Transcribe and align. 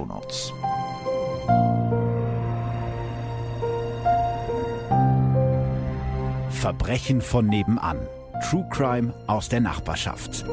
Shownotes. 0.00 0.52
Verbrechen 6.50 7.20
von 7.20 7.46
nebenan. 7.46 7.98
True 8.48 8.66
Crime 8.70 9.12
aus 9.26 9.48
der 9.48 9.60
Nachbarschaft. 9.60 10.44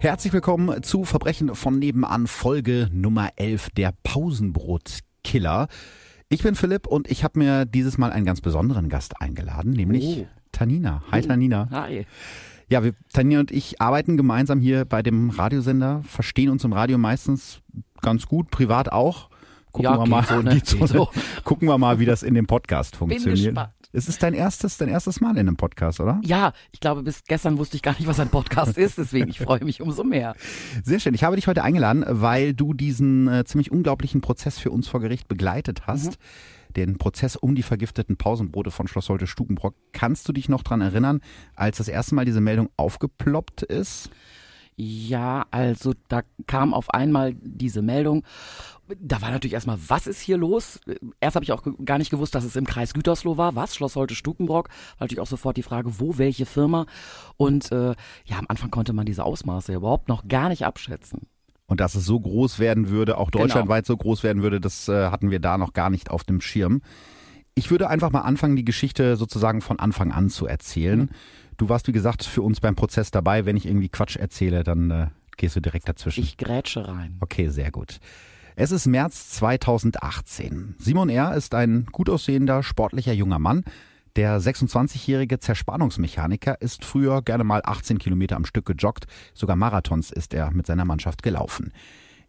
Herzlich 0.00 0.32
willkommen 0.32 0.82
zu 0.82 1.04
Verbrechen 1.04 1.54
von 1.54 1.78
nebenan, 1.78 2.26
Folge 2.26 2.88
Nummer 2.92 3.30
11, 3.36 3.70
der 3.70 3.94
Pausenbrotkiller. 4.02 5.68
Ich 6.28 6.42
bin 6.42 6.56
Philipp 6.56 6.86
und 6.86 7.10
ich 7.10 7.22
habe 7.22 7.38
mir 7.38 7.64
dieses 7.64 7.96
Mal 7.96 8.10
einen 8.10 8.26
ganz 8.26 8.40
besonderen 8.40 8.88
Gast 8.88 9.20
eingeladen, 9.20 9.70
nämlich 9.72 10.18
oh. 10.20 10.26
Tanina. 10.52 11.02
Hi 11.10 11.22
oh. 11.22 11.26
Tanina. 11.26 11.68
Hi. 11.70 12.06
Ja, 12.68 12.82
wir, 12.82 12.94
Tanja 13.12 13.40
und 13.40 13.50
ich 13.50 13.80
arbeiten 13.80 14.16
gemeinsam 14.16 14.60
hier 14.60 14.84
bei 14.84 15.02
dem 15.02 15.30
Radiosender, 15.30 16.02
verstehen 16.06 16.50
uns 16.50 16.64
im 16.64 16.72
Radio 16.72 16.98
meistens 16.98 17.60
ganz 18.00 18.26
gut, 18.26 18.50
privat 18.50 18.92
auch. 18.92 19.28
Gucken 19.72 19.90
ja, 19.90 19.98
wir 19.98 20.06
mal, 20.06 20.24
so, 20.24 20.40
ne? 20.40 20.60
so, 20.64 20.86
so. 20.86 21.08
gucken 21.42 21.66
wir 21.66 21.76
mal, 21.78 21.98
wie 21.98 22.06
das 22.06 22.22
in 22.22 22.34
dem 22.34 22.46
Podcast 22.46 22.96
funktioniert. 22.96 23.36
Bin 23.36 23.44
gespannt. 23.46 23.72
Es 23.92 24.08
ist 24.08 24.22
dein 24.24 24.34
erstes, 24.34 24.76
dein 24.76 24.88
erstes 24.88 25.20
Mal 25.20 25.32
in 25.32 25.48
einem 25.48 25.56
Podcast, 25.56 26.00
oder? 26.00 26.20
Ja, 26.24 26.52
ich 26.72 26.80
glaube, 26.80 27.04
bis 27.04 27.22
gestern 27.24 27.58
wusste 27.58 27.76
ich 27.76 27.82
gar 27.82 27.92
nicht, 27.92 28.08
was 28.08 28.18
ein 28.18 28.28
Podcast 28.28 28.76
ist, 28.76 28.98
deswegen 28.98 29.28
ich 29.28 29.38
freue 29.38 29.64
mich 29.64 29.80
umso 29.80 30.02
mehr. 30.02 30.34
Sehr 30.82 30.98
schön. 30.98 31.14
Ich 31.14 31.22
habe 31.22 31.36
dich 31.36 31.46
heute 31.46 31.62
eingeladen, 31.62 32.04
weil 32.08 32.54
du 32.54 32.74
diesen 32.74 33.28
äh, 33.28 33.44
ziemlich 33.44 33.70
unglaublichen 33.70 34.20
Prozess 34.20 34.58
für 34.58 34.70
uns 34.70 34.88
vor 34.88 35.00
Gericht 35.00 35.28
begleitet 35.28 35.86
hast. 35.86 36.12
Mhm 36.12 36.24
den 36.76 36.98
Prozess 36.98 37.36
um 37.36 37.54
die 37.54 37.62
vergifteten 37.62 38.16
Pausenbrote 38.16 38.70
von 38.70 38.88
Schloss 38.88 39.08
Holte 39.08 39.26
Stukenbrock. 39.26 39.74
Kannst 39.92 40.28
du 40.28 40.32
dich 40.32 40.48
noch 40.48 40.62
dran 40.62 40.80
erinnern, 40.80 41.20
als 41.54 41.78
das 41.78 41.88
erste 41.88 42.14
Mal 42.14 42.24
diese 42.24 42.40
Meldung 42.40 42.68
aufgeploppt 42.76 43.62
ist? 43.62 44.10
Ja, 44.76 45.46
also 45.52 45.92
da 46.08 46.22
kam 46.48 46.74
auf 46.74 46.90
einmal 46.90 47.34
diese 47.34 47.80
Meldung. 47.80 48.24
Da 48.98 49.22
war 49.22 49.30
natürlich 49.30 49.54
erstmal, 49.54 49.78
was 49.88 50.08
ist 50.08 50.20
hier 50.20 50.36
los? 50.36 50.80
Erst 51.20 51.36
habe 51.36 51.44
ich 51.44 51.52
auch 51.52 51.62
gar 51.84 51.98
nicht 51.98 52.10
gewusst, 52.10 52.34
dass 52.34 52.44
es 52.44 52.56
im 52.56 52.66
Kreis 52.66 52.92
Gütersloh 52.92 53.36
war. 53.36 53.54
Was? 53.54 53.76
Schloss 53.76 53.94
Holte 53.94 54.16
Stukenbrock. 54.16 54.68
Natürlich 54.98 55.20
auch 55.20 55.28
sofort 55.28 55.56
die 55.56 55.62
Frage, 55.62 56.00
wo, 56.00 56.18
welche 56.18 56.44
Firma. 56.44 56.86
Und 57.36 57.70
äh, 57.70 57.94
ja, 58.24 58.38
am 58.38 58.46
Anfang 58.48 58.70
konnte 58.70 58.92
man 58.92 59.06
diese 59.06 59.24
Ausmaße 59.24 59.74
überhaupt 59.74 60.08
noch 60.08 60.26
gar 60.26 60.48
nicht 60.48 60.66
abschätzen. 60.66 61.28
Und 61.66 61.80
dass 61.80 61.94
es 61.94 62.04
so 62.04 62.20
groß 62.20 62.58
werden 62.58 62.88
würde, 62.88 63.16
auch 63.16 63.30
genau. 63.30 63.44
deutschlandweit 63.44 63.86
genau. 63.86 63.94
so 63.94 64.02
groß 64.02 64.22
werden 64.22 64.42
würde, 64.42 64.60
das 64.60 64.88
äh, 64.88 65.06
hatten 65.06 65.30
wir 65.30 65.40
da 65.40 65.56
noch 65.56 65.72
gar 65.72 65.90
nicht 65.90 66.10
auf 66.10 66.24
dem 66.24 66.40
Schirm. 66.40 66.82
Ich 67.54 67.70
würde 67.70 67.88
einfach 67.88 68.10
mal 68.10 68.20
anfangen, 68.20 68.56
die 68.56 68.64
Geschichte 68.64 69.16
sozusagen 69.16 69.60
von 69.60 69.78
Anfang 69.78 70.12
an 70.12 70.28
zu 70.28 70.46
erzählen. 70.46 71.00
Mhm. 71.00 71.08
Du 71.56 71.68
warst, 71.68 71.86
wie 71.86 71.92
gesagt, 71.92 72.24
für 72.24 72.42
uns 72.42 72.60
beim 72.60 72.74
Prozess 72.74 73.10
dabei. 73.10 73.46
Wenn 73.46 73.56
ich 73.56 73.66
irgendwie 73.66 73.88
Quatsch 73.88 74.16
erzähle, 74.16 74.64
dann 74.64 74.90
äh, 74.90 75.06
gehst 75.36 75.56
du 75.56 75.60
direkt 75.60 75.88
dazwischen. 75.88 76.22
Ich 76.22 76.36
grätsche 76.36 76.86
rein. 76.86 77.16
Okay, 77.20 77.48
sehr 77.48 77.70
gut. 77.70 78.00
Es 78.56 78.70
ist 78.70 78.86
März 78.86 79.30
2018. 79.30 80.76
Simon 80.78 81.08
R. 81.08 81.34
ist 81.34 81.54
ein 81.54 81.86
gut 81.90 82.08
aussehender, 82.08 82.62
sportlicher 82.62 83.12
junger 83.12 83.40
Mann, 83.40 83.64
der 84.16 84.40
26-jährige 84.40 85.40
Zerspannungsmechaniker 85.40 86.60
ist 86.60 86.84
früher 86.84 87.22
gerne 87.22 87.44
mal 87.44 87.62
18 87.64 87.98
Kilometer 87.98 88.36
am 88.36 88.44
Stück 88.44 88.66
gejoggt, 88.66 89.06
sogar 89.34 89.56
Marathons 89.56 90.10
ist 90.10 90.34
er 90.34 90.50
mit 90.52 90.66
seiner 90.66 90.84
Mannschaft 90.84 91.22
gelaufen. 91.22 91.72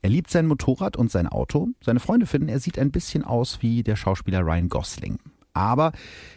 Er 0.02 0.10
liebt 0.10 0.30
sein 0.30 0.48
Motorrad 0.48 0.98
und 0.98 1.12
sein 1.12 1.28
Auto. 1.28 1.70
Seine 1.82 2.00
Freunde 2.00 2.26
finden, 2.26 2.50
er 2.50 2.60
sieht 2.60 2.78
ein 2.78 2.92
bisschen 2.92 3.24
aus 3.24 3.62
wie 3.62 3.82
der 3.82 3.96
Schauspieler 3.96 4.42
Ryan 4.42 4.70
Gosling. 4.70 5.18
Aber 5.54 5.94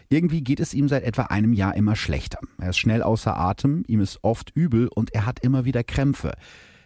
irgendwie 0.07 0.43
geht 0.43 0.59
es 0.59 0.73
ihm 0.73 0.87
seit 0.87 1.03
etwa 1.03 1.23
einem 1.23 1.53
Jahr 1.53 1.75
immer 1.75 1.95
schlechter. 1.95 2.39
Er 2.57 2.69
ist 2.69 2.77
schnell 2.77 3.03
außer 3.03 3.37
Atem, 3.37 3.83
ihm 3.87 4.01
ist 4.01 4.23
oft 4.23 4.51
übel 4.55 4.87
und 4.87 5.13
er 5.13 5.25
hat 5.25 5.43
immer 5.43 5.65
wieder 5.65 5.83
Krämpfe. 5.83 6.33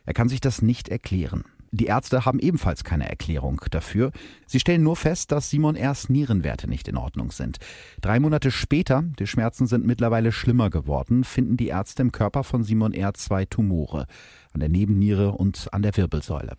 Er 0.05 0.13
kann 0.13 0.29
sich 0.29 0.41
das 0.41 0.61
nicht 0.61 0.89
erklären. 0.89 1.45
Die 1.75 1.87
Ärzte 1.87 2.23
haben 2.23 2.37
ebenfalls 2.37 2.83
keine 2.83 3.09
Erklärung 3.09 3.59
dafür. 3.71 4.11
Sie 4.45 4.59
stellen 4.59 4.83
nur 4.83 4.95
fest, 4.95 5.31
dass 5.31 5.49
Simon 5.49 5.75
R.'s 5.75 6.07
Nierenwerte 6.07 6.69
nicht 6.69 6.87
in 6.87 6.97
Ordnung 6.97 7.31
sind. 7.31 7.57
Drei 7.99 8.19
Monate 8.19 8.51
später, 8.51 9.03
die 9.17 9.25
Schmerzen 9.25 9.65
sind 9.65 9.83
mittlerweile 9.83 10.31
schlimmer 10.31 10.69
geworden, 10.69 11.23
finden 11.23 11.57
die 11.57 11.69
Ärzte 11.69 12.03
im 12.03 12.11
Körper 12.11 12.43
von 12.43 12.63
Simon 12.63 12.93
R. 12.93 13.15
zwei 13.15 13.45
Tumore 13.45 14.05
an 14.53 14.59
der 14.59 14.69
Nebenniere 14.69 15.31
und 15.31 15.67
an 15.71 15.81
der 15.81 15.97
Wirbelsäule. 15.97 16.55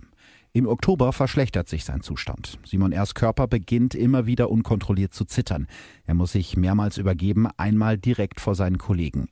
Im 0.52 0.66
Oktober 0.66 1.12
verschlechtert 1.12 1.68
sich 1.68 1.84
sein 1.84 2.00
Zustand. 2.00 2.58
Simon 2.64 2.90
R.'s 2.90 3.14
Körper 3.14 3.46
beginnt 3.46 3.94
immer 3.94 4.26
wieder 4.26 4.50
unkontrolliert 4.50 5.14
zu 5.14 5.24
zittern. 5.24 5.68
Er 6.06 6.14
muss 6.14 6.32
sich 6.32 6.56
mehrmals 6.56 6.98
übergeben, 6.98 7.46
einmal 7.56 7.98
direkt 7.98 8.40
vor 8.40 8.56
seinen 8.56 8.78
Kollegen. 8.78 9.28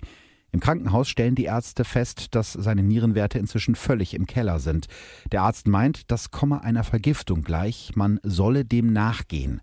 Im 0.53 0.61
Krankenhaus 0.61 1.09
stellen 1.09 1.35
die 1.35 1.45
Ärzte 1.45 1.85
fest, 1.85 2.35
dass 2.35 2.53
seine 2.53 2.83
Nierenwerte 2.83 3.39
inzwischen 3.39 3.75
völlig 3.75 4.13
im 4.13 4.27
Keller 4.27 4.59
sind. 4.59 4.87
Der 5.33 5.43
Arzt 5.43 5.67
meint, 5.67 6.11
das 6.11 6.31
komme 6.31 6.63
einer 6.63 6.85
Vergiftung 6.85 7.43
gleich, 7.43 7.93
man 7.97 8.21
solle 8.23 8.67
dem 8.67 8.93
nachgehen. 8.93 9.63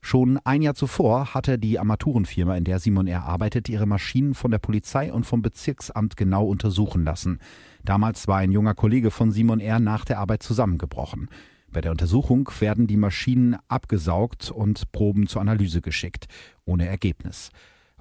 Schon 0.00 0.38
ein 0.44 0.60
Jahr 0.60 0.74
zuvor 0.74 1.32
hatte 1.32 1.56
die 1.58 1.78
Armaturenfirma, 1.78 2.56
in 2.56 2.64
der 2.64 2.80
Simon 2.80 3.06
R. 3.06 3.24
arbeitet, 3.24 3.68
ihre 3.68 3.86
Maschinen 3.86 4.34
von 4.34 4.50
der 4.50 4.58
Polizei 4.58 5.10
und 5.12 5.24
vom 5.24 5.40
Bezirksamt 5.40 6.16
genau 6.16 6.46
untersuchen 6.46 7.04
lassen. 7.04 7.38
Damals 7.84 8.26
war 8.28 8.38
ein 8.38 8.52
junger 8.52 8.74
Kollege 8.74 9.10
von 9.12 9.30
Simon 9.30 9.60
R. 9.60 9.78
nach 9.78 10.04
der 10.04 10.18
Arbeit 10.18 10.42
zusammengebrochen. 10.42 11.28
Bei 11.72 11.80
der 11.80 11.92
Untersuchung 11.92 12.50
werden 12.58 12.86
die 12.86 12.96
Maschinen 12.96 13.56
abgesaugt 13.68 14.50
und 14.50 14.92
Proben 14.92 15.26
zur 15.26 15.40
Analyse 15.40 15.80
geschickt, 15.80 16.26
ohne 16.66 16.86
Ergebnis. 16.86 17.50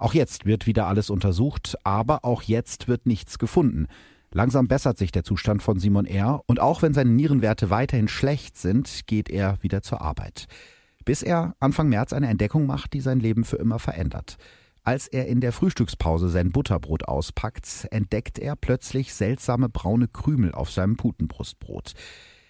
Auch 0.03 0.13
jetzt 0.13 0.45
wird 0.45 0.67
wieder 0.67 0.87
alles 0.87 1.09
untersucht, 1.09 1.77
aber 1.85 2.25
auch 2.25 2.41
jetzt 2.41 2.89
wird 2.89 3.05
nichts 3.05 3.39
gefunden. 3.39 3.87
Langsam 4.33 4.67
bessert 4.67 4.97
sich 4.97 5.13
der 5.13 5.23
Zustand 5.23 5.63
von 5.63 5.79
Simon 5.79 6.05
R. 6.05 6.41
und 6.45 6.59
auch 6.59 6.81
wenn 6.81 6.93
seine 6.93 7.11
Nierenwerte 7.11 7.69
weiterhin 7.69 8.09
schlecht 8.09 8.57
sind, 8.57 9.07
geht 9.07 9.29
er 9.29 9.63
wieder 9.63 9.81
zur 9.81 10.01
Arbeit. 10.01 10.47
Bis 11.05 11.23
er 11.23 11.55
Anfang 11.61 11.87
März 11.87 12.11
eine 12.11 12.27
Entdeckung 12.27 12.65
macht, 12.65 12.91
die 12.91 12.99
sein 12.99 13.21
Leben 13.21 13.45
für 13.45 13.55
immer 13.55 13.79
verändert. 13.79 14.35
Als 14.83 15.07
er 15.07 15.27
in 15.27 15.39
der 15.39 15.53
Frühstückspause 15.53 16.27
sein 16.27 16.51
Butterbrot 16.51 17.07
auspackt, 17.07 17.87
entdeckt 17.89 18.39
er 18.39 18.57
plötzlich 18.57 19.13
seltsame 19.13 19.69
braune 19.69 20.09
Krümel 20.09 20.51
auf 20.51 20.69
seinem 20.69 20.97
Putenbrustbrot. 20.97 21.93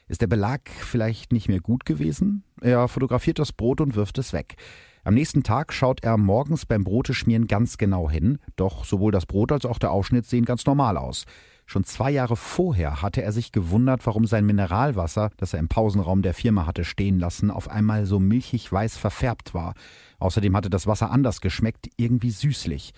Ist 0.07 0.21
der 0.21 0.27
Belag 0.27 0.71
vielleicht 0.71 1.31
nicht 1.31 1.49
mehr 1.49 1.59
gut 1.61 1.85
gewesen? 1.85 2.45
Er 2.61 2.87
fotografiert 2.87 3.37
das 3.37 3.51
Brot 3.51 3.79
und 3.79 3.95
wirft 3.95 4.17
es 4.17 4.33
weg. 4.33 4.55
Am 5.05 5.15
nächsten 5.15 5.43
Tag 5.43 5.73
schaut 5.73 6.01
er 6.01 6.15
morgens 6.15 6.65
beim 6.65 6.85
Broteschmieren 6.85 7.47
ganz 7.47 7.77
genau 7.77 8.09
hin, 8.09 8.39
doch 8.55 8.85
sowohl 8.85 9.11
das 9.11 9.25
Brot 9.25 9.51
als 9.51 9.65
auch 9.65 9.77
der 9.77 9.91
Aufschnitt 9.91 10.25
sehen 10.25 10.45
ganz 10.45 10.65
normal 10.65 10.95
aus. 10.97 11.25
Schon 11.65 11.83
zwei 11.83 12.09
Jahre 12.09 12.37
vorher 12.37 13.01
hatte 13.01 13.21
er 13.21 13.33
sich 13.33 13.51
gewundert, 13.51 14.05
warum 14.05 14.25
sein 14.25 14.45
Mineralwasser, 14.45 15.31
das 15.35 15.53
er 15.53 15.59
im 15.59 15.67
Pausenraum 15.67 16.21
der 16.21 16.33
Firma 16.33 16.65
hatte 16.65 16.85
stehen 16.85 17.19
lassen, 17.19 17.51
auf 17.51 17.69
einmal 17.69 18.05
so 18.05 18.19
milchig 18.19 18.71
weiß 18.71 18.95
verfärbt 18.95 19.53
war. 19.53 19.73
Außerdem 20.19 20.55
hatte 20.55 20.69
das 20.69 20.87
Wasser 20.87 21.11
anders 21.11 21.41
geschmeckt, 21.41 21.89
irgendwie 21.97 22.31
süßlich. 22.31 22.93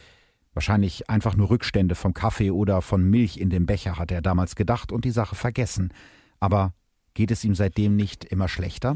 Wahrscheinlich 0.54 1.10
einfach 1.10 1.36
nur 1.36 1.50
Rückstände 1.50 1.96
vom 1.96 2.13
Kaffee 2.13 2.51
oder 2.51 2.84
von 2.84 3.04
Milch 3.04 3.38
in 3.38 3.50
dem 3.50 3.66
Becher, 3.66 3.98
hatte 3.98 4.13
er 4.13 4.22
damals 4.22 4.56
gedacht 4.56 4.92
und 4.92 5.06
die 5.06 5.12
Sache 5.12 5.36
vergessen. 5.36 5.92
Aber 6.40 6.74
geht 7.16 7.31
es 7.31 7.44
ihm 7.44 7.56
seitdem 7.56 7.96
nicht 7.96 8.25
immer 8.25 8.48
schlechter? 8.48 8.96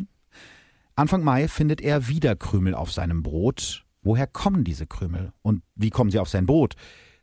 Anfang 1.00 1.24
Mai 1.24 1.48
findet 1.48 1.80
er 1.80 2.10
wieder 2.10 2.36
Krümel 2.36 2.76
auf 2.76 2.92
seinem 2.92 3.24
Brot. 3.24 3.86
Woher 4.02 4.28
kommen 4.28 4.66
diese 4.66 4.86
Krümel? 4.86 5.32
Und 5.42 5.64
wie 5.74 5.92
kommen 5.92 6.12
sie 6.12 6.20
auf 6.20 6.28
sein 6.28 6.46
Brot? 6.46 6.76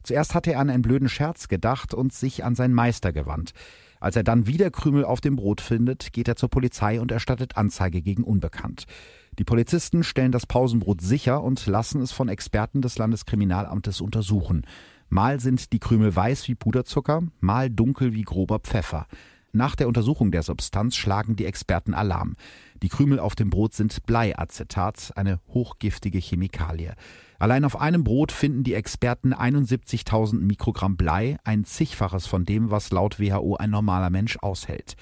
Zuerst 0.02 0.34
hatte 0.34 0.54
er 0.54 0.60
an 0.60 0.70
einen 0.70 0.80
blöden 0.80 1.10
Scherz 1.10 1.46
gedacht 1.46 1.92
und 1.92 2.14
sich 2.14 2.42
an 2.42 2.54
seinen 2.54 2.72
Meister 2.72 3.12
gewandt. 3.12 3.52
Als 4.00 4.16
er 4.16 4.24
dann 4.24 4.46
wieder 4.46 4.70
Krümel 4.70 5.04
auf 5.04 5.20
dem 5.20 5.36
Brot 5.36 5.60
findet, 5.60 6.14
geht 6.14 6.26
er 6.26 6.36
zur 6.36 6.48
Polizei 6.48 7.02
und 7.02 7.12
erstattet 7.12 7.58
Anzeige 7.58 8.00
gegen 8.00 8.24
Unbekannt. 8.24 8.86
Die 9.38 9.44
Polizisten 9.44 10.04
stellen 10.04 10.32
das 10.32 10.46
Pausenbrot 10.46 11.02
sicher 11.02 11.42
und 11.44 11.66
lassen 11.66 12.00
es 12.00 12.12
von 12.12 12.30
Experten 12.30 12.80
des 12.80 12.96
Landeskriminalamtes 12.96 14.00
untersuchen. 14.00 14.64
Mal 15.10 15.38
sind 15.38 15.74
die 15.74 15.80
Krümel 15.80 16.16
weiß 16.16 16.48
wie 16.48 16.54
Puderzucker, 16.54 17.24
mal 17.40 17.68
dunkel 17.68 18.14
wie 18.14 18.22
grober 18.22 18.58
Pfeffer. 18.58 19.06
Nach 19.52 19.76
der 19.76 19.88
Untersuchung 19.88 20.30
der 20.32 20.42
Substanz 20.42 20.96
schlagen 20.96 21.36
die 21.36 21.46
Experten 21.46 21.94
Alarm. 21.94 22.36
Die 22.82 22.88
Krümel 22.88 23.18
auf 23.18 23.34
dem 23.34 23.50
Brot 23.50 23.74
sind 23.74 24.04
Bleiacetat, 24.06 25.12
eine 25.16 25.40
hochgiftige 25.48 26.18
Chemikalie. 26.18 26.94
Allein 27.38 27.64
auf 27.64 27.80
einem 27.80 28.04
Brot 28.04 28.32
finden 28.32 28.64
die 28.64 28.74
Experten 28.74 29.34
71.000 29.34 30.40
Mikrogramm 30.40 30.96
Blei, 30.96 31.38
ein 31.44 31.64
zigfaches 31.64 32.26
von 32.26 32.44
dem, 32.44 32.70
was 32.70 32.90
laut 32.90 33.18
WHO 33.18 33.56
ein 33.56 33.70
normaler 33.70 34.10
Mensch 34.10 34.38
aushält. 34.38 34.96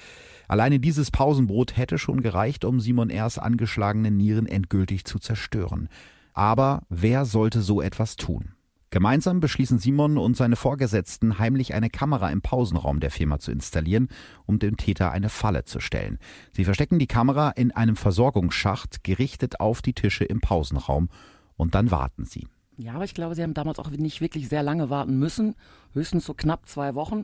Alleine 0.47 0.79
dieses 0.79 1.11
Pausenbrot 1.11 1.75
hätte 1.75 1.97
schon 1.97 2.21
gereicht, 2.21 2.65
um 2.65 2.79
Simon 2.79 3.09
R.'s 3.09 3.37
angeschlagene 3.37 4.11
Nieren 4.11 4.47
endgültig 4.47 5.05
zu 5.05 5.19
zerstören. 5.19 5.89
Aber 6.33 6.83
wer 6.89 7.25
sollte 7.25 7.61
so 7.61 7.81
etwas 7.81 8.15
tun? 8.15 8.54
Gemeinsam 8.91 9.39
beschließen 9.39 9.79
Simon 9.79 10.17
und 10.17 10.37
seine 10.37 10.55
Vorgesetzten 10.55 11.37
heimlich 11.39 11.73
eine 11.73 11.89
Kamera 11.89 12.29
im 12.29 12.41
Pausenraum 12.41 12.99
der 12.99 13.11
Firma 13.11 13.39
zu 13.39 13.51
installieren, 13.51 14.07
um 14.45 14.59
dem 14.59 14.77
Täter 14.77 15.11
eine 15.11 15.29
Falle 15.29 15.65
zu 15.65 15.79
stellen. 15.79 16.19
Sie 16.53 16.65
verstecken 16.65 16.99
die 16.99 17.07
Kamera 17.07 17.49
in 17.49 17.71
einem 17.71 17.95
Versorgungsschacht, 17.95 19.03
gerichtet 19.03 19.59
auf 19.59 19.81
die 19.81 19.93
Tische 19.93 20.23
im 20.23 20.39
Pausenraum, 20.39 21.09
und 21.57 21.73
dann 21.73 21.91
warten 21.91 22.25
sie. 22.25 22.47
Ja, 22.77 22.93
aber 22.95 23.05
ich 23.05 23.13
glaube, 23.13 23.35
sie 23.35 23.43
haben 23.43 23.53
damals 23.53 23.79
auch 23.79 23.89
nicht 23.89 24.19
wirklich 24.19 24.49
sehr 24.49 24.63
lange 24.63 24.89
warten 24.89 25.17
müssen, 25.17 25.55
höchstens 25.93 26.25
so 26.25 26.33
knapp 26.33 26.67
zwei 26.67 26.93
Wochen. 26.93 27.23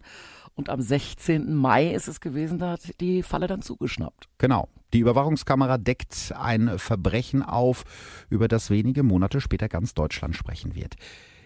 Und 0.56 0.70
am 0.70 0.82
16. 0.82 1.54
Mai 1.54 1.94
ist 1.94 2.08
es 2.08 2.22
gewesen, 2.22 2.60
da 2.60 2.72
hat 2.72 3.00
die 3.02 3.24
Falle 3.24 3.48
dann 3.48 3.62
zugeschnappt. 3.62 4.30
Genau. 4.38 4.70
Die 4.94 5.00
Überwachungskamera 5.00 5.78
deckt 5.78 6.34
ein 6.38 6.78
Verbrechen 6.78 7.44
auf, 7.44 7.84
über 8.30 8.48
das 8.48 8.70
wenige 8.70 9.04
Monate 9.04 9.40
später 9.40 9.70
ganz 9.70 9.94
Deutschland 9.94 10.36
sprechen 10.36 10.76
wird. 10.76 10.96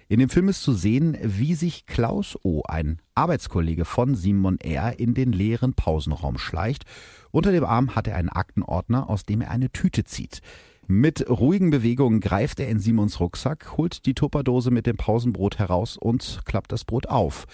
In 0.07 0.19
dem 0.19 0.29
Film 0.29 0.49
ist 0.49 0.61
zu 0.61 0.73
sehen, 0.73 1.17
wie 1.23 1.55
sich 1.55 1.87
Klaus 1.87 2.37
O., 2.43 2.61
ein 2.67 3.01
Arbeitskollege 3.15 3.85
von 3.85 4.13
Simon 4.13 4.59
R., 4.59 4.99
in 4.99 5.15
den 5.15 5.31
leeren 5.31 5.73
Pausenraum 5.73 6.37
schleicht. 6.37 6.83
Unter 7.31 7.51
dem 7.51 7.63
Arm 7.63 7.95
hat 7.95 8.07
er 8.07 8.15
einen 8.15 8.29
Aktenordner, 8.29 9.09
aus 9.09 9.25
dem 9.25 9.41
er 9.41 9.49
eine 9.49 9.71
Tüte 9.71 10.03
zieht. 10.03 10.41
Mit 10.85 11.27
ruhigen 11.27 11.71
Bewegungen 11.71 12.19
greift 12.19 12.59
er 12.59 12.69
in 12.69 12.77
Simons 12.77 13.19
Rucksack, 13.19 13.77
holt 13.77 14.05
die 14.05 14.13
Tupperdose 14.13 14.69
mit 14.69 14.85
dem 14.85 14.95
Pausenbrot 14.95 15.57
heraus 15.57 15.97
und 15.97 16.41
klappt 16.45 16.71
das 16.71 16.85
Brot 16.85 17.07
auf. 17.07 17.47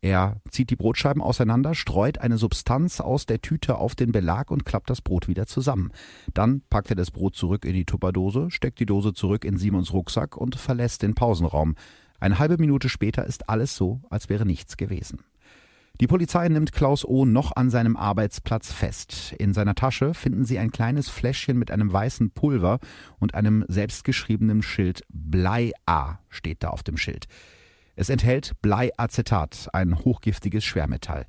Er 0.00 0.40
zieht 0.48 0.70
die 0.70 0.76
Brotscheiben 0.76 1.20
auseinander, 1.20 1.74
streut 1.74 2.18
eine 2.18 2.38
Substanz 2.38 3.00
aus 3.00 3.26
der 3.26 3.40
Tüte 3.40 3.78
auf 3.78 3.96
den 3.96 4.12
Belag 4.12 4.50
und 4.50 4.64
klappt 4.64 4.90
das 4.90 5.02
Brot 5.02 5.26
wieder 5.26 5.46
zusammen. 5.46 5.90
Dann 6.34 6.62
packt 6.70 6.90
er 6.90 6.96
das 6.96 7.10
Brot 7.10 7.34
zurück 7.34 7.64
in 7.64 7.74
die 7.74 7.84
Tupperdose, 7.84 8.50
steckt 8.50 8.78
die 8.78 8.86
Dose 8.86 9.12
zurück 9.12 9.44
in 9.44 9.56
Simons 9.56 9.92
Rucksack 9.92 10.36
und 10.36 10.54
verlässt 10.54 11.02
den 11.02 11.14
Pausenraum. 11.14 11.74
Eine 12.20 12.38
halbe 12.38 12.58
Minute 12.58 12.88
später 12.88 13.26
ist 13.26 13.48
alles 13.48 13.74
so, 13.74 14.00
als 14.08 14.28
wäre 14.28 14.46
nichts 14.46 14.76
gewesen. 14.76 15.20
Die 16.00 16.06
Polizei 16.06 16.48
nimmt 16.48 16.70
Klaus 16.70 17.04
O. 17.04 17.24
noch 17.24 17.56
an 17.56 17.70
seinem 17.70 17.96
Arbeitsplatz 17.96 18.72
fest. 18.72 19.34
In 19.36 19.52
seiner 19.52 19.74
Tasche 19.74 20.14
finden 20.14 20.44
sie 20.44 20.60
ein 20.60 20.70
kleines 20.70 21.08
Fläschchen 21.08 21.58
mit 21.58 21.72
einem 21.72 21.92
weißen 21.92 22.30
Pulver 22.30 22.78
und 23.18 23.34
einem 23.34 23.64
selbstgeschriebenen 23.66 24.62
Schild 24.62 25.02
Blei 25.08 25.72
A 25.86 26.18
steht 26.28 26.62
da 26.62 26.68
auf 26.68 26.84
dem 26.84 26.96
Schild. 26.96 27.26
Es 28.00 28.10
enthält 28.10 28.52
Bleiacetat, 28.62 29.70
ein 29.72 29.98
hochgiftiges 29.98 30.64
Schwermetall. 30.64 31.26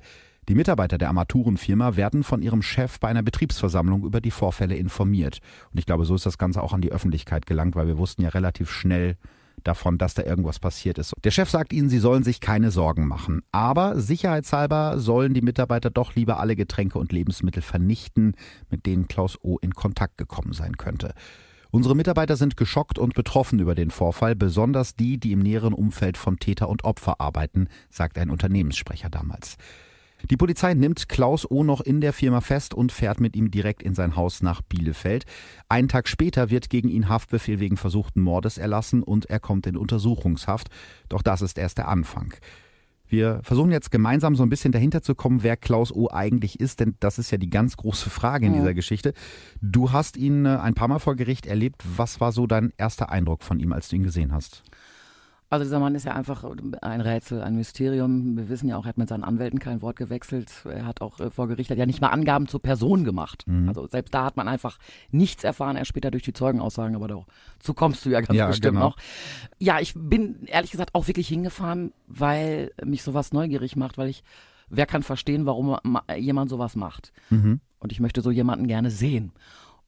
Die 0.48 0.54
Mitarbeiter 0.54 0.98
der 0.98 1.08
Armaturenfirma 1.08 1.96
werden 1.96 2.22
von 2.22 2.42
ihrem 2.42 2.62
Chef 2.62 3.00
bei 3.00 3.08
einer 3.08 3.24
Betriebsversammlung 3.24 4.04
über 4.04 4.20
die 4.20 4.30
Vorfälle 4.30 4.76
informiert. 4.76 5.40
Und 5.72 5.80
ich 5.80 5.86
glaube, 5.86 6.04
so 6.04 6.14
ist 6.14 6.26
das 6.26 6.38
Ganze 6.38 6.62
auch 6.62 6.72
an 6.72 6.80
die 6.80 6.92
Öffentlichkeit 6.92 7.46
gelangt, 7.46 7.74
weil 7.74 7.88
wir 7.88 7.98
wussten 7.98 8.22
ja 8.22 8.28
relativ 8.28 8.70
schnell 8.70 9.16
davon, 9.64 9.98
dass 9.98 10.14
da 10.14 10.22
irgendwas 10.22 10.60
passiert 10.60 10.98
ist. 10.98 11.12
Der 11.24 11.32
Chef 11.32 11.50
sagt 11.50 11.72
ihnen, 11.72 11.88
sie 11.88 11.98
sollen 11.98 12.22
sich 12.22 12.38
keine 12.38 12.70
Sorgen 12.70 13.08
machen. 13.08 13.42
Aber 13.50 13.98
sicherheitshalber 13.98 15.00
sollen 15.00 15.34
die 15.34 15.42
Mitarbeiter 15.42 15.90
doch 15.90 16.14
lieber 16.14 16.38
alle 16.38 16.54
Getränke 16.54 17.00
und 17.00 17.10
Lebensmittel 17.10 17.62
vernichten, 17.62 18.36
mit 18.70 18.86
denen 18.86 19.08
Klaus 19.08 19.36
O. 19.42 19.58
in 19.60 19.74
Kontakt 19.74 20.18
gekommen 20.18 20.52
sein 20.52 20.76
könnte. 20.76 21.14
Unsere 21.72 21.94
Mitarbeiter 21.94 22.36
sind 22.36 22.56
geschockt 22.56 22.98
und 22.98 23.14
betroffen 23.14 23.60
über 23.60 23.76
den 23.76 23.90
Vorfall, 23.90 24.34
besonders 24.34 24.96
die, 24.96 25.18
die 25.18 25.32
im 25.32 25.38
näheren 25.38 25.72
Umfeld 25.72 26.16
von 26.16 26.38
Täter 26.38 26.68
und 26.68 26.84
Opfer 26.84 27.20
arbeiten, 27.20 27.68
sagt 27.90 28.18
ein 28.18 28.30
Unternehmenssprecher 28.30 29.08
damals. 29.08 29.56
Die 30.28 30.36
Polizei 30.36 30.74
nimmt 30.74 31.08
Klaus 31.08 31.50
O. 31.50 31.64
noch 31.64 31.80
in 31.80 32.00
der 32.00 32.12
Firma 32.12 32.40
fest 32.40 32.74
und 32.74 32.92
fährt 32.92 33.20
mit 33.20 33.36
ihm 33.36 33.50
direkt 33.50 33.82
in 33.82 33.94
sein 33.94 34.16
Haus 34.16 34.42
nach 34.42 34.60
Bielefeld. 34.62 35.24
Einen 35.68 35.88
Tag 35.88 36.08
später 36.08 36.50
wird 36.50 36.68
gegen 36.70 36.88
ihn 36.88 37.08
Haftbefehl 37.08 37.60
wegen 37.60 37.76
versuchten 37.76 38.20
Mordes 38.20 38.58
erlassen 38.58 39.02
und 39.02 39.26
er 39.26 39.40
kommt 39.40 39.66
in 39.66 39.76
Untersuchungshaft. 39.76 40.68
Doch 41.08 41.22
das 41.22 41.40
ist 41.40 41.56
erst 41.56 41.78
der 41.78 41.88
Anfang. 41.88 42.34
Wir 43.10 43.40
versuchen 43.42 43.72
jetzt 43.72 43.90
gemeinsam 43.90 44.36
so 44.36 44.44
ein 44.44 44.48
bisschen 44.48 44.70
dahinter 44.70 45.02
zu 45.02 45.16
kommen, 45.16 45.42
wer 45.42 45.56
Klaus 45.56 45.92
O 45.92 46.08
eigentlich 46.10 46.60
ist, 46.60 46.78
denn 46.78 46.94
das 47.00 47.18
ist 47.18 47.32
ja 47.32 47.38
die 47.38 47.50
ganz 47.50 47.76
große 47.76 48.08
Frage 48.08 48.46
in 48.46 48.54
dieser 48.54 48.72
Geschichte. 48.72 49.14
Du 49.60 49.90
hast 49.90 50.16
ihn 50.16 50.46
äh, 50.46 50.50
ein 50.56 50.74
paar 50.74 50.86
Mal 50.86 51.00
vor 51.00 51.16
Gericht 51.16 51.46
erlebt. 51.46 51.82
Was 51.96 52.20
war 52.20 52.30
so 52.30 52.46
dein 52.46 52.72
erster 52.78 53.10
Eindruck 53.10 53.42
von 53.42 53.58
ihm, 53.58 53.72
als 53.72 53.88
du 53.88 53.96
ihn 53.96 54.04
gesehen 54.04 54.32
hast? 54.32 54.62
Also 55.52 55.64
dieser 55.64 55.80
Mann 55.80 55.96
ist 55.96 56.04
ja 56.04 56.14
einfach 56.14 56.44
ein 56.80 57.00
Rätsel, 57.00 57.42
ein 57.42 57.56
Mysterium. 57.56 58.36
Wir 58.36 58.48
wissen 58.48 58.68
ja 58.68 58.76
auch, 58.76 58.84
er 58.84 58.90
hat 58.90 58.98
mit 58.98 59.08
seinen 59.08 59.24
Anwälten 59.24 59.58
kein 59.58 59.82
Wort 59.82 59.96
gewechselt. 59.96 60.48
Er 60.64 60.86
hat 60.86 61.00
auch 61.00 61.18
äh, 61.18 61.28
vor 61.28 61.48
Gericht 61.48 61.70
hat 61.70 61.76
ja 61.76 61.86
nicht 61.86 62.00
mal 62.00 62.10
Angaben 62.10 62.46
zur 62.46 62.62
Person 62.62 63.02
gemacht. 63.02 63.42
Mhm. 63.48 63.68
Also 63.68 63.88
selbst 63.88 64.14
da 64.14 64.24
hat 64.24 64.36
man 64.36 64.46
einfach 64.46 64.78
nichts 65.10 65.42
erfahren, 65.42 65.76
erst 65.76 65.88
später 65.88 66.12
durch 66.12 66.22
die 66.22 66.32
Zeugenaussagen, 66.32 66.94
aber 66.94 67.08
dazu 67.08 67.74
kommst 67.74 68.06
du 68.06 68.10
ja 68.10 68.20
ganz 68.20 68.38
ja, 68.38 68.46
bestimmt 68.46 68.76
genau. 68.76 68.90
noch. 68.90 68.96
Ja, 69.58 69.80
ich 69.80 69.94
bin 69.96 70.44
ehrlich 70.46 70.70
gesagt 70.70 70.94
auch 70.94 71.08
wirklich 71.08 71.26
hingefahren, 71.26 71.92
weil 72.06 72.70
mich 72.84 73.02
sowas 73.02 73.32
neugierig 73.32 73.74
macht, 73.74 73.98
weil 73.98 74.08
ich, 74.08 74.22
wer 74.68 74.86
kann 74.86 75.02
verstehen, 75.02 75.46
warum 75.46 75.76
jemand 76.16 76.48
sowas 76.48 76.76
macht? 76.76 77.12
Mhm. 77.28 77.58
Und 77.80 77.90
ich 77.90 77.98
möchte 77.98 78.20
so 78.20 78.30
jemanden 78.30 78.68
gerne 78.68 78.92
sehen. 78.92 79.32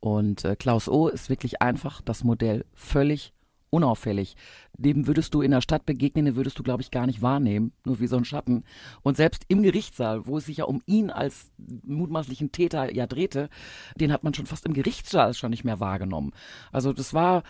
Und 0.00 0.44
äh, 0.44 0.56
Klaus 0.56 0.88
O. 0.88 1.06
ist 1.06 1.28
wirklich 1.28 1.62
einfach 1.62 2.00
das 2.00 2.24
Modell 2.24 2.64
völlig 2.74 3.32
unauffällig. 3.72 4.36
Dem 4.76 5.06
würdest 5.06 5.34
du 5.34 5.40
in 5.40 5.50
der 5.50 5.62
Stadt 5.62 5.86
begegnen, 5.86 6.26
den 6.26 6.36
würdest 6.36 6.58
du, 6.58 6.62
glaube 6.62 6.82
ich, 6.82 6.90
gar 6.90 7.06
nicht 7.06 7.22
wahrnehmen, 7.22 7.72
nur 7.84 8.00
wie 8.00 8.06
so 8.06 8.16
ein 8.16 8.24
Schatten. 8.24 8.64
Und 9.02 9.16
selbst 9.16 9.44
im 9.48 9.62
Gerichtssaal, 9.62 10.26
wo 10.26 10.38
es 10.38 10.46
sich 10.46 10.58
ja 10.58 10.64
um 10.64 10.82
ihn 10.86 11.10
als 11.10 11.50
mutmaßlichen 11.84 12.52
Täter 12.52 12.94
ja 12.94 13.06
drehte, 13.06 13.48
den 13.96 14.12
hat 14.12 14.24
man 14.24 14.34
schon 14.34 14.46
fast 14.46 14.66
im 14.66 14.74
Gerichtssaal 14.74 15.34
schon 15.34 15.50
nicht 15.50 15.64
mehr 15.64 15.80
wahrgenommen. 15.80 16.32
Also 16.70 16.92
das 16.92 17.14
war 17.14 17.42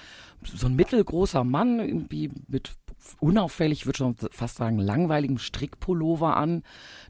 so 0.43 0.67
ein 0.67 0.77
mittelgroßer 0.77 1.43
Mann, 1.45 1.81
irgendwie 1.81 2.31
mit 2.47 2.73
unauffällig, 3.19 3.87
würde 3.87 3.97
schon 3.97 4.17
fast 4.31 4.57
sagen, 4.57 4.79
langweiligem 4.79 5.39
Strickpullover 5.39 6.37
an, 6.37 6.63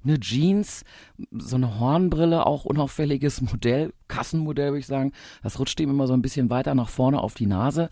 eine 0.04 0.18
Jeans, 0.18 0.84
so 1.32 1.56
eine 1.56 1.78
Hornbrille, 1.78 2.46
auch 2.46 2.64
unauffälliges 2.64 3.42
Modell, 3.42 3.92
Kassenmodell 4.08 4.70
würde 4.70 4.78
ich 4.78 4.86
sagen. 4.86 5.12
Das 5.42 5.58
rutscht 5.58 5.78
ihm 5.80 5.90
immer 5.90 6.06
so 6.06 6.14
ein 6.14 6.22
bisschen 6.22 6.48
weiter 6.48 6.74
nach 6.74 6.88
vorne 6.88 7.20
auf 7.20 7.34
die 7.34 7.46
Nase 7.46 7.90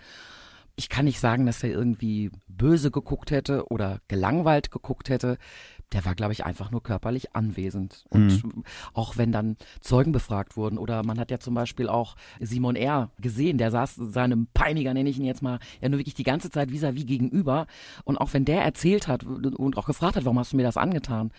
ich 0.81 0.89
kann 0.89 1.05
nicht 1.05 1.21
sagen, 1.21 1.45
dass 1.45 1.63
er 1.63 1.69
irgendwie 1.69 2.31
böse 2.49 2.91
geguckt 2.91 3.31
hätte 3.31 3.67
oder 3.71 4.01
gelangweilt 4.09 4.71
geguckt 4.71 5.11
hätte. 5.11 5.37
Der 5.93 6.07
war, 6.07 6.15
glaube 6.15 6.33
ich, 6.33 6.47
einfach 6.47 6.71
nur 6.71 6.83
körperlich 6.83 7.37
anwesend. 7.37 8.07
Und 8.09 8.43
mhm. 8.43 8.65
auch 8.95 9.19
wenn 9.19 9.31
dann 9.31 9.59
Zeugen 9.83 10.11
befragt 10.11 10.57
wurden 10.57 10.79
oder 10.79 11.03
man 11.05 11.21
hat 11.21 11.31
ja 11.31 11.39
zum 11.39 11.53
Beispiel 11.53 11.87
auch 11.87 12.17
Simon 12.41 12.77
R. 12.77 13.11
gesehen, 13.21 13.59
der 13.59 13.71
saß 13.71 13.97
seinem 13.97 14.47
Peiniger, 14.55 14.95
nenne 14.95 15.11
ich 15.11 15.19
ihn 15.19 15.27
jetzt 15.27 15.43
mal, 15.43 15.59
ja 15.83 15.91
nur 15.91 15.99
wirklich 15.99 16.15
die 16.15 16.23
ganze 16.23 16.49
Zeit 16.49 16.71
vis-à-vis 16.71 17.03
-vis 17.03 17.09
gegenüber. 17.09 17.67
Und 18.05 18.17
auch 18.17 18.33
wenn 18.33 18.47
der 18.47 18.63
erzählt 18.63 19.07
hat 19.07 19.25
und 19.25 19.77
auch 19.77 19.87
gefragt 19.87 20.17
hat, 20.17 20.25
warum 20.25 20.39
hast 20.39 20.55
du 20.55 20.57
mir 20.57 20.63
das 20.63 20.79
angetan, 20.79 21.31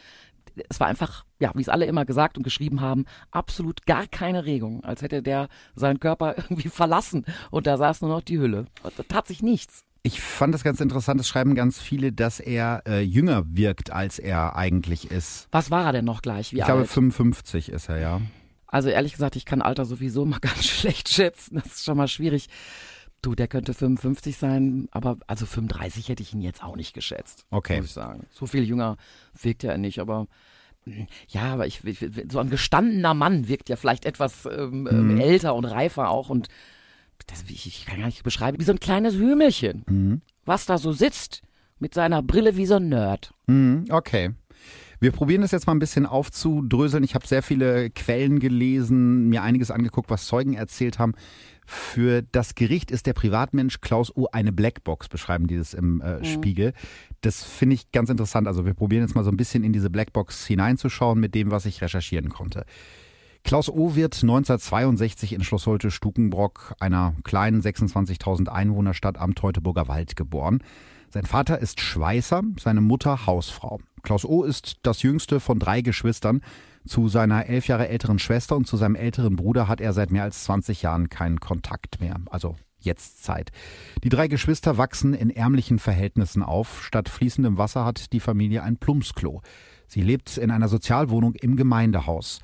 es 0.69 0.79
war 0.79 0.87
einfach, 0.87 1.25
ja, 1.39 1.51
wie 1.55 1.61
es 1.61 1.69
alle 1.69 1.85
immer 1.85 2.05
gesagt 2.05 2.37
und 2.37 2.43
geschrieben 2.43 2.81
haben, 2.81 3.05
absolut 3.31 3.85
gar 3.85 4.07
keine 4.07 4.45
Regung, 4.45 4.83
als 4.83 5.01
hätte 5.01 5.21
der 5.21 5.47
seinen 5.75 5.99
Körper 5.99 6.37
irgendwie 6.37 6.69
verlassen 6.69 7.25
und 7.49 7.67
da 7.67 7.77
saß 7.77 8.01
nur 8.01 8.09
noch 8.09 8.21
die 8.21 8.39
Hülle. 8.39 8.65
Da 8.83 9.03
tat 9.03 9.27
sich 9.27 9.41
nichts. 9.41 9.83
Ich 10.03 10.19
fand 10.19 10.53
das 10.53 10.63
ganz 10.63 10.81
interessant, 10.81 11.21
es 11.21 11.27
schreiben 11.27 11.53
ganz 11.53 11.79
viele, 11.79 12.11
dass 12.11 12.39
er 12.39 12.81
äh, 12.87 13.01
jünger 13.01 13.43
wirkt, 13.45 13.91
als 13.91 14.17
er 14.17 14.55
eigentlich 14.55 15.11
ist. 15.11 15.47
Was 15.51 15.69
war 15.69 15.85
er 15.85 15.91
denn 15.91 16.05
noch 16.05 16.23
gleich? 16.23 16.53
Wie 16.53 16.57
ich 16.57 16.63
alt? 16.63 16.71
glaube 16.73 16.87
55 16.87 17.69
ist 17.69 17.87
er, 17.87 17.99
ja. 17.99 18.21
Also 18.65 18.89
ehrlich 18.89 19.11
gesagt, 19.11 19.35
ich 19.35 19.45
kann 19.45 19.61
Alter 19.61 19.85
sowieso 19.85 20.25
mal 20.25 20.39
ganz 20.41 20.65
schlecht 20.65 21.09
schätzen. 21.09 21.61
Das 21.63 21.67
ist 21.67 21.85
schon 21.85 21.97
mal 21.97 22.07
schwierig. 22.07 22.47
Du, 23.21 23.35
der 23.35 23.47
könnte 23.47 23.73
55 23.73 24.35
sein, 24.35 24.87
aber 24.91 25.17
also 25.27 25.45
35 25.45 26.09
hätte 26.09 26.23
ich 26.23 26.33
ihn 26.33 26.41
jetzt 26.41 26.63
auch 26.63 26.75
nicht 26.75 26.93
geschätzt. 26.93 27.45
Okay. 27.51 27.77
Muss 27.77 27.85
ich 27.85 27.93
sagen. 27.93 28.25
So 28.31 28.47
viel 28.47 28.63
jünger 28.63 28.97
wirkt 29.39 29.63
er 29.63 29.77
nicht, 29.77 29.99
aber 29.99 30.27
ja, 31.27 31.53
aber 31.53 31.67
ich, 31.67 31.81
so 32.29 32.39
ein 32.39 32.49
gestandener 32.49 33.13
Mann 33.13 33.47
wirkt 33.47 33.69
ja 33.69 33.75
vielleicht 33.75 34.05
etwas 34.05 34.47
ähm, 34.47 34.83
mhm. 34.83 35.19
älter 35.19 35.53
und 35.53 35.65
reifer 35.65 36.09
auch 36.09 36.29
und 36.29 36.47
das, 37.27 37.43
ich, 37.47 37.67
ich, 37.67 37.85
kann 37.85 37.99
gar 37.99 38.07
nicht 38.07 38.23
beschreiben, 38.23 38.59
wie 38.59 38.63
so 38.63 38.71
ein 38.71 38.79
kleines 38.79 39.13
Hümelchen, 39.13 39.83
mhm. 39.87 40.21
was 40.43 40.65
da 40.65 40.79
so 40.79 40.91
sitzt 40.91 41.43
Mit 41.77 41.93
seiner 41.93 42.23
Brille 42.23 42.57
wie 42.57 42.65
so 42.65 42.75
ein 42.75 42.89
Nerd. 42.89 43.31
Mhm, 43.45 43.85
okay. 43.91 44.31
Wir 44.99 45.11
probieren 45.11 45.41
das 45.41 45.51
jetzt 45.51 45.65
mal 45.65 45.73
ein 45.73 45.79
bisschen 45.79 46.05
aufzudröseln. 46.05 47.03
Ich 47.03 47.15
habe 47.15 47.25
sehr 47.25 47.41
viele 47.41 47.89
Quellen 47.89 48.39
gelesen, 48.39 49.29
mir 49.29 49.41
einiges 49.41 49.71
angeguckt, 49.71 50.11
was 50.11 50.25
Zeugen 50.25 50.53
erzählt 50.53 50.99
haben. 50.99 51.13
Für 51.71 52.21
das 52.21 52.53
Gericht 52.53 52.91
ist 52.91 53.05
der 53.05 53.13
Privatmensch 53.13 53.79
Klaus 53.79 54.13
O 54.13 54.27
eine 54.29 54.51
Blackbox, 54.51 55.07
beschreiben 55.07 55.47
die 55.47 55.55
das 55.55 55.73
im 55.73 56.01
äh, 56.01 56.17
mhm. 56.17 56.25
Spiegel. 56.25 56.73
Das 57.21 57.43
finde 57.43 57.75
ich 57.75 57.93
ganz 57.93 58.09
interessant. 58.09 58.45
Also 58.45 58.65
wir 58.65 58.73
probieren 58.73 59.03
jetzt 59.03 59.15
mal 59.15 59.23
so 59.23 59.31
ein 59.31 59.37
bisschen 59.37 59.63
in 59.63 59.71
diese 59.71 59.89
Blackbox 59.89 60.45
hineinzuschauen 60.45 61.17
mit 61.17 61.33
dem, 61.33 61.49
was 61.49 61.65
ich 61.65 61.81
recherchieren 61.81 62.27
konnte. 62.27 62.65
Klaus 63.45 63.69
O. 63.69 63.95
wird 63.95 64.15
1962 64.15 65.31
in 65.31 65.45
Schloss 65.45 65.65
Holte 65.65 65.91
Stukenbrock, 65.91 66.75
einer 66.81 67.15
kleinen 67.23 67.61
26.000 67.61 68.49
Einwohnerstadt 68.49 69.17
am 69.17 69.33
Teutoburger 69.33 69.87
Wald, 69.87 70.17
geboren. 70.17 70.59
Sein 71.09 71.25
Vater 71.25 71.59
ist 71.59 71.79
Schweißer, 71.79 72.43
seine 72.59 72.81
Mutter 72.81 73.25
Hausfrau. 73.25 73.79
Klaus 74.03 74.25
O. 74.25 74.43
ist 74.43 74.79
das 74.83 75.03
jüngste 75.03 75.39
von 75.39 75.57
drei 75.57 75.79
Geschwistern. 75.79 76.41
Zu 76.85 77.09
seiner 77.09 77.45
elf 77.45 77.67
Jahre 77.67 77.89
älteren 77.89 78.19
Schwester 78.19 78.55
und 78.55 78.65
zu 78.65 78.77
seinem 78.77 78.95
älteren 78.95 79.35
Bruder 79.35 79.67
hat 79.67 79.81
er 79.81 79.93
seit 79.93 80.11
mehr 80.11 80.23
als 80.23 80.43
20 80.45 80.81
Jahren 80.81 81.09
keinen 81.09 81.39
Kontakt 81.39 82.01
mehr. 82.01 82.15
Also 82.29 82.55
jetzt 82.79 83.23
Zeit. 83.23 83.51
Die 84.03 84.09
drei 84.09 84.27
Geschwister 84.27 84.77
wachsen 84.77 85.13
in 85.13 85.29
ärmlichen 85.29 85.79
Verhältnissen 85.79 86.43
auf. 86.43 86.83
Statt 86.83 87.09
fließendem 87.09 87.57
Wasser 87.57 87.85
hat 87.85 88.11
die 88.13 88.19
Familie 88.19 88.63
ein 88.63 88.77
Plumpsklo. 88.77 89.41
Sie 89.87 90.01
lebt 90.01 90.37
in 90.37 90.51
einer 90.51 90.67
Sozialwohnung 90.67 91.35
im 91.35 91.55
Gemeindehaus. 91.55 92.39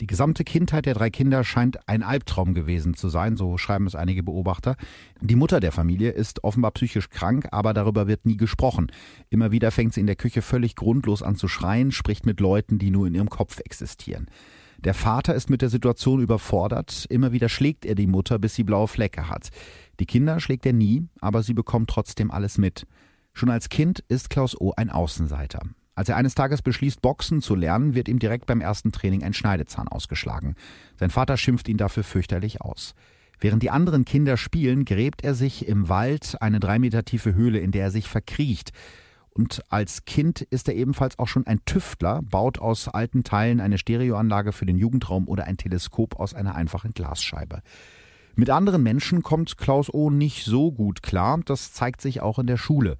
Die 0.00 0.06
gesamte 0.06 0.42
Kindheit 0.42 0.86
der 0.86 0.94
drei 0.94 1.10
Kinder 1.10 1.44
scheint 1.44 1.88
ein 1.88 2.02
Albtraum 2.02 2.54
gewesen 2.54 2.94
zu 2.94 3.08
sein, 3.08 3.36
so 3.36 3.58
schreiben 3.58 3.86
es 3.86 3.94
einige 3.94 4.22
Beobachter. 4.22 4.76
Die 5.20 5.36
Mutter 5.36 5.60
der 5.60 5.70
Familie 5.70 6.10
ist 6.10 6.42
offenbar 6.42 6.72
psychisch 6.72 7.10
krank, 7.10 7.46
aber 7.52 7.74
darüber 7.74 8.08
wird 8.08 8.26
nie 8.26 8.36
gesprochen. 8.36 8.90
Immer 9.30 9.52
wieder 9.52 9.70
fängt 9.70 9.94
sie 9.94 10.00
in 10.00 10.06
der 10.06 10.16
Küche 10.16 10.42
völlig 10.42 10.76
grundlos 10.76 11.22
an 11.22 11.36
zu 11.36 11.46
schreien, 11.46 11.92
spricht 11.92 12.26
mit 12.26 12.40
Leuten, 12.40 12.78
die 12.78 12.90
nur 12.90 13.06
in 13.06 13.14
ihrem 13.14 13.30
Kopf 13.30 13.60
existieren. 13.60 14.26
Der 14.78 14.94
Vater 14.94 15.34
ist 15.34 15.48
mit 15.48 15.62
der 15.62 15.68
Situation 15.68 16.20
überfordert. 16.20 17.06
Immer 17.08 17.30
wieder 17.30 17.48
schlägt 17.48 17.84
er 17.84 17.94
die 17.94 18.08
Mutter, 18.08 18.40
bis 18.40 18.56
sie 18.56 18.64
blaue 18.64 18.88
Flecke 18.88 19.28
hat. 19.28 19.50
Die 20.00 20.06
Kinder 20.06 20.40
schlägt 20.40 20.66
er 20.66 20.72
nie, 20.72 21.06
aber 21.20 21.44
sie 21.44 21.54
bekommt 21.54 21.88
trotzdem 21.88 22.32
alles 22.32 22.58
mit. 22.58 22.86
Schon 23.32 23.50
als 23.50 23.68
Kind 23.68 24.02
ist 24.08 24.30
Klaus 24.30 24.60
O. 24.60 24.72
ein 24.76 24.90
Außenseiter. 24.90 25.60
Als 25.94 26.08
er 26.08 26.16
eines 26.16 26.34
Tages 26.34 26.62
beschließt, 26.62 27.02
Boxen 27.02 27.42
zu 27.42 27.54
lernen, 27.54 27.94
wird 27.94 28.08
ihm 28.08 28.18
direkt 28.18 28.46
beim 28.46 28.60
ersten 28.60 28.92
Training 28.92 29.22
ein 29.22 29.34
Schneidezahn 29.34 29.88
ausgeschlagen. 29.88 30.54
Sein 30.96 31.10
Vater 31.10 31.36
schimpft 31.36 31.68
ihn 31.68 31.76
dafür 31.76 32.02
fürchterlich 32.02 32.60
aus. 32.62 32.94
Während 33.40 33.62
die 33.62 33.70
anderen 33.70 34.04
Kinder 34.04 34.36
spielen, 34.36 34.84
gräbt 34.84 35.24
er 35.24 35.34
sich 35.34 35.66
im 35.66 35.88
Wald 35.88 36.36
eine 36.40 36.60
drei 36.60 36.78
Meter 36.78 37.04
tiefe 37.04 37.34
Höhle, 37.34 37.58
in 37.58 37.72
der 37.72 37.84
er 37.84 37.90
sich 37.90 38.08
verkriecht. 38.08 38.70
Und 39.30 39.62
als 39.68 40.04
Kind 40.04 40.42
ist 40.42 40.68
er 40.68 40.74
ebenfalls 40.74 41.18
auch 41.18 41.26
schon 41.26 41.46
ein 41.46 41.64
Tüftler, 41.64 42.20
baut 42.22 42.58
aus 42.58 42.88
alten 42.88 43.24
Teilen 43.24 43.60
eine 43.60 43.78
Stereoanlage 43.78 44.52
für 44.52 44.66
den 44.66 44.78
Jugendraum 44.78 45.26
oder 45.26 45.44
ein 45.44 45.56
Teleskop 45.56 46.20
aus 46.20 46.34
einer 46.34 46.54
einfachen 46.54 46.92
Glasscheibe. 46.92 47.62
Mit 48.34 48.48
anderen 48.48 48.82
Menschen 48.82 49.22
kommt 49.22 49.58
Klaus 49.58 49.92
O. 49.92 50.10
nicht 50.10 50.44
so 50.44 50.72
gut 50.72 51.02
klar, 51.02 51.40
das 51.44 51.72
zeigt 51.72 52.00
sich 52.00 52.20
auch 52.20 52.38
in 52.38 52.46
der 52.46 52.56
Schule. 52.56 52.96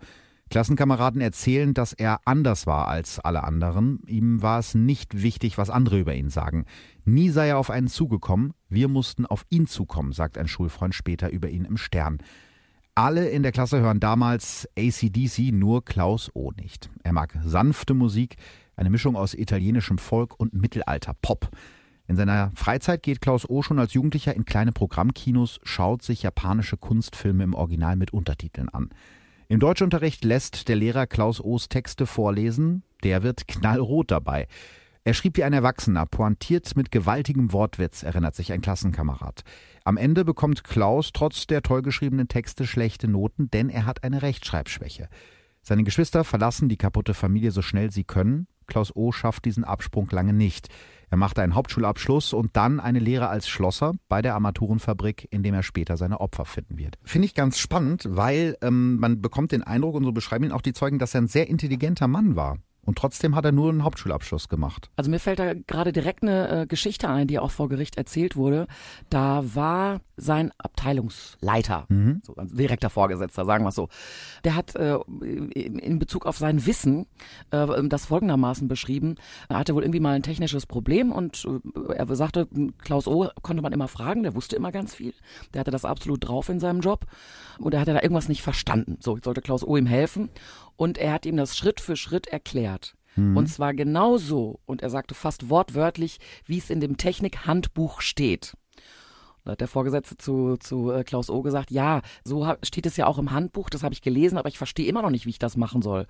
Klassenkameraden 0.53 1.23
erzählen, 1.23 1.73
dass 1.73 1.95
er 1.95 2.21
anders 2.27 2.67
war 2.67 2.87
als 2.87 3.19
alle 3.19 3.43
anderen. 3.43 4.01
Ihm 4.07 4.43
war 4.43 4.59
es 4.59 4.75
nicht 4.75 5.23
wichtig, 5.23 5.57
was 5.57 5.71
andere 5.71 5.99
über 5.99 6.15
ihn 6.15 6.29
sagen. 6.29 6.67
Nie 7.07 7.31
sei 7.31 7.49
er 7.49 7.57
auf 7.57 7.71
einen 7.71 7.89
zugekommen. 7.89 8.53
Wir 8.69 8.89
mussten 8.89 9.25
auf 9.25 9.47
ihn 9.49 9.67
zukommen, 9.67 10.13
sagt 10.13 10.37
ein 10.37 10.49
Schulfreund 10.49 10.95
später 10.95 11.31
über 11.31 11.49
ihn 11.49 11.65
im 11.65 11.79
Stern. 11.79 12.19
Alle 12.95 13.31
in 13.31 13.43
der 13.43 13.53
Klasse 13.53 13.81
hören 13.81 13.99
damals 13.99 14.69
ACDC, 14.77 15.53
nur 15.55 15.87
Klaus 15.87 16.31
O 16.35 16.53
nicht. 16.61 16.91
Er 17.03 17.15
mag 17.15 17.35
sanfte 17.43 17.95
Musik, 17.95 18.37
eine 18.77 18.91
Mischung 18.91 19.17
aus 19.17 19.33
italienischem 19.33 19.97
Volk 19.97 20.39
und 20.39 20.53
Mittelalter-Pop. 20.53 21.49
In 22.09 22.17
seiner 22.17 22.51
Freizeit 22.55 23.03
geht 23.03 23.23
Klaus 23.23 23.49
O 23.49 23.63
schon 23.63 23.79
als 23.79 23.95
Jugendlicher 23.95 24.37
in 24.37 24.45
kleine 24.45 24.73
Programmkinos, 24.73 25.61
schaut 25.63 26.03
sich 26.03 26.25
japanische 26.25 26.77
Kunstfilme 26.77 27.43
im 27.43 27.55
Original 27.55 27.97
mit 27.97 28.13
Untertiteln 28.13 28.69
an. 28.69 28.91
Im 29.53 29.61
Deutschunterricht 29.61 30.25
lässt 30.25 30.69
der 30.69 30.77
Lehrer 30.77 31.07
Klaus 31.07 31.39
O's 31.39 31.69
Texte 31.69 32.07
vorlesen. 32.07 32.85
Der 33.03 33.23
wird 33.23 33.47
knallrot 33.47 34.11
dabei. 34.11 34.49
Er 35.05 35.13
schrieb 35.13 35.37
wie 35.37 35.45
ein 35.45 35.53
Erwachsener, 35.53 36.07
pointiert 36.07 36.75
mit 36.75 36.91
gewaltigem 36.91 37.53
Wortwitz, 37.53 38.03
erinnert 38.03 38.35
sich 38.35 38.51
ein 38.51 38.63
Klassenkamerad. 38.63 39.43
Am 39.85 39.99
Ende 39.99 40.25
bekommt 40.25 40.65
Klaus 40.65 41.11
trotz 41.13 41.47
der 41.47 41.61
toll 41.61 41.83
geschriebenen 41.83 42.29
Texte 42.29 42.67
schlechte 42.67 43.09
Noten, 43.09 43.51
denn 43.51 43.69
er 43.69 43.85
hat 43.85 44.05
eine 44.05 44.23
Rechtschreibschwäche. 44.23 45.11
Seine 45.61 45.85
Geschwister 45.85 46.25
verlassen 46.25 46.71
die 46.71 46.79
kaputte 46.79 47.13
Familie 47.13 47.51
so 47.51 47.61
schnell 47.61 47.91
sie 47.91 48.05
können. 48.05 48.47
Klaus 48.67 48.97
O. 48.97 49.13
schafft 49.13 49.45
diesen 49.45 49.65
Absprung 49.65 50.09
lange 50.11 50.33
nicht. 50.33 50.69
Er 51.13 51.19
machte 51.19 51.43
einen 51.43 51.55
Hauptschulabschluss 51.55 52.33
und 52.33 52.57
dann 52.57 52.81
eine 52.81 52.99
Lehre 52.99 53.29
als 53.29 53.47
Schlosser 53.47 53.93
bei 54.09 54.23
der 54.23 54.33
Armaturenfabrik, 54.33 55.29
in 55.31 55.43
dem 55.43 55.53
er 55.53 55.63
später 55.63 55.99
seine 55.99 56.23
Opfer 56.23 56.47
finden 56.47 56.79
wird. 56.79 56.97
Finde 57.05 57.27
ich 57.27 57.35
ganz 57.35 57.59
spannend, 57.59 58.07
weil 58.09 58.57
ähm, 58.63 58.97
man 58.97 59.21
bekommt 59.21 59.53
den 59.53 59.63
Eindruck, 59.63 59.95
und 59.95 60.05
so 60.05 60.13
beschreiben 60.13 60.45
ihn 60.45 60.53
auch 60.53 60.63
die 60.63 60.73
Zeugen, 60.73 60.99
dass 60.99 61.15
er 61.15 61.21
ein 61.21 61.27
sehr 61.27 61.51
intelligenter 61.51 62.09
Mann 62.09 62.35
war. 62.35 62.57
Und 62.85 62.99
trotzdem 62.99 63.37
hat 63.37 63.45
er 63.45 63.53
nur 63.53 63.71
einen 63.71 63.85
Hauptschulabschluss 63.85 64.49
gemacht. 64.49 64.91
Also 64.97 65.09
mir 65.09 65.21
fällt 65.21 65.39
da 65.39 65.55
gerade 65.55 65.93
direkt 65.93 66.23
eine 66.23 66.63
äh, 66.63 66.67
Geschichte 66.67 67.09
ein, 67.09 67.29
die 67.29 67.39
auch 67.39 67.53
vor 67.53 67.69
Gericht 67.69 67.97
erzählt 67.97 68.35
wurde. 68.35 68.67
Da 69.09 69.45
war 69.55 70.01
sein 70.17 70.51
Abteilungsleiter, 70.59 71.87
mhm. 71.89 72.23
so 72.25 72.35
ein 72.35 72.49
direkter 72.49 72.91
Vorgesetzter, 72.91 73.45
sagen 73.45 73.65
wir 73.65 73.69
es 73.69 73.77
so. 73.77 73.89
Der 74.43 74.57
hat 74.57 74.75
äh, 74.75 74.97
in 75.25 75.99
Bezug 76.01 76.27
auf 76.27 76.39
sein 76.39 76.67
Wissen 76.67 77.07
äh, 77.53 77.67
das 77.89 78.07
folgendermaßen 78.07 78.67
beschrieben. 78.67 79.15
Er 79.49 79.59
hatte 79.59 79.77
wohl 79.77 79.85
irgendwie 79.85 80.01
mal 80.01 80.15
ein 80.15 80.25
technisches 80.25 80.67
Problem 80.67 81.13
und 81.13 81.47
äh, 81.89 81.95
er 81.95 82.13
sagte, 82.17 82.49
Klaus 82.79 83.07
O. 83.07 83.29
konnte 83.43 83.63
man 83.63 83.73
immer 83.73 83.89
fragen, 83.89 84.25
der 84.25 84.35
wusste 84.35 84.57
immer 84.57 84.73
ganz 84.73 84.93
viel. 84.93 85.15
Der 85.55 85.61
hatte 85.61 85.71
das 85.71 85.85
absolut 85.85 86.27
drauf 86.27 86.49
in 86.49 86.59
seinem 86.59 86.81
Job 86.81 87.07
und 87.59 87.75
er 87.75 87.81
hatte 87.81 87.95
da 87.95 88.03
irgendwas 88.03 88.29
nicht 88.29 88.43
verstanden. 88.43 88.99
So, 89.01 89.19
sollte 89.23 89.41
Klaus 89.41 89.63
O. 89.63 89.77
ihm 89.77 89.87
helfen 89.87 90.31
und 90.83 90.99
er 90.99 91.13
hat 91.13 91.27
ihm 91.27 91.37
das 91.37 91.57
Schritt 91.57 91.81
für 91.81 91.95
Schritt 91.95 92.27
erklärt. 92.27 92.97
Mhm. 93.15 93.37
Und 93.37 93.47
zwar 93.47 93.73
genauso, 93.73 94.59
und 94.67 94.83
er 94.83 94.91
sagte 94.91 95.15
fast 95.15 95.49
wortwörtlich, 95.49 96.19
wie 96.45 96.59
es 96.59 96.71
in 96.71 96.81
dem 96.81 96.97
Technikhandbuch 96.97 98.01
steht. 98.01 98.57
Da 99.45 99.53
hat 99.53 99.61
der 99.61 99.69
Vorgesetzte 99.69 100.17
zu, 100.17 100.57
zu 100.57 100.91
äh, 100.91 101.05
Klaus 101.05 101.31
O 101.31 101.43
gesagt, 101.43 101.71
ja, 101.71 102.01
so 102.25 102.53
steht 102.65 102.87
es 102.87 102.97
ja 102.97 103.07
auch 103.07 103.19
im 103.19 103.31
Handbuch, 103.31 103.71
das 103.71 103.85
habe 103.85 103.95
ich 103.95 104.03
gelesen, 104.03 104.39
aber 104.39 104.49
ich 104.49 104.59
verstehe 104.59 104.89
immer 104.89 105.03
noch 105.03 105.11
nicht, 105.11 105.25
wie 105.25 105.31
ich 105.31 105.39
das 105.39 105.57
machen 105.57 105.83
soll. 105.83 106.09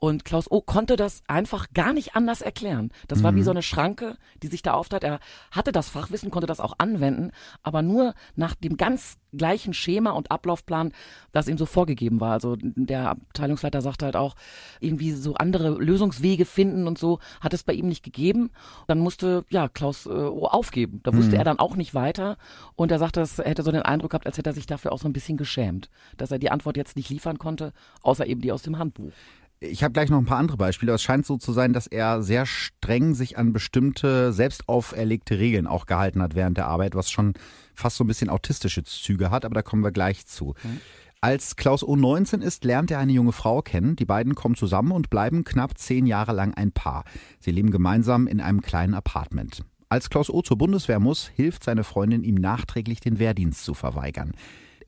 Und 0.00 0.24
Klaus 0.24 0.48
O. 0.48 0.60
konnte 0.60 0.94
das 0.94 1.22
einfach 1.26 1.72
gar 1.74 1.92
nicht 1.92 2.14
anders 2.14 2.40
erklären. 2.40 2.92
Das 3.08 3.24
war 3.24 3.34
wie 3.34 3.40
mhm. 3.40 3.44
so 3.44 3.50
eine 3.50 3.62
Schranke, 3.62 4.16
die 4.42 4.46
sich 4.46 4.62
da 4.62 4.74
auftat. 4.74 5.02
Er 5.02 5.18
hatte 5.50 5.72
das 5.72 5.88
Fachwissen, 5.88 6.30
konnte 6.30 6.46
das 6.46 6.60
auch 6.60 6.74
anwenden, 6.78 7.32
aber 7.64 7.82
nur 7.82 8.14
nach 8.36 8.54
dem 8.54 8.76
ganz 8.76 9.18
gleichen 9.36 9.74
Schema 9.74 10.10
und 10.12 10.30
Ablaufplan, 10.30 10.92
das 11.32 11.48
ihm 11.48 11.58
so 11.58 11.66
vorgegeben 11.66 12.20
war. 12.20 12.32
Also 12.32 12.56
der 12.60 13.10
Abteilungsleiter 13.10 13.82
sagte 13.82 14.04
halt 14.04 14.14
auch, 14.14 14.36
irgendwie 14.78 15.10
so 15.10 15.34
andere 15.34 15.70
Lösungswege 15.70 16.44
finden 16.44 16.86
und 16.86 16.96
so 16.96 17.18
hat 17.40 17.52
es 17.52 17.64
bei 17.64 17.72
ihm 17.72 17.88
nicht 17.88 18.04
gegeben. 18.04 18.50
Dann 18.86 19.00
musste 19.00 19.44
ja 19.50 19.68
Klaus 19.68 20.06
äh, 20.06 20.10
aufgeben. 20.10 21.00
Da 21.02 21.12
wusste 21.12 21.32
mhm. 21.32 21.38
er 21.38 21.44
dann 21.44 21.58
auch 21.58 21.74
nicht 21.74 21.94
weiter 21.94 22.38
und 22.76 22.92
er 22.92 23.00
sagte, 23.00 23.20
er 23.20 23.50
hätte 23.50 23.64
so 23.64 23.72
den 23.72 23.82
Eindruck 23.82 24.12
gehabt, 24.12 24.26
als 24.26 24.38
hätte 24.38 24.50
er 24.50 24.54
sich 24.54 24.66
dafür 24.66 24.92
auch 24.92 25.00
so 25.00 25.08
ein 25.08 25.12
bisschen 25.12 25.36
geschämt, 25.36 25.90
dass 26.16 26.30
er 26.30 26.38
die 26.38 26.52
Antwort 26.52 26.76
jetzt 26.76 26.96
nicht 26.96 27.10
liefern 27.10 27.38
konnte, 27.38 27.72
außer 28.02 28.26
eben 28.26 28.40
die 28.40 28.52
aus 28.52 28.62
dem 28.62 28.78
Handbuch. 28.78 29.12
Ich 29.60 29.82
habe 29.82 29.92
gleich 29.92 30.08
noch 30.08 30.18
ein 30.18 30.24
paar 30.24 30.38
andere 30.38 30.56
Beispiele. 30.56 30.92
Es 30.92 31.02
scheint 31.02 31.26
so 31.26 31.36
zu 31.36 31.52
sein, 31.52 31.72
dass 31.72 31.88
er 31.88 32.22
sehr 32.22 32.46
streng 32.46 33.14
sich 33.14 33.36
an 33.38 33.52
bestimmte 33.52 34.32
selbst 34.32 34.68
auferlegte 34.68 35.38
Regeln 35.38 35.66
auch 35.66 35.86
gehalten 35.86 36.22
hat 36.22 36.36
während 36.36 36.56
der 36.56 36.68
Arbeit, 36.68 36.94
was 36.94 37.10
schon 37.10 37.34
fast 37.74 37.96
so 37.96 38.04
ein 38.04 38.06
bisschen 38.06 38.30
autistische 38.30 38.84
Züge 38.84 39.30
hat, 39.30 39.44
aber 39.44 39.54
da 39.54 39.62
kommen 39.62 39.82
wir 39.82 39.90
gleich 39.90 40.26
zu. 40.26 40.54
Mhm. 40.62 40.80
Als 41.20 41.56
Klaus 41.56 41.82
O 41.82 41.96
19 41.96 42.42
ist, 42.42 42.64
lernt 42.64 42.92
er 42.92 43.00
eine 43.00 43.10
junge 43.10 43.32
Frau 43.32 43.60
kennen. 43.60 43.96
Die 43.96 44.04
beiden 44.04 44.36
kommen 44.36 44.54
zusammen 44.54 44.92
und 44.92 45.10
bleiben 45.10 45.42
knapp 45.42 45.76
zehn 45.76 46.06
Jahre 46.06 46.32
lang 46.32 46.54
ein 46.54 46.70
Paar. 46.70 47.02
Sie 47.40 47.50
leben 47.50 47.72
gemeinsam 47.72 48.28
in 48.28 48.40
einem 48.40 48.60
kleinen 48.60 48.94
Apartment. 48.94 49.64
Als 49.88 50.10
Klaus 50.10 50.30
O 50.30 50.42
zur 50.42 50.58
Bundeswehr 50.58 51.00
muss, 51.00 51.26
hilft 51.26 51.64
seine 51.64 51.82
Freundin 51.82 52.22
ihm 52.22 52.36
nachträglich 52.36 53.00
den 53.00 53.18
Wehrdienst 53.18 53.64
zu 53.64 53.74
verweigern. 53.74 54.32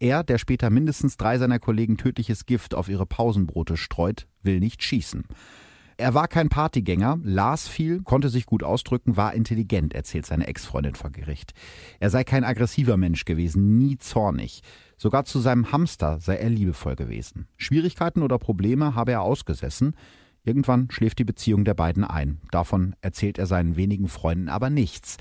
Er, 0.01 0.25
der 0.25 0.39
später 0.39 0.71
mindestens 0.71 1.19
drei 1.19 1.37
seiner 1.37 1.59
Kollegen 1.59 1.99
tödliches 1.99 2.47
Gift 2.47 2.75
auf 2.75 2.89
ihre 2.89 3.05
Pausenbrote 3.05 3.77
streut, 3.77 4.27
will 4.43 4.59
nicht 4.59 4.83
schießen. 4.83 5.25
Er 5.99 6.15
war 6.15 6.27
kein 6.27 6.49
Partygänger, 6.49 7.19
las 7.23 7.69
viel, 7.69 8.01
konnte 8.01 8.31
sich 8.31 8.47
gut 8.47 8.63
ausdrücken, 8.63 9.19
war 9.19 9.35
intelligent, 9.35 9.93
erzählt 9.93 10.25
seine 10.25 10.47
Ex-Freundin 10.47 10.95
vor 10.95 11.11
Gericht. 11.11 11.53
Er 11.99 12.09
sei 12.09 12.25
kein 12.25 12.45
aggressiver 12.45 12.97
Mensch 12.97 13.27
gewesen, 13.27 13.77
nie 13.77 13.99
zornig. 13.99 14.63
Sogar 14.97 15.27
zu 15.27 15.39
seinem 15.39 15.71
Hamster 15.71 16.19
sei 16.19 16.37
er 16.37 16.49
liebevoll 16.49 16.97
gewesen. 16.97 17.49
Schwierigkeiten 17.59 18.23
oder 18.23 18.39
Probleme 18.39 18.95
habe 18.95 19.13
er 19.13 19.21
ausgesessen. 19.21 19.95
Irgendwann 20.43 20.91
schläft 20.91 21.19
die 21.19 21.25
Beziehung 21.25 21.67
der 21.67 21.75
beiden 21.75 22.05
ein. 22.05 22.41
Davon 22.51 22.97
erzählt 23.03 23.37
er 23.39 23.45
seinen 23.45 23.77
wenigen 23.77 24.09
Freunden 24.09 24.49
aber 24.49 24.71
nichts. 24.71 25.19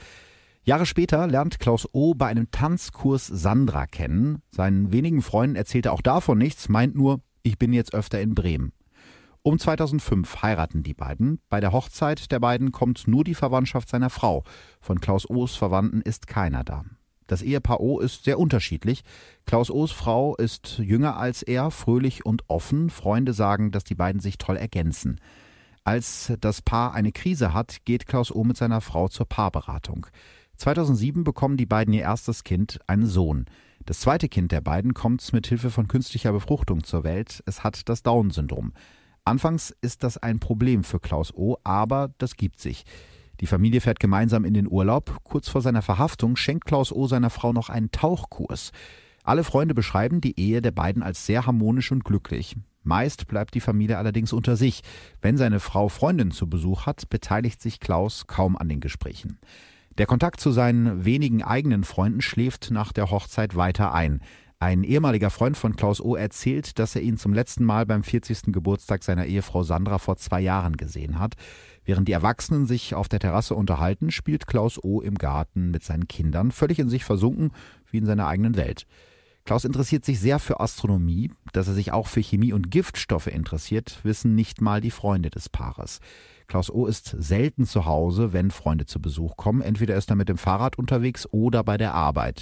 Jahre 0.69 0.85
später 0.85 1.25
lernt 1.25 1.57
Klaus 1.57 1.89
O. 1.93 2.13
bei 2.13 2.27
einem 2.27 2.51
Tanzkurs 2.51 3.25
Sandra 3.25 3.87
kennen. 3.87 4.43
Seinen 4.51 4.91
wenigen 4.91 5.23
Freunden 5.23 5.55
erzählt 5.55 5.87
er 5.87 5.93
auch 5.93 6.03
davon 6.03 6.37
nichts, 6.37 6.69
meint 6.69 6.93
nur, 6.93 7.21
ich 7.41 7.57
bin 7.57 7.73
jetzt 7.73 7.95
öfter 7.95 8.21
in 8.21 8.35
Bremen. 8.35 8.71
Um 9.41 9.57
2005 9.57 10.43
heiraten 10.43 10.83
die 10.83 10.93
beiden. 10.93 11.39
Bei 11.49 11.59
der 11.59 11.71
Hochzeit 11.71 12.31
der 12.31 12.39
beiden 12.39 12.71
kommt 12.71 13.07
nur 13.07 13.23
die 13.23 13.33
Verwandtschaft 13.33 13.89
seiner 13.89 14.11
Frau. 14.11 14.43
Von 14.79 15.01
Klaus 15.01 15.27
O's 15.27 15.55
Verwandten 15.55 16.03
ist 16.03 16.27
keiner 16.27 16.63
da. 16.63 16.85
Das 17.25 17.41
Ehepaar 17.41 17.79
O 17.79 17.99
ist 17.99 18.25
sehr 18.25 18.37
unterschiedlich. 18.37 19.01
Klaus 19.47 19.71
O's 19.71 19.91
Frau 19.91 20.35
ist 20.35 20.77
jünger 20.77 21.17
als 21.17 21.41
er, 21.41 21.71
fröhlich 21.71 22.27
und 22.27 22.43
offen. 22.47 22.91
Freunde 22.91 23.33
sagen, 23.33 23.71
dass 23.71 23.85
die 23.85 23.95
beiden 23.95 24.21
sich 24.21 24.37
toll 24.37 24.57
ergänzen. 24.57 25.19
Als 25.83 26.31
das 26.39 26.61
Paar 26.61 26.93
eine 26.93 27.11
Krise 27.11 27.55
hat, 27.55 27.77
geht 27.85 28.05
Klaus 28.05 28.31
O 28.31 28.43
mit 28.43 28.57
seiner 28.57 28.81
Frau 28.81 29.07
zur 29.07 29.25
Paarberatung. 29.25 30.05
2007 30.59 31.23
bekommen 31.23 31.57
die 31.57 31.65
beiden 31.65 31.93
ihr 31.93 32.01
erstes 32.01 32.43
Kind, 32.43 32.79
einen 32.85 33.05
Sohn. 33.05 33.45
Das 33.85 34.01
zweite 34.01 34.27
Kind 34.27 34.51
der 34.51 34.61
beiden 34.61 34.93
kommt 34.93 35.31
mit 35.33 35.47
Hilfe 35.47 35.71
von 35.71 35.87
künstlicher 35.87 36.33
Befruchtung 36.33 36.83
zur 36.83 37.03
Welt. 37.03 37.41
Es 37.45 37.63
hat 37.63 37.87
das 37.87 38.03
Down-Syndrom. 38.03 38.73
Anfangs 39.23 39.73
ist 39.81 40.03
das 40.03 40.17
ein 40.17 40.39
Problem 40.39 40.83
für 40.83 40.99
Klaus 40.99 41.33
O, 41.33 41.57
aber 41.63 42.11
das 42.17 42.35
gibt 42.35 42.59
sich. 42.59 42.83
Die 43.39 43.47
Familie 43.47 43.79
fährt 43.79 43.99
gemeinsam 43.99 44.43
in 44.43 44.53
den 44.53 44.69
Urlaub. 44.69 45.19
Kurz 45.23 45.47
vor 45.47 45.61
seiner 45.61 45.81
Verhaftung 45.81 46.35
schenkt 46.35 46.65
Klaus 46.65 46.91
O 46.91 47.07
seiner 47.07 47.29
Frau 47.29 47.53
noch 47.53 47.69
einen 47.69 47.91
Tauchkurs. 47.91 48.71
Alle 49.23 49.45
Freunde 49.45 49.73
beschreiben 49.73 50.19
die 50.19 50.37
Ehe 50.39 50.61
der 50.61 50.71
beiden 50.71 51.03
als 51.03 51.25
sehr 51.25 51.45
harmonisch 51.45 51.91
und 51.91 52.03
glücklich. 52.03 52.57
Meist 52.83 53.27
bleibt 53.27 53.53
die 53.53 53.61
Familie 53.61 53.97
allerdings 53.97 54.33
unter 54.33 54.57
sich. 54.57 54.81
Wenn 55.21 55.37
seine 55.37 55.59
Frau 55.59 55.87
Freundin 55.87 56.31
zu 56.31 56.49
Besuch 56.49 56.85
hat, 56.85 57.09
beteiligt 57.09 57.61
sich 57.61 57.79
Klaus 57.79 58.27
kaum 58.27 58.57
an 58.57 58.67
den 58.67 58.81
Gesprächen. 58.81 59.39
Der 59.99 60.05
Kontakt 60.07 60.39
zu 60.39 60.51
seinen 60.51 61.03
wenigen 61.03 61.43
eigenen 61.43 61.83
Freunden 61.83 62.21
schläft 62.21 62.71
nach 62.71 62.93
der 62.93 63.11
Hochzeit 63.11 63.57
weiter 63.57 63.93
ein. 63.93 64.21
Ein 64.57 64.85
ehemaliger 64.85 65.29
Freund 65.29 65.57
von 65.57 65.75
Klaus 65.75 65.99
O. 65.99 66.15
erzählt, 66.15 66.79
dass 66.79 66.95
er 66.95 67.01
ihn 67.01 67.17
zum 67.17 67.33
letzten 67.33 67.65
Mal 67.65 67.85
beim 67.85 68.03
40. 68.03 68.53
Geburtstag 68.53 69.03
seiner 69.03 69.25
Ehefrau 69.25 69.63
Sandra 69.63 69.97
vor 69.97 70.15
zwei 70.15 70.39
Jahren 70.39 70.77
gesehen 70.77 71.19
hat. 71.19 71.33
Während 71.83 72.07
die 72.07 72.13
Erwachsenen 72.13 72.65
sich 72.65 72.95
auf 72.95 73.09
der 73.09 73.19
Terrasse 73.19 73.55
unterhalten, 73.55 74.09
spielt 74.09 74.47
Klaus 74.47 74.81
O. 74.81 75.01
im 75.01 75.15
Garten 75.15 75.69
mit 75.69 75.83
seinen 75.83 76.07
Kindern, 76.07 76.53
völlig 76.53 76.79
in 76.79 76.87
sich 76.87 77.03
versunken, 77.03 77.51
wie 77.91 77.97
in 77.97 78.05
seiner 78.05 78.27
eigenen 78.27 78.55
Welt. 78.55 78.85
Klaus 79.43 79.65
interessiert 79.65 80.05
sich 80.05 80.21
sehr 80.21 80.39
für 80.39 80.61
Astronomie. 80.61 81.31
Dass 81.51 81.67
er 81.67 81.73
sich 81.73 81.91
auch 81.91 82.07
für 82.07 82.21
Chemie 82.21 82.53
und 82.53 82.71
Giftstoffe 82.71 83.27
interessiert, 83.27 83.99
wissen 84.03 84.33
nicht 84.33 84.61
mal 84.61 84.79
die 84.79 84.91
Freunde 84.91 85.29
des 85.29 85.49
Paares. 85.49 85.99
Klaus 86.49 86.71
O. 86.71 86.87
ist 86.87 87.15
selten 87.19 87.65
zu 87.65 87.85
Hause, 87.85 88.33
wenn 88.33 88.49
Freunde 88.49 88.87
zu 88.87 88.99
Besuch 88.99 89.37
kommen. 89.37 89.61
Entweder 89.61 89.95
ist 89.95 90.09
er 90.09 90.15
mit 90.15 90.29
dem 90.29 90.39
Fahrrad 90.39 90.79
unterwegs 90.79 91.27
oder 91.31 91.63
bei 91.63 91.77
der 91.77 91.93
Arbeit. 91.93 92.41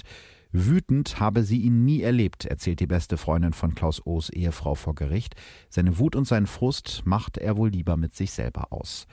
Wütend 0.50 1.20
habe 1.20 1.44
sie 1.44 1.60
ihn 1.60 1.84
nie 1.84 2.00
erlebt, 2.00 2.46
erzählt 2.46 2.80
die 2.80 2.86
beste 2.86 3.18
Freundin 3.18 3.52
von 3.52 3.74
Klaus 3.74 4.00
O.'s 4.06 4.30
Ehefrau 4.30 4.74
vor 4.74 4.94
Gericht. 4.94 5.34
Seine 5.68 5.98
Wut 5.98 6.16
und 6.16 6.26
seinen 6.26 6.46
Frust 6.46 7.02
macht 7.04 7.36
er 7.36 7.58
wohl 7.58 7.68
lieber 7.68 7.98
mit 7.98 8.14
sich 8.14 8.30
selber 8.30 8.72
aus. 8.72 9.06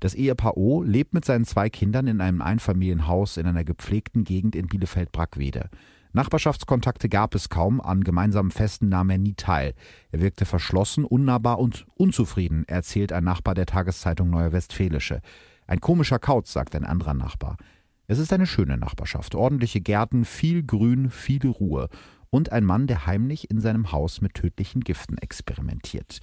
Das 0.00 0.14
Ehepaar 0.14 0.56
O 0.56 0.82
lebt 0.82 1.12
mit 1.12 1.26
seinen 1.26 1.44
zwei 1.44 1.68
Kindern 1.68 2.06
in 2.06 2.22
einem 2.22 2.40
Einfamilienhaus 2.40 3.36
in 3.36 3.46
einer 3.46 3.64
gepflegten 3.64 4.24
Gegend 4.24 4.56
in 4.56 4.66
Bielefeld-Brackwede. 4.66 5.68
Nachbarschaftskontakte 6.12 7.08
gab 7.08 7.34
es 7.34 7.48
kaum, 7.48 7.80
an 7.80 8.02
gemeinsamen 8.02 8.50
Festen 8.50 8.88
nahm 8.88 9.10
er 9.10 9.18
nie 9.18 9.34
teil. 9.34 9.74
Er 10.10 10.20
wirkte 10.20 10.46
verschlossen, 10.46 11.04
unnahbar 11.04 11.58
und 11.58 11.86
unzufrieden, 11.94 12.64
erzählt 12.66 13.12
ein 13.12 13.24
Nachbar 13.24 13.54
der 13.54 13.66
Tageszeitung 13.66 14.30
Neue 14.30 14.52
Westfälische. 14.52 15.20
Ein 15.66 15.80
komischer 15.80 16.18
Kauz, 16.18 16.52
sagt 16.52 16.74
ein 16.74 16.84
anderer 16.84 17.14
Nachbar. 17.14 17.56
Es 18.06 18.18
ist 18.18 18.32
eine 18.32 18.46
schöne 18.46 18.78
Nachbarschaft, 18.78 19.34
ordentliche 19.34 19.82
Gärten, 19.82 20.24
viel 20.24 20.62
Grün, 20.62 21.10
viel 21.10 21.46
Ruhe 21.46 21.88
und 22.30 22.52
ein 22.52 22.64
Mann, 22.64 22.86
der 22.86 23.06
heimlich 23.06 23.50
in 23.50 23.60
seinem 23.60 23.92
Haus 23.92 24.22
mit 24.22 24.34
tödlichen 24.34 24.80
Giften 24.80 25.18
experimentiert. 25.18 26.20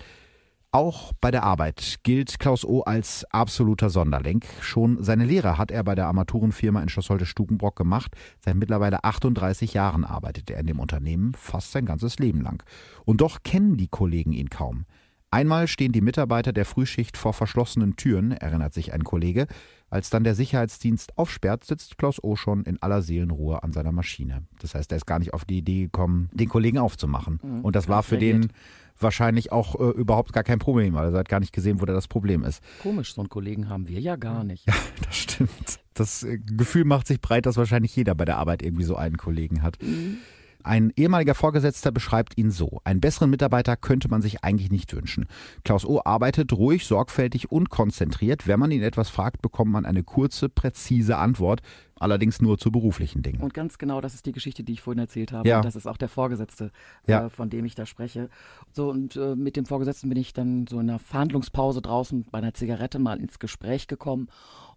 Auch 0.75 1.13
bei 1.22 1.32
der 1.32 1.44
Arbeit 1.44 2.00
gilt 2.03 2.38
Klaus 2.38 2.65
O. 2.65 2.82
als 2.82 3.24
absoluter 3.32 3.89
Sonderling. 3.89 4.44
Schon 4.60 5.01
seine 5.01 5.24
Lehre 5.24 5.58
hat 5.58 5.72
er 5.72 5.86
bei 5.86 5.96
der 5.96 6.08
Armaturenfirma 6.08 6.82
in 6.82 6.89
Schlossholte-Stukenbrock 6.89 7.77
gemacht. 7.77 8.12
Seit 8.44 8.58
mittlerweile 8.58 9.06
38 9.06 9.73
Jahren 9.73 10.04
arbeitet 10.04 10.52
er 10.52 10.60
in 10.60 10.67
dem 10.67 10.82
Unternehmen, 10.82 11.34
fast 11.34 11.71
sein 11.71 11.86
ganzes 11.86 12.19
Leben 12.19 12.41
lang. 12.41 12.62
Und 13.06 13.21
doch 13.21 13.41
kennen 13.41 13.78
die 13.78 13.88
Kollegen 13.88 14.34
ihn 14.34 14.50
kaum. 14.50 14.84
Einmal 15.32 15.69
stehen 15.69 15.93
die 15.93 16.02
Mitarbeiter 16.02 16.52
der 16.52 16.65
Frühschicht 16.65 17.15
vor 17.15 17.32
verschlossenen 17.32 17.95
Türen, 17.95 18.32
erinnert 18.32 18.73
sich 18.73 18.91
ein 18.91 19.06
Kollege. 19.06 19.47
Als 19.89 20.10
dann 20.10 20.26
der 20.26 20.36
Sicherheitsdienst 20.36 21.17
aufsperrt, 21.17 21.63
sitzt 21.63 21.97
Klaus 21.97 22.21
O. 22.21 22.36
schon 22.36 22.63
in 22.63 22.82
aller 22.82 23.02
Seelenruhe 23.02 23.63
an 23.63 23.71
seiner 23.71 23.93
Maschine. 23.93 24.43
Das 24.60 24.76
heißt, 24.76 24.91
er 24.91 24.97
ist 24.97 25.06
gar 25.06 25.19
nicht 25.19 25.34
auf 25.34 25.45
die 25.45 25.60
Idee 25.60 25.84
gekommen, 25.84 26.30
den 26.34 26.50
Kollegen 26.50 26.80
aufzumachen. 26.80 27.39
Mhm, 27.41 27.62
Und 27.62 27.76
das 27.78 27.88
war 27.88 28.04
für 28.04 28.17
den 28.17 28.50
wahrscheinlich 28.99 29.51
auch 29.51 29.79
äh, 29.79 29.89
überhaupt 29.91 30.34
gar 30.34 30.43
kein 30.43 30.60
Problem, 30.60 30.93
weil 30.93 31.13
er 31.13 31.19
hat 31.19 31.29
gar 31.29 31.39
nicht 31.39 31.53
gesehen, 31.53 31.81
wo 31.81 31.86
da 31.86 31.93
das 31.93 32.08
Problem 32.08 32.43
ist. 32.43 32.62
Komisch, 32.81 33.13
so 33.13 33.21
einen 33.21 33.29
Kollegen 33.29 33.69
haben 33.69 33.88
wir 33.88 33.99
ja 33.99 34.15
gar 34.15 34.43
nicht. 34.43 34.65
Ja, 34.75 34.75
das 35.05 35.15
stimmt. 35.15 35.79
Das 35.93 36.23
äh, 36.23 36.38
Gefühl 36.38 36.86
macht 36.86 37.08
sich 37.08 37.21
breit, 37.21 37.45
dass 37.45 37.58
wahrscheinlich 37.58 37.95
jeder 37.95 38.15
bei 38.15 38.25
der 38.25 38.38
Arbeit 38.38 38.62
irgendwie 38.62 38.84
so 38.84 38.95
einen 38.95 39.17
Kollegen 39.17 39.62
hat. 39.62 39.77
Mhm. 39.81 40.17
Ein 40.65 40.91
ehemaliger 40.95 41.36
Vorgesetzter 41.36 41.91
beschreibt 41.91 42.39
ihn 42.39 42.49
so. 42.49 42.81
Einen 42.84 42.99
besseren 42.99 43.29
Mitarbeiter 43.29 43.77
könnte 43.77 44.10
man 44.10 44.23
sich 44.23 44.43
eigentlich 44.43 44.71
nicht 44.71 44.95
wünschen. 44.95 45.27
Klaus 45.63 45.86
O. 45.86 46.01
arbeitet 46.03 46.53
ruhig, 46.53 46.88
sorgfältig 46.88 47.51
und 47.51 47.69
konzentriert. 47.69 48.47
Wenn 48.47 48.60
man 48.60 48.71
ihn 48.71 48.81
etwas 48.81 49.10
fragt, 49.10 49.43
bekommt 49.43 49.71
man 49.71 49.86
eine 49.86 50.01
kurze, 50.01 50.49
präzise 50.49 51.17
Antwort. 51.17 51.62
Allerdings 51.97 52.41
nur 52.41 52.58
zu 52.58 52.71
beruflichen 52.71 53.21
Dingen. 53.21 53.41
Und 53.41 53.53
ganz 53.53 53.77
genau, 53.77 54.01
das 54.01 54.13
ist 54.13 54.25
die 54.25 54.34
Geschichte, 54.34 54.63
die 54.63 54.73
ich 54.73 54.81
vorhin 54.81 54.99
erzählt 54.99 55.31
habe. 55.31 55.47
Ja. 55.47 55.58
Und 55.58 55.65
das 55.65 55.77
ist 55.77 55.88
auch 55.88 55.95
der 55.95 56.10
Vorgesetzte, 56.10 56.71
äh, 57.08 57.12
ja. 57.12 57.25
äh, 57.25 57.29
von 57.29 57.49
dem 57.49 57.63
ich 57.63 57.73
da 57.73 57.86
spreche. 57.86 58.29
So, 58.73 58.89
und 58.89 59.15
äh, 59.15 59.36
mit 59.36 59.55
dem 59.55 59.65
Vorgesetzten 59.65 60.10
bin 60.10 60.17
ich 60.17 60.34
dann 60.34 60.67
so 60.67 60.79
in 60.79 60.89
einer 60.89 60.99
Verhandlungspause 60.99 61.81
draußen 61.81 62.25
bei 62.29 62.39
einer 62.39 62.53
Zigarette 62.53 62.99
mal 62.99 63.19
ins 63.19 63.39
Gespräch 63.39 63.88
gekommen. 63.88 64.27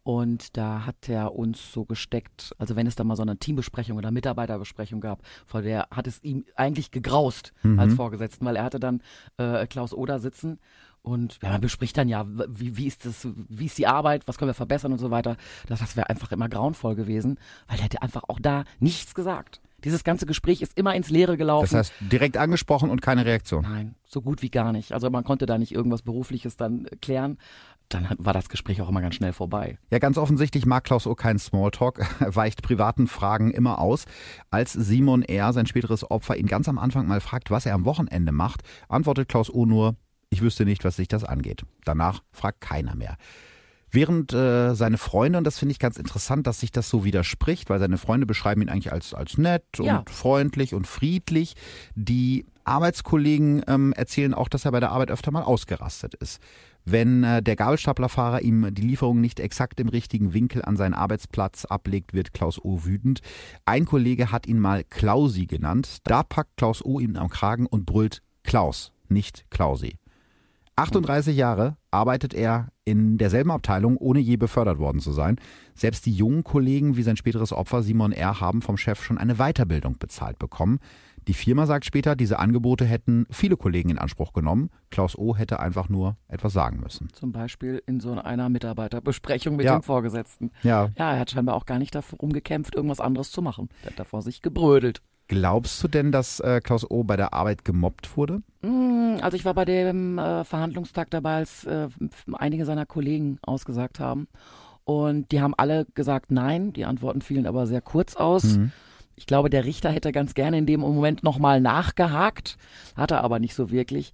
Und 0.05 0.57
da 0.57 0.87
hat 0.87 1.09
er 1.09 1.35
uns 1.35 1.73
so 1.73 1.85
gesteckt, 1.85 2.55
also 2.57 2.77
wenn 2.77 2.87
es 2.87 2.95
da 2.95 3.05
mal 3.05 3.17
so 3.17 3.23
eine 3.23 3.37
Teambesprechung 3.37 3.99
oder 3.99 4.11
Mitarbeiterbesprechung 4.11 5.01
gab, 5.01 5.21
vor 5.45 5.61
der 5.61 5.89
hat 5.91 6.07
es 6.07 6.23
ihm 6.23 6.45
eigentlich 6.55 6.93
gegraust 6.93 7.53
mhm. 7.63 7.79
als 7.79 7.95
Vorgesetzten, 7.95 8.47
weil 8.47 8.57
er 8.57 8.65
hatte 8.65 8.81
dann 8.81 9.03
äh, 9.37 9.67
Klaus 9.67 9.93
Oder 9.93 10.19
sitzen 10.19 10.61
und 11.03 11.39
ja, 11.43 11.51
man 11.51 11.61
bespricht 11.61 11.97
dann 11.97 12.09
ja, 12.09 12.27
wie, 12.27 12.77
wie 12.77 12.87
ist 12.87 13.05
das, 13.05 13.27
wie 13.49 13.67
ist 13.67 13.79
die 13.79 13.87
Arbeit, 13.87 14.27
was 14.27 14.39
können 14.39 14.49
wir 14.51 14.55
verbessern 14.55 14.93
und 14.93 14.99
so 14.99 15.11
weiter. 15.11 15.37
Das, 15.67 15.81
das 15.81 15.97
wäre 15.97 16.11
einfach 16.11 16.33
immer 16.33 16.49
grauenvoll 16.49 16.95
gewesen, 16.95 17.39
weil 17.67 17.79
er 17.79 17.85
hätte 17.85 18.03
einfach 18.03 18.25
auch 18.29 18.41
da 18.41 18.65
nichts 18.79 19.15
gesagt. 19.15 19.61
Dieses 19.85 20.03
ganze 20.03 20.27
Gespräch 20.27 20.61
ist 20.61 20.77
immer 20.77 20.95
ins 20.97 21.09
Leere 21.09 21.37
gelaufen. 21.37 21.69
Das 21.71 21.75
heißt, 21.75 21.93
direkt 22.01 22.37
angesprochen 22.37 22.91
und 22.91 23.01
keine 23.01 23.25
Reaktion? 23.25 23.63
Nein, 23.63 23.95
so 24.05 24.21
gut 24.21 24.43
wie 24.43 24.51
gar 24.51 24.73
nicht. 24.73 24.93
Also 24.93 25.09
man 25.09 25.23
konnte 25.23 25.47
da 25.47 25.57
nicht 25.57 25.73
irgendwas 25.73 26.03
Berufliches 26.03 26.57
dann 26.57 26.89
klären 27.01 27.39
dann 27.89 28.07
war 28.19 28.33
das 28.33 28.49
Gespräch 28.49 28.81
auch 28.83 28.89
immer 28.89 29.01
ganz 29.01 29.15
schnell 29.15 29.33
vorbei. 29.33 29.79
Ja, 29.91 29.99
ganz 29.99 30.19
offensichtlich 30.19 30.67
mag 30.67 30.85
Klaus 30.85 31.07
O 31.07 31.15
keinen 31.15 31.39
Smalltalk, 31.39 32.01
weicht 32.35 32.63
privaten 32.63 33.07
Fragen 33.07 33.51
immer 33.51 33.79
aus. 33.79 34.05
Als 34.51 34.73
Simon 34.73 35.23
R., 35.23 35.53
sein 35.53 35.67
späteres 35.67 36.09
Opfer, 36.11 36.37
ihn 36.37 36.47
ganz 36.47 36.69
am 36.69 36.79
Anfang 36.79 37.07
mal 37.07 37.21
fragt, 37.21 37.51
was 37.51 37.67
er 37.67 37.75
am 37.75 37.85
Wochenende 37.85 38.33
macht, 38.33 38.63
antwortet 38.89 39.29
Klaus 39.29 39.51
O 39.53 39.65
nur, 39.65 39.97
ich 40.31 40.43
wüsste 40.43 40.65
nicht, 40.65 40.85
was 40.85 40.97
sich 40.97 41.09
das 41.09 41.25
angeht. 41.25 41.63
Danach 41.85 42.23
fragt 42.33 42.61
keiner 42.61 42.95
mehr. 42.95 43.17
Während 43.91 44.35
äh, 44.35 44.75
seine 44.75 44.99
Freunde, 44.99 45.39
und 45.39 45.45
das 45.45 45.59
finde 45.59 45.73
ich 45.73 45.79
ganz 45.79 45.97
interessant, 45.97 46.47
dass 46.47 46.61
sich 46.61 46.71
das 46.71 46.91
so 46.91 47.05
widerspricht, 47.05 47.71
weil 47.71 47.79
seine 47.79 47.97
Freunde 47.97 48.27
beschreiben 48.27 48.61
ihn 48.61 48.69
eigentlich 48.69 48.93
als, 48.93 49.15
als 49.15 49.39
nett 49.39 49.65
ja. 49.79 49.99
und 49.99 50.11
freundlich 50.11 50.75
und 50.75 50.87
friedlich. 50.87 51.55
Die 51.95 52.45
Arbeitskollegen 52.65 53.63
ähm, 53.67 53.95
erzählen 53.95 54.35
auch, 54.35 54.49
dass 54.49 54.67
er 54.67 54.73
bei 54.73 54.81
der 54.81 54.91
Arbeit 54.91 55.11
öfter 55.11 55.31
mal 55.31 55.43
ausgerastet 55.43 56.15
ist. 56.15 56.39
Wenn 56.85 57.25
äh, 57.25 57.43
der 57.43 57.57
Gabelstaplerfahrer 57.57 58.43
ihm 58.43 58.75
die 58.75 58.83
Lieferung 58.83 59.23
nicht 59.23 59.41
exakt 59.41 59.81
im 59.81 59.89
richtigen 59.89 60.35
Winkel 60.35 60.63
an 60.63 60.77
seinen 60.77 60.95
Arbeitsplatz 60.95 61.65
ablegt, 61.65 62.13
wird 62.13 62.35
Klaus 62.35 62.63
O. 62.63 62.85
wütend. 62.85 63.21
Ein 63.65 63.87
Kollege 63.87 64.31
hat 64.31 64.47
ihn 64.47 64.59
mal 64.59 64.85
Klausi 64.85 65.47
genannt. 65.47 65.99
Da 66.05 66.23
packt 66.23 66.59
Klaus 66.59 66.85
O. 66.85 67.01
ihn 67.01 67.17
am 67.17 67.31
Kragen 67.31 67.67
und 67.67 67.87
brüllt 67.87 68.23
Klaus, 68.43 68.93
nicht 69.09 69.47
Klausi. 69.51 69.97
38 70.79 71.37
Jahre 71.37 71.77
arbeitet 71.91 72.35
er 72.35 72.69
in 72.85 73.19
derselben 73.19 73.51
Abteilung, 73.51 73.97
ohne 73.97 74.21
je 74.21 74.37
befördert 74.37 74.79
worden 74.79 75.01
zu 75.01 75.13
sein. 75.13 75.37
Selbst 75.75 76.07
die 76.07 76.13
jungen 76.13 76.45
Kollegen 76.45 76.97
wie 76.97 77.03
sein 77.03 77.17
späteres 77.17 77.53
Opfer 77.53 77.83
Simon 77.83 78.13
R. 78.13 78.41
haben 78.41 78.63
vom 78.63 78.77
Chef 78.77 79.03
schon 79.03 79.19
eine 79.19 79.37
Weiterbildung 79.37 79.99
bezahlt 79.99 80.39
bekommen. 80.39 80.79
Die 81.27 81.35
Firma 81.35 81.67
sagt 81.67 81.85
später, 81.85 82.17
diese 82.17 82.39
Angebote 82.39 82.85
hätten 82.85 83.27
viele 83.31 83.57
Kollegen 83.57 83.91
in 83.91 83.99
Anspruch 83.99 84.33
genommen. 84.33 84.71
Klaus 84.91 85.19
O. 85.19 85.37
hätte 85.37 85.61
einfach 85.61 85.89
nur 85.89 86.17
etwas 86.29 86.53
sagen 86.53 86.81
müssen. 86.81 87.09
Zum 87.13 87.33
Beispiel 87.33 87.83
in 87.87 88.01
so 88.01 88.13
einer 88.13 88.49
Mitarbeiterbesprechung 88.49 89.57
mit 89.57 89.67
ja. 89.67 89.79
dem 89.79 89.83
Vorgesetzten. 89.83 90.53
Ja. 90.63 90.91
ja, 90.97 91.13
er 91.13 91.19
hat 91.19 91.31
scheinbar 91.31 91.57
auch 91.57 91.67
gar 91.67 91.79
nicht 91.79 91.95
darum 91.95 92.33
gekämpft, 92.33 92.77
irgendwas 92.77 93.01
anderes 93.01 93.31
zu 93.31 93.43
machen. 93.43 93.69
Er 93.83 93.91
hat 93.91 93.99
davor 93.99 94.23
sich 94.23 94.43
gebrödelt. 94.43 95.03
Glaubst 95.29 95.83
du 95.83 95.89
denn, 95.89 96.11
dass 96.11 96.41
äh, 96.41 96.61
Klaus 96.63 96.91
O. 96.91 97.05
bei 97.05 97.17
der 97.17 97.35
Arbeit 97.35 97.65
gemobbt 97.65 98.17
wurde? 98.17 98.43
Mm, 98.63 99.19
also 99.21 99.37
ich 99.37 99.45
war 99.45 99.55
bei 99.55 99.65
dem 99.67 100.19
äh, 100.19 100.43
Verhandlungstag 100.45 101.11
dabei, 101.11 101.37
als 101.37 101.65
äh, 101.65 101.89
einige 102.33 102.65
seiner 102.65 102.87
Kollegen 102.87 103.39
ausgesagt 103.43 104.01
haben. 104.01 104.27
Und 104.85 105.31
die 105.31 105.43
haben 105.43 105.55
alle 105.55 105.87
gesagt 105.95 106.31
nein. 106.31 106.73
Die 106.73 106.87
Antworten 106.87 107.21
fielen 107.21 107.47
aber 107.47 107.67
sehr 107.67 107.83
kurz 107.83 108.17
aus. 108.17 108.57
Mhm 108.57 108.73
Ich 109.17 109.27
glaube, 109.27 109.51
der 109.51 109.65
Richter 109.65 109.91
hätte 109.91 110.13
ganz 110.13 110.33
gerne 110.33 110.59
in 110.59 110.65
dem 110.65 110.81
Moment 110.81 111.25
nochmal 111.25 111.61
nachgehakt, 111.61 112.57
hat 112.97 113.11
er 113.11 113.25
aber 113.25 113.41
nicht 113.41 113.55
so 113.55 113.71
wirklich. 113.73 114.13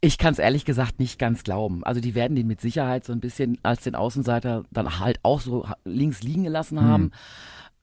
Ich 0.00 0.16
kann 0.16 0.32
es 0.32 0.38
ehrlich 0.38 0.64
gesagt 0.64 0.98
nicht 0.98 1.18
ganz 1.18 1.44
glauben. 1.44 1.84
Also 1.84 2.00
die 2.00 2.14
werden 2.14 2.34
den 2.34 2.46
mit 2.46 2.62
Sicherheit 2.62 3.04
so 3.04 3.12
ein 3.12 3.20
bisschen 3.20 3.58
als 3.62 3.82
den 3.82 3.94
Außenseiter 3.94 4.64
dann 4.72 4.98
halt 4.98 5.20
auch 5.22 5.40
so 5.40 5.66
links 5.84 6.22
liegen 6.22 6.44
gelassen 6.44 6.80
haben. 6.80 7.04
Mhm. 7.04 7.10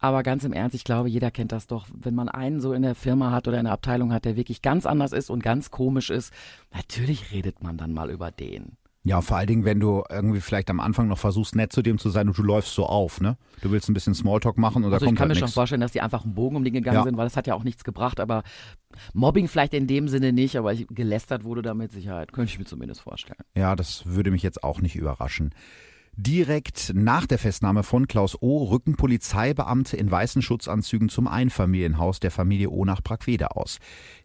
Aber 0.03 0.21
ganz 0.21 0.43
im 0.43 0.51
Ernst, 0.51 0.75
ich 0.75 0.83
glaube, 0.83 1.07
jeder 1.07 1.31
kennt 1.31 1.53
das 1.53 1.65
doch. 1.65 1.87
Wenn 1.97 2.13
man 2.13 2.27
einen 2.27 2.59
so 2.59 2.73
in 2.73 2.81
der 2.81 2.93
Firma 2.93 3.31
hat 3.31 3.47
oder 3.47 3.57
in 3.57 3.63
der 3.63 3.73
Abteilung 3.73 4.11
hat, 4.11 4.25
der 4.25 4.35
wirklich 4.35 4.61
ganz 4.61 4.85
anders 4.85 5.13
ist 5.13 5.29
und 5.29 5.41
ganz 5.41 5.71
komisch 5.71 6.09
ist, 6.09 6.33
natürlich 6.73 7.31
redet 7.31 7.63
man 7.63 7.77
dann 7.77 7.93
mal 7.93 8.11
über 8.11 8.29
den. 8.29 8.75
Ja, 9.05 9.21
vor 9.21 9.37
allen 9.37 9.47
Dingen, 9.47 9.63
wenn 9.65 9.79
du 9.79 10.03
irgendwie 10.09 10.41
vielleicht 10.41 10.69
am 10.69 10.81
Anfang 10.81 11.07
noch 11.07 11.17
versuchst, 11.17 11.55
nett 11.55 11.71
zu 11.71 11.81
dem 11.81 11.97
zu 11.99 12.09
sein 12.09 12.27
und 12.27 12.37
du 12.37 12.43
läufst 12.43 12.73
so 12.73 12.85
auf, 12.85 13.21
ne? 13.21 13.37
Du 13.61 13.71
willst 13.71 13.89
ein 13.89 13.93
bisschen 13.93 14.13
Smalltalk 14.13 14.57
machen 14.57 14.83
und 14.83 14.91
also 14.91 14.91
da 14.91 15.05
kommt 15.05 15.15
Ich 15.15 15.17
kann 15.19 15.29
halt 15.29 15.37
mir 15.37 15.41
nix. 15.41 15.51
schon 15.51 15.53
vorstellen, 15.53 15.81
dass 15.81 15.91
die 15.93 16.01
einfach 16.01 16.25
einen 16.25 16.35
Bogen 16.35 16.57
um 16.57 16.63
den 16.65 16.73
gegangen 16.73 16.97
Ja. 16.97 17.03
sind, 17.03 17.15
weil 17.15 17.25
das 17.25 17.37
hat 17.37 17.47
ja 17.47 17.53
auch 17.53 17.63
nichts 17.63 17.85
gebracht, 17.85 18.19
aber 18.19 18.43
Mobbing 19.13 19.47
vielleicht 19.47 19.73
in 19.73 19.87
dem 19.87 20.09
Sinne 20.09 20.33
nicht, 20.33 20.57
aber 20.57 20.75
gelästert 20.75 21.45
wurde 21.45 21.61
da 21.61 21.73
mit 21.73 21.91
Sicherheit. 21.93 22.33
Könnte 22.33 22.51
ich 22.51 22.59
mir 22.59 22.65
zumindest 22.65 23.01
vorstellen. 23.01 23.39
Ja, 23.55 23.75
das 23.77 24.05
würde 24.05 24.31
mich 24.31 24.43
jetzt 24.43 24.63
auch 24.65 24.81
nicht 24.81 24.95
überraschen. 24.97 25.53
Direkt 26.15 26.91
nach 26.93 27.25
der 27.25 27.39
Festnahme 27.39 27.81
von 27.81 28.07
Klaus 28.07 28.39
O. 28.39 28.65
rücken 28.65 28.95
Polizeibeamte 28.95 29.97
in 29.97 30.11
weißen 30.11 30.43
Schutzanzügen 30.43 31.09
zum 31.09 31.27
Einfamilienhaus 31.27 32.19
der 32.19 32.29
Familie 32.29 32.69
O. 32.69 32.85
nach 32.85 33.01
Brackwede 33.01 33.55
aus. 33.55 33.79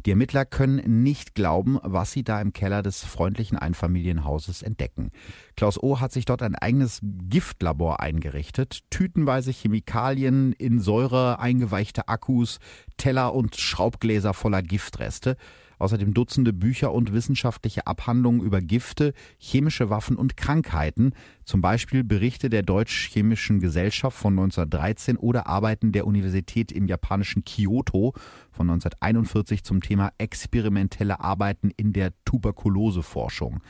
Die 0.05 0.11
Ermittler 0.11 0.44
können 0.44 1.03
nicht 1.03 1.35
glauben, 1.35 1.79
was 1.83 2.12
sie 2.12 2.24
da 2.24 2.42
im 2.42 2.53
Keller 2.53 2.83
des 2.83 3.05
freundlichen 3.05 3.57
Einfamilienhauses 3.57 4.61
entdecken. 4.61 5.12
Klaus 5.57 5.83
O. 5.83 5.98
hat 5.98 6.12
sich 6.12 6.27
dort 6.27 6.42
ein 6.42 6.57
eigenes 6.57 7.01
Giftlabor 7.03 8.01
eingerichtet. 8.01 8.81
Tütenweise 8.90 9.51
Chemikalien 9.51 10.53
in 10.53 10.81
Säure 10.81 11.38
eingeweichte 11.40 12.07
Akkus, 12.09 12.59
Teller 12.98 13.35
und 13.35 13.57
Schraubgläser 13.57 14.35
voller 14.35 14.61
Giftreste. 14.61 15.38
Außerdem 15.79 16.14
Dutzende 16.14 16.53
Bücher 16.53 16.93
und 16.93 17.12
wissenschaftliche 17.12 17.87
Abhandlungen 17.87 18.41
über 18.41 18.61
Gifte, 18.61 19.14
chemische 19.38 19.91
Waffen 19.91 20.17
und 20.17 20.37
Krankheiten, 20.37 21.12
zum 21.45 21.61
Beispiel 21.61 22.05
Berichte 22.05 22.51
der 22.51 22.62
Deutsch-Chemischen 22.62 23.61
Gesellschaft 23.61 24.17
von 24.17 24.33
1913 24.35 25.17
oder 25.17 25.47
Arbeiten 25.47 25.93
der 25.93 26.07
Universität 26.07 26.73
im 26.73 26.87
japanischen 26.87 27.45
Kyoto 27.45 28.14
von 28.51 28.71
1941 28.71 29.64
zum 29.64 29.81
Thema 29.81 30.12
experimentelle 30.19 31.21
Arbeiten 31.21 31.71
in 31.77 31.93
der 31.93 32.12
Tuberkuloseforschung. 32.25 33.61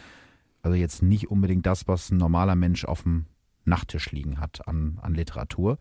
Also 0.63 0.77
jetzt 0.77 1.03
nicht 1.03 1.31
unbedingt 1.31 1.67
das, 1.67 1.89
was 1.89 2.11
ein 2.11 2.17
normaler 2.17 2.57
Mensch 2.57 2.85
auf 2.85 3.03
dem 3.03 3.27
Nachttisch 3.65 4.13
liegen 4.13 4.41
hat 4.41 4.67
an, 4.67 4.99
an 5.03 5.15
Literatur. 5.15 5.79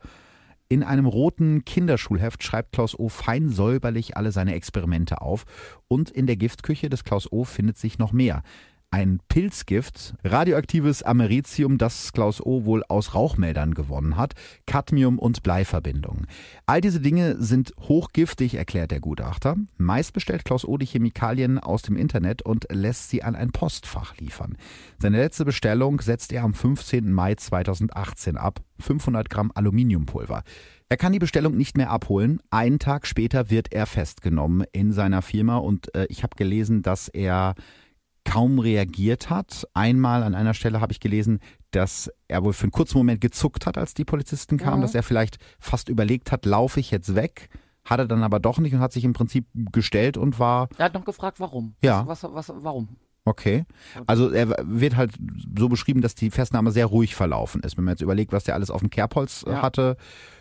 In 0.70 0.84
einem 0.84 1.06
roten 1.06 1.64
Kinderschulheft 1.64 2.44
schreibt 2.44 2.74
Klaus 2.74 2.98
O. 2.98 3.08
fein 3.08 3.50
säuberlich 3.50 4.18
alle 4.18 4.34
seine 4.34 4.54
Experimente 4.54 5.22
auf. 5.22 5.46
Und 5.88 6.10
in 6.10 6.28
der 6.28 6.36
Giftküche 6.36 6.90
des 6.90 7.06
Klaus 7.06 7.32
O. 7.32 7.46
findet 7.46 7.78
sich 7.78 8.00
noch 8.00 8.12
mehr. 8.12 8.44
Ein 8.90 9.20
Pilzgift, 9.28 10.16
radioaktives 10.24 11.04
Americium, 11.04 11.78
das 11.78 12.14
Klaus 12.14 12.40
O. 12.40 12.64
wohl 12.64 12.86
aus 12.88 13.14
Rauchmeldern 13.14 13.74
gewonnen 13.74 14.16
hat, 14.16 14.32
Cadmium 14.66 15.20
und 15.20 15.44
Bleiverbindungen. 15.44 16.26
All 16.66 16.80
diese 16.80 17.02
Dinge 17.02 17.36
sind 17.38 17.74
hochgiftig, 17.82 18.56
erklärt 18.56 18.92
der 18.92 19.02
Gutachter. 19.02 19.58
Meist 19.76 20.14
bestellt 20.14 20.46
Klaus 20.46 20.64
O. 20.64 20.78
die 20.78 20.86
Chemikalien 20.86 21.60
aus 21.60 21.82
dem 21.82 21.98
Internet 21.98 22.44
und 22.44 22.66
lässt 22.72 23.10
sie 23.10 23.24
an 23.24 23.36
ein 23.36 23.52
Postfach 23.52 24.16
liefern. 24.20 24.56
Seine 25.00 25.18
letzte 25.18 25.44
Bestellung 25.44 26.00
setzt 26.00 26.32
er 26.32 26.44
am 26.44 26.54
15. 26.54 27.12
Mai 27.12 27.36
2018 27.36 28.38
ab. 28.38 28.62
500 28.80 29.30
Gramm 29.30 29.52
Aluminiumpulver. 29.54 30.44
Er 30.88 30.98
kann 30.98 31.12
die 31.12 31.20
Bestellung 31.20 31.58
nicht 31.58 31.76
mehr 31.76 31.90
abholen. 31.90 32.40
Einen 32.52 32.80
Tag 32.80 33.06
später 33.06 33.50
wird 33.50 33.74
er 33.74 33.86
festgenommen 33.86 34.66
in 34.72 34.94
seiner 34.94 35.22
Firma 35.22 35.58
und 35.58 35.94
äh, 35.94 36.06
ich 36.10 36.24
habe 36.24 36.38
gelesen, 36.38 36.84
dass 36.84 37.10
er 37.10 37.56
kaum 38.28 38.60
reagiert 38.60 39.30
hat. 39.30 39.66
Einmal 39.74 40.22
an 40.24 40.36
einer 40.36 40.54
Stelle 40.54 40.82
habe 40.82 40.92
ich 40.92 41.00
gelesen, 41.00 41.40
dass 41.72 42.12
er 42.28 42.44
wohl 42.44 42.54
für 42.54 42.64
einen 42.64 42.72
kurzen 42.72 42.98
Moment 42.98 43.22
gezuckt 43.22 43.66
hat, 43.66 43.78
als 43.78 43.94
die 43.94 44.06
Polizisten 44.06 44.58
kamen, 44.58 44.78
Mhm. 44.78 44.82
dass 44.82 44.96
er 44.96 45.04
vielleicht 45.04 45.38
fast 45.60 45.88
überlegt 45.90 46.32
hat, 46.32 46.46
laufe 46.46 46.80
ich 46.80 46.92
jetzt 46.92 47.16
weg? 47.16 47.50
Hat 47.86 48.00
er 48.00 48.08
dann 48.08 48.24
aber 48.24 48.40
doch 48.40 48.60
nicht 48.60 48.74
und 48.74 48.82
hat 48.82 48.92
sich 48.92 49.06
im 49.06 49.14
Prinzip 49.14 49.46
gestellt 49.72 50.18
und 50.18 50.40
war 50.40 50.68
Er 50.78 50.86
hat 50.86 50.94
noch 50.94 51.06
gefragt, 51.06 51.40
warum. 51.40 51.76
Ja. 51.82 52.06
Was, 52.06 52.24
was, 52.24 52.52
warum? 52.54 52.90
Okay. 53.24 53.66
Also 54.08 54.30
er 54.30 54.56
wird 54.64 54.96
halt 54.96 55.12
so 55.58 55.68
beschrieben, 55.70 56.02
dass 56.02 56.16
die 56.16 56.30
Festnahme 56.32 56.72
sehr 56.72 56.86
ruhig 56.86 57.16
verlaufen 57.16 57.62
ist. 57.62 57.78
Wenn 57.78 57.84
man 57.86 57.94
jetzt 57.94 58.02
überlegt, 58.02 58.32
was 58.34 58.44
der 58.46 58.56
alles 58.56 58.70
auf 58.72 58.80
dem 58.82 58.90
Kerbholz 58.90 59.44
Ja. 59.48 59.62
hatte, 59.62 59.98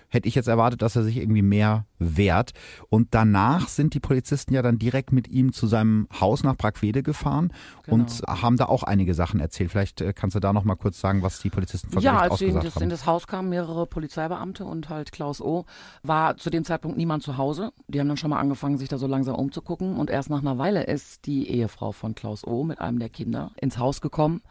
hätte 0.08 0.28
ich 0.28 0.34
jetzt 0.34 0.48
erwartet, 0.48 0.82
dass 0.82 0.96
er 0.96 1.02
sich 1.04 1.16
irgendwie 1.16 1.42
mehr 1.42 1.86
wehrt. 1.98 2.52
Und 2.88 3.08
danach 3.14 3.68
sind 3.68 3.94
die 3.94 4.00
Polizisten 4.00 4.54
ja 4.54 4.62
dann 4.62 4.78
direkt 4.78 5.12
mit 5.12 5.28
ihm 5.28 5.52
zu 5.52 5.66
seinem 5.66 6.08
Haus 6.20 6.42
nach 6.42 6.56
Brackwede 6.56 7.02
gefahren 7.02 7.52
Genau. 7.84 7.94
und 7.96 8.22
haben 8.26 8.56
da 8.56 8.66
auch 8.66 8.82
einige 8.82 9.14
Sachen 9.14 9.40
erzählt. 9.40 9.70
Vielleicht 9.70 10.00
äh, 10.00 10.12
kannst 10.12 10.36
du 10.36 10.40
da 10.40 10.52
noch 10.52 10.64
mal 10.64 10.74
kurz 10.76 11.00
sagen, 11.00 11.22
was 11.22 11.40
die 11.40 11.50
Polizisten 11.50 11.90
vor 11.90 12.02
Ja, 12.02 12.18
als 12.18 12.38
sie 12.38 12.46
in 12.46 12.88
das 12.90 13.06
Haus 13.06 13.26
kamen 13.26 13.48
mehrere 13.48 13.86
Polizeibeamte 13.86 14.64
und 14.64 14.88
halt 14.88 15.12
Klaus 15.12 15.40
O. 15.40 15.64
war 16.02 16.36
zu 16.36 16.50
dem 16.50 16.64
Zeitpunkt 16.64 16.96
niemand 16.96 17.22
zu 17.22 17.36
Hause. 17.36 17.72
Die 17.88 18.00
haben 18.00 18.08
dann 18.08 18.16
schon 18.16 18.30
mal 18.30 18.38
angefangen, 18.40 18.78
sich 18.78 18.88
da 18.88 18.98
so 18.98 19.06
langsam 19.06 19.34
umzugucken 19.36 19.96
und 19.96 20.10
erst 20.10 20.30
nach 20.30 20.40
einer 20.40 20.58
Weile 20.58 20.84
ist 20.84 21.26
die 21.26 21.48
Ehefrau 21.48 21.92
von 21.92 22.14
Klaus 22.14 22.46
O. 22.46 22.64
mit 22.64 22.80
einem 22.80 22.98
der 22.98 23.08
Kinder 23.08 23.52
ins 23.60 23.78
Haus 23.78 24.00
gekommen 24.00 24.42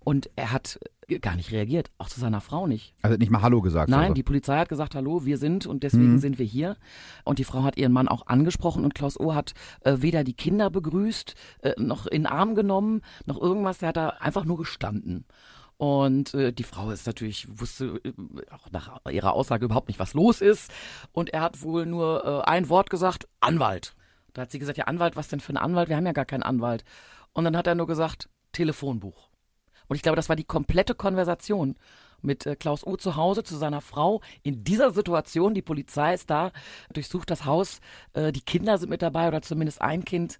und 0.00 0.30
er 0.36 0.52
hat 0.52 0.78
gar 1.22 1.36
nicht 1.36 1.50
reagiert, 1.52 1.90
auch 1.98 2.08
zu 2.08 2.20
seiner 2.20 2.40
Frau 2.42 2.66
nicht. 2.66 2.94
Also 3.02 3.16
nicht 3.16 3.30
mal 3.30 3.40
Hallo 3.42 3.62
gesagt. 3.62 3.88
Nein, 3.90 4.00
also. 4.02 4.14
die 4.14 4.22
Polizei 4.22 4.58
hat 4.58 4.68
gesagt, 4.68 4.94
hallo, 4.94 5.24
wir 5.24 5.38
sind 5.38 5.66
und 5.66 5.82
deswegen 5.82 6.12
Mhm. 6.14 6.18
sind 6.18 6.38
wir 6.38 6.44
hier. 6.46 6.76
Und 7.24 7.38
die 7.38 7.44
Frau 7.44 7.62
hat 7.62 7.78
ihren 7.78 7.92
Mann 7.92 8.08
auch 8.08 8.26
angesprochen 8.26 8.84
und 8.84 8.94
Klaus 8.94 9.18
O. 9.18 9.34
hat 9.34 9.54
äh, 9.80 9.96
weder 9.98 10.22
die 10.24 10.34
Kinder 10.34 10.68
begrüßt, 10.70 11.34
äh, 11.62 11.72
noch 11.78 12.06
in 12.06 12.22
den 12.22 12.26
Arm 12.26 12.54
genommen, 12.54 13.00
noch 13.24 13.40
irgendwas. 13.40 13.78
Der 13.78 13.88
hat 13.88 13.96
da 13.96 14.08
einfach 14.20 14.44
nur 14.44 14.58
gestanden. 14.58 15.24
Und 15.78 16.34
äh, 16.34 16.52
die 16.52 16.64
Frau 16.64 16.90
ist 16.90 17.06
natürlich, 17.06 17.46
wusste 17.60 18.00
äh, 18.04 18.12
auch 18.52 18.70
nach 18.72 19.00
ihrer 19.10 19.32
Aussage 19.32 19.64
überhaupt 19.64 19.88
nicht, 19.88 20.00
was 20.00 20.12
los 20.12 20.40
ist. 20.40 20.70
Und 21.12 21.30
er 21.30 21.40
hat 21.40 21.62
wohl 21.62 21.86
nur 21.86 22.24
äh, 22.44 22.50
ein 22.50 22.68
Wort 22.68 22.90
gesagt, 22.90 23.28
Anwalt. 23.40 23.94
Da 24.34 24.42
hat 24.42 24.50
sie 24.50 24.58
gesagt, 24.58 24.76
ja 24.76 24.84
Anwalt, 24.84 25.16
was 25.16 25.28
denn 25.28 25.40
für 25.40 25.52
ein 25.52 25.56
Anwalt? 25.56 25.88
Wir 25.88 25.96
haben 25.96 26.04
ja 26.06 26.12
gar 26.12 26.24
keinen 26.24 26.42
Anwalt. 26.42 26.84
Und 27.32 27.44
dann 27.44 27.56
hat 27.56 27.66
er 27.66 27.74
nur 27.76 27.86
gesagt, 27.86 28.28
Telefonbuch. 28.52 29.27
Und 29.88 29.96
ich 29.96 30.02
glaube, 30.02 30.16
das 30.16 30.28
war 30.28 30.36
die 30.36 30.44
komplette 30.44 30.94
Konversation 30.94 31.76
mit 32.22 32.46
äh, 32.46 32.56
Klaus 32.56 32.86
O. 32.86 32.96
zu 32.96 33.16
Hause 33.16 33.42
zu 33.42 33.56
seiner 33.56 33.80
Frau 33.80 34.20
in 34.42 34.64
dieser 34.64 34.90
Situation. 34.92 35.54
Die 35.54 35.62
Polizei 35.62 36.14
ist 36.14 36.30
da, 36.30 36.50
durchsucht 36.92 37.30
das 37.30 37.44
Haus, 37.44 37.80
äh, 38.12 38.32
die 38.32 38.40
Kinder 38.42 38.76
sind 38.78 38.90
mit 38.90 39.02
dabei 39.02 39.28
oder 39.28 39.40
zumindest 39.42 39.80
ein 39.82 40.04
Kind. 40.04 40.38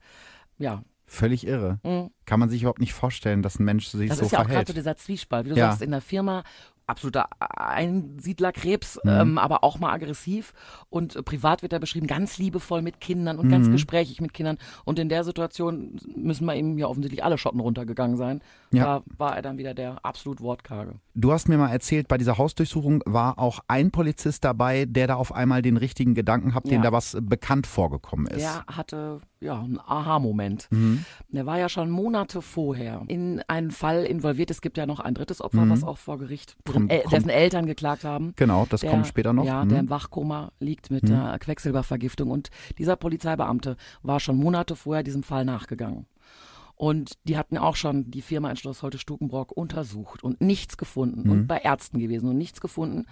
Ja, 0.58 0.82
Völlig 1.10 1.46
irre. 1.46 1.78
Mhm. 1.84 2.10
Kann 2.26 2.38
man 2.38 2.50
sich 2.50 2.60
überhaupt 2.60 2.80
nicht 2.80 2.92
vorstellen, 2.92 3.40
dass 3.40 3.58
ein 3.58 3.64
Mensch 3.64 3.86
sich 3.88 4.10
das 4.10 4.18
so 4.18 4.26
ist 4.26 4.32
ja 4.32 4.40
auch 4.40 4.42
gerade 4.42 4.50
verhält. 4.50 4.68
so 4.68 4.74
dieser 4.74 4.94
Zwiespalt. 4.98 5.46
Wie 5.46 5.50
du 5.50 5.56
Ja. 5.56 5.70
sagst, 5.70 5.80
in 5.80 5.90
der 5.90 6.02
Firma 6.02 6.44
absoluter 6.88 7.28
Einsiedlerkrebs, 7.38 8.98
Mhm. 9.04 9.10
ähm, 9.10 9.38
aber 9.38 9.64
auch 9.64 9.78
mal 9.78 9.92
aggressiv. 9.92 10.52
Und 10.90 11.16
äh, 11.16 11.22
privat 11.22 11.62
wird 11.62 11.72
er 11.72 11.78
beschrieben, 11.80 12.06
ganz 12.06 12.38
liebevoll 12.38 12.82
mit 12.82 13.00
Kindern 13.00 13.38
und 13.38 13.48
ganz 13.48 13.68
Mhm. 13.68 13.72
gesprächig 13.72 14.20
mit 14.20 14.32
Kindern. 14.34 14.58
Und 14.84 14.98
in 14.98 15.08
der 15.08 15.24
Situation 15.24 15.98
müssen 16.16 16.44
wir 16.46 16.54
ihm 16.54 16.78
ja 16.78 16.86
offensichtlich 16.86 17.24
alle 17.24 17.38
Schotten 17.38 17.60
runtergegangen 17.60 18.16
sein. 18.16 18.40
Ja. 18.72 18.84
Da 18.98 19.02
war 19.18 19.36
er 19.36 19.42
dann 19.42 19.58
wieder 19.58 19.74
der 19.74 20.04
absolut 20.04 20.40
wortkarge. 20.40 20.94
Du 21.14 21.32
hast 21.32 21.48
mir 21.48 21.58
mal 21.58 21.70
erzählt, 21.70 22.08
bei 22.08 22.18
dieser 22.18 22.38
Hausdurchsuchung 22.38 23.02
war 23.06 23.38
auch 23.38 23.60
ein 23.68 23.90
Polizist 23.90 24.44
dabei, 24.44 24.84
der 24.84 25.06
da 25.06 25.14
auf 25.16 25.34
einmal 25.34 25.62
den 25.62 25.76
richtigen 25.76 26.14
Gedanken 26.14 26.54
hat, 26.54 26.64
dem 26.66 26.72
Ja. 26.74 26.80
da 26.82 26.92
was 26.92 27.16
bekannt 27.20 27.66
vorgekommen 27.66 28.26
ist. 28.28 28.40
Der 28.40 28.64
hatte 28.66 29.20
ja 29.40 29.60
einen 29.60 29.78
Aha-Moment. 29.78 30.66
Mhm. 30.70 31.04
Der 31.28 31.46
war 31.46 31.58
ja 31.58 31.68
schon 31.68 31.90
Monate 31.90 32.42
vorher 32.42 33.02
in 33.08 33.42
einen 33.48 33.70
Fall 33.70 34.04
involviert. 34.04 34.50
Es 34.50 34.60
gibt 34.60 34.76
ja 34.78 34.86
noch 34.86 35.00
ein 35.00 35.14
drittes 35.14 35.40
Opfer, 35.40 35.64
Mhm. 35.64 35.70
was 35.70 35.84
auch 35.84 35.98
vor 35.98 36.18
Gericht, 36.18 36.56
kommt- 36.70 36.90
dessen 37.12 37.28
Eltern 37.28 37.66
geklagt 37.66 38.04
haben. 38.04 38.32
Genau, 38.36 38.66
das 38.68 38.80
Der- 38.80 38.90
kommt 38.90 39.06
später 39.06 39.32
noch. 39.32 39.44
Ja, 39.44 39.64
Mhm. 39.64 39.68
der 39.68 39.78
im 39.80 39.90
Wachkoma 39.90 40.50
liegt 40.60 40.90
mit 40.90 41.04
Mhm. 41.04 41.08
der 41.08 41.38
Quecksilbervergiftung. 41.38 42.30
Und 42.30 42.50
dieser 42.78 42.96
Polizeibeamte 42.96 43.76
war 44.02 44.20
schon 44.20 44.36
Monate 44.36 44.74
vorher 44.76 45.02
diesem 45.02 45.22
Fall 45.22 45.44
nachgegangen. 45.44 46.06
Und 46.78 47.14
die 47.24 47.36
hatten 47.36 47.58
auch 47.58 47.74
schon 47.74 48.08
die 48.08 48.22
Firma 48.22 48.48
in 48.50 48.56
Schloss 48.56 48.82
Holte-Stukenbrock 48.82 49.50
untersucht 49.50 50.22
und 50.22 50.40
nichts 50.40 50.76
gefunden 50.76 51.24
Mhm. 51.24 51.30
und 51.30 51.46
bei 51.48 51.58
Ärzten 51.58 51.98
gewesen 51.98 52.28
und 52.30 52.38
nichts 52.38 52.60
gefunden. 52.60 53.04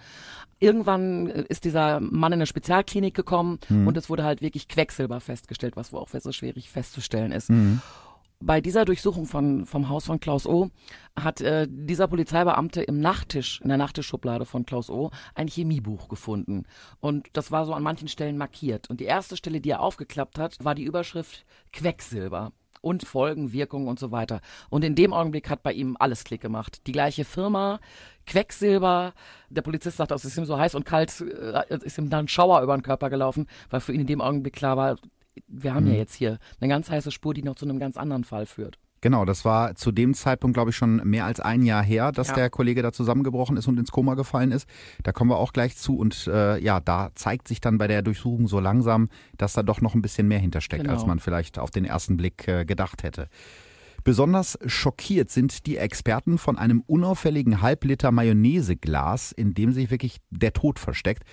Irgendwann 0.59 1.27
ist 1.27 1.65
dieser 1.65 1.99
Mann 1.99 2.31
in 2.31 2.37
eine 2.39 2.45
Spezialklinik 2.47 3.13
gekommen 3.13 3.59
Mhm. 3.67 3.87
und 3.87 3.97
es 3.97 4.09
wurde 4.09 4.23
halt 4.23 4.41
wirklich 4.41 4.69
Quecksilber 4.69 5.19
festgestellt, 5.19 5.75
was 5.75 5.91
wohl 5.91 5.99
auch 5.99 6.07
so 6.09 6.31
schwierig 6.31 6.69
festzustellen 6.69 7.33
ist. 7.33 7.49
Mhm. 7.49 7.81
Bei 8.39 8.61
dieser 8.61 8.85
Durchsuchung 8.85 9.25
von, 9.25 9.65
vom 9.65 9.89
Haus 9.89 10.05
von 10.05 10.19
Klaus 10.19 10.45
O. 10.45 10.69
hat 11.19 11.41
äh, 11.41 11.67
dieser 11.69 12.07
Polizeibeamte 12.07 12.83
im 12.83 12.99
Nachttisch, 13.01 13.59
in 13.61 13.67
der 13.69 13.77
Nachttischschublade 13.79 14.45
von 14.45 14.65
Klaus 14.65 14.89
O. 14.91 15.09
ein 15.35 15.47
Chemiebuch 15.47 16.07
gefunden. 16.07 16.63
Und 16.99 17.27
das 17.33 17.51
war 17.51 17.65
so 17.65 17.73
an 17.73 17.81
manchen 17.83 18.07
Stellen 18.07 18.37
markiert. 18.37 18.89
Und 18.91 18.99
die 19.01 19.05
erste 19.05 19.35
Stelle, 19.37 19.59
die 19.59 19.71
er 19.71 19.81
aufgeklappt 19.81 20.37
hat, 20.39 20.63
war 20.63 20.75
die 20.75 20.83
Überschrift 20.83 21.45
Quecksilber. 21.73 22.51
Und 22.87 23.05
Folgen, 23.05 23.51
Wirkungen 23.51 23.87
und 23.87 23.99
so 23.99 24.11
weiter. 24.11 24.41
Und 24.69 24.83
in 24.83 24.95
dem 24.95 25.13
Augenblick 25.13 25.49
hat 25.49 25.63
bei 25.63 25.73
ihm 25.73 25.97
alles 25.99 26.23
Klick 26.23 26.41
gemacht. 26.41 26.87
Die 26.87 26.91
gleiche 26.91 27.25
Firma, 27.25 27.79
Quecksilber. 28.25 29.13
Der 29.49 29.61
Polizist 29.61 29.97
sagt, 29.97 30.11
es 30.11 30.25
ist 30.25 30.37
ihm 30.37 30.45
so 30.45 30.57
heiß 30.57 30.75
und 30.75 30.85
kalt, 30.85 31.13
äh, 31.21 31.77
ist 31.83 31.97
ihm 31.97 32.09
dann 32.09 32.25
ein 32.25 32.27
Schauer 32.27 32.61
über 32.61 32.77
den 32.77 32.83
Körper 32.83 33.09
gelaufen, 33.09 33.47
weil 33.69 33.79
für 33.79 33.93
ihn 33.93 34.01
in 34.01 34.07
dem 34.07 34.21
Augenblick 34.21 34.53
klar 34.53 34.77
war, 34.77 34.97
wir 35.47 35.73
haben 35.73 35.85
mhm. 35.85 35.91
ja 35.91 35.97
jetzt 35.97 36.15
hier 36.15 36.39
eine 36.59 36.69
ganz 36.69 36.89
heiße 36.89 37.11
Spur, 37.11 37.33
die 37.33 37.43
noch 37.43 37.55
zu 37.55 37.65
einem 37.65 37.79
ganz 37.79 37.97
anderen 37.97 38.23
Fall 38.23 38.45
führt. 38.45 38.79
Genau, 39.01 39.25
das 39.25 39.45
war 39.45 39.75
zu 39.75 39.91
dem 39.91 40.13
Zeitpunkt, 40.13 40.55
glaube 40.55 40.71
ich, 40.71 40.75
schon 40.75 40.97
mehr 41.07 41.25
als 41.25 41.39
ein 41.39 41.61
Jahr 41.63 41.83
her, 41.83 42.11
dass 42.11 42.29
ja. 42.29 42.35
der 42.35 42.49
Kollege 42.49 42.81
da 42.81 42.91
zusammengebrochen 42.91 43.55
ist 43.55 43.67
und 43.67 43.77
ins 43.77 43.91
Koma 43.91 44.15
gefallen 44.15 44.51
ist. 44.51 44.67
Da 45.03 45.11
kommen 45.11 45.29
wir 45.29 45.37
auch 45.37 45.53
gleich 45.53 45.77
zu. 45.77 45.97
Und 45.97 46.27
äh, 46.27 46.59
ja, 46.59 46.79
da 46.79 47.11
zeigt 47.13 47.47
sich 47.47 47.61
dann 47.61 47.77
bei 47.77 47.87
der 47.87 48.01
Durchsuchung 48.01 48.47
so 48.47 48.59
langsam, 48.59 49.09
dass 49.37 49.53
da 49.53 49.63
doch 49.63 49.81
noch 49.81 49.93
ein 49.93 50.01
bisschen 50.01 50.27
mehr 50.27 50.39
hintersteckt, 50.39 50.83
genau. 50.83 50.95
als 50.95 51.05
man 51.05 51.19
vielleicht 51.19 51.59
auf 51.59 51.69
den 51.69 51.85
ersten 51.85 52.17
Blick 52.17 52.47
äh, 52.47 52.65
gedacht 52.65 53.03
hätte. 53.03 53.29
Besonders 54.07 54.57
schockiert 54.65 55.31
sind 55.31 55.65
die 55.65 55.75
Experten 55.75 56.37
von 56.37 56.57
einem 56.57 56.79
unauffälligen 56.87 57.61
Halbliter 57.61 58.13
Mayonnaiseglas, 58.13 59.33
in 59.33 59.53
dem 59.53 59.73
sich 59.73 59.91
wirklich 59.91 60.21
der 60.29 60.53
Tod 60.53 60.79
versteckt. 60.79 61.23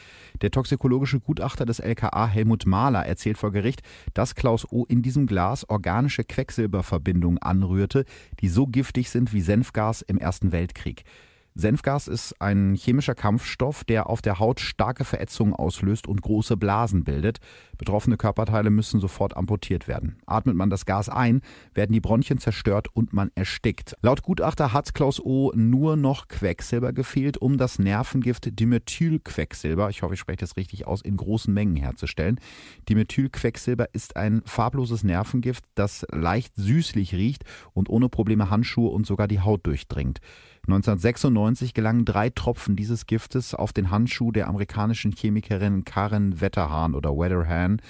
Der 0.42 0.50
toxikologische 0.50 1.20
Gutachter 1.20 1.66
des 1.66 1.78
LKA 1.78 2.26
Helmut 2.26 2.66
Mahler 2.66 3.06
erzählt 3.06 3.38
vor 3.38 3.52
Gericht, 3.52 3.82
dass 4.12 4.34
Klaus 4.34 4.66
O. 4.72 4.87
in 4.88 5.02
diesem 5.02 5.28
Glas 5.28 5.70
organische 5.70 6.24
Quecksilberverbindungen 6.24 7.38
anrührte, 7.38 8.06
die 8.40 8.48
so 8.48 8.66
giftig 8.66 9.08
sind 9.08 9.32
wie 9.32 9.40
Senfgas 9.40 10.02
im 10.02 10.18
Ersten 10.18 10.50
Weltkrieg. 10.50 11.04
Senfgas 11.57 12.09
ist 12.09 12.40
ein 12.40 12.75
chemischer 12.75 13.14
Kampfstoff, 13.14 13.85
der 13.85 14.11
auf 14.11 14.21
der 14.21 14.40
Haut 14.40 14.59
starke 14.59 15.05
Verätzungen 15.05 15.55
auslöst 15.55 16.09
und 16.09 16.21
große 16.21 16.57
Blasen 16.57 17.05
bildet. 17.05 17.38
Betroffene 17.79 18.17
Körperteile 18.17 18.71
müssen 18.71 18.99
sofort 18.99 19.37
amputiert 19.37 19.87
werden. 19.87 20.17
Atmet 20.27 20.57
man 20.57 20.69
das 20.69 20.85
Gas 20.85 21.09
ein, 21.09 21.43
werden 21.73 21.93
die 21.93 22.01
Bronchien 22.01 22.38
zerstört 22.38 22.88
und 22.93 23.12
man 23.12 23.31
erstickt. 23.37 23.97
Laut 24.03 24.23
Gutachter 24.23 24.73
hat 24.73 24.95
Klaus 24.95 25.21
O. 25.21 25.53
nur 25.55 25.95
noch 25.95 26.27
Quecksilber 26.27 26.93
gefehlt, 26.93 27.38
um 27.38 27.57
das 27.57 27.79
Nervengift 27.79 28.59
Dimethylquecksilber, 28.59 29.90
ich 29.90 30.03
hoffe, 30.03 30.14
ich 30.14 30.21
spreche 30.21 30.38
das 30.38 30.57
richtig 30.57 30.88
aus, 30.88 31.03
in 31.03 31.17
großen 31.17 31.55
Mengen 31.55 31.77
herzustellen. 31.77 32.40
Dimethylquecksilber 32.88 33.95
ist 33.95 34.17
ein 34.17 34.43
farbloses 34.45 35.05
Nervengift, 35.05 35.64
das 35.77 36.05
leicht 36.11 36.57
süßlich 36.57 37.14
riecht 37.14 37.45
und 37.75 37.88
ohne 37.88 38.09
Probleme 38.09 38.51
Handschuhe 38.51 38.90
und 38.90 39.07
sogar 39.07 39.29
die 39.29 39.38
Haut 39.38 39.64
durchdringt. 39.64 40.21
1996 40.66 41.74
gelangen 41.74 42.05
drei 42.05 42.31
Tropfen 42.31 42.74
dieses 42.74 43.07
Giftes 43.07 43.55
auf 43.55 43.72
den 43.72 43.90
Handschuh 43.90 44.33
der 44.33 44.48
amerikanischen 44.48 45.12
Chemikerin 45.12 45.85
Karen 45.85 46.40
Wetterhahn 46.40 46.94
oder 46.94 47.11
Wetterhahn. 47.11 47.83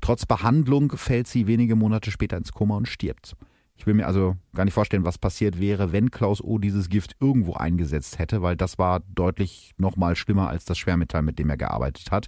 Trotz 0.00 0.26
Behandlung 0.26 0.92
fällt 0.92 1.26
sie 1.26 1.46
wenige 1.46 1.74
Monate 1.74 2.10
später 2.10 2.36
ins 2.36 2.52
Koma 2.52 2.76
und 2.76 2.86
stirbt. 2.86 3.34
Ich 3.78 3.86
will 3.86 3.94
mir 3.94 4.06
also 4.08 4.36
gar 4.54 4.64
nicht 4.64 4.74
vorstellen, 4.74 5.04
was 5.04 5.18
passiert 5.18 5.60
wäre, 5.60 5.92
wenn 5.92 6.10
Klaus 6.10 6.42
O. 6.42 6.58
dieses 6.58 6.88
Gift 6.88 7.14
irgendwo 7.20 7.54
eingesetzt 7.54 8.18
hätte, 8.18 8.42
weil 8.42 8.56
das 8.56 8.76
war 8.76 9.00
deutlich 9.14 9.72
noch 9.78 9.96
mal 9.96 10.16
schlimmer 10.16 10.48
als 10.48 10.64
das 10.64 10.78
Schwermetall, 10.78 11.22
mit 11.22 11.38
dem 11.38 11.48
er 11.48 11.56
gearbeitet 11.56 12.10
hat. 12.10 12.26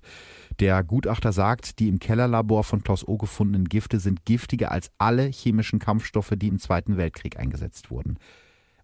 Der 0.61 0.85
Gutachter 0.85 1.33
sagt, 1.33 1.81
die 1.81 1.89
im 1.89 1.99
Kellerlabor 1.99 2.63
von 2.63 2.85
Klaus 2.85 3.07
O. 3.07 3.19
gefundenen 3.19 3.65
Gifte 3.65 3.99
sind 3.99 4.25
giftiger 4.25 4.71
als 4.71 4.93
alle 4.99 5.25
chemischen 5.25 5.81
Kampfstoffe, 5.81 6.35
die 6.37 6.49
im 6.49 6.61
Zweiten 6.61 6.97
Weltkrieg 6.97 7.37
eingesetzt 7.37 7.91
wurden. 7.91 8.17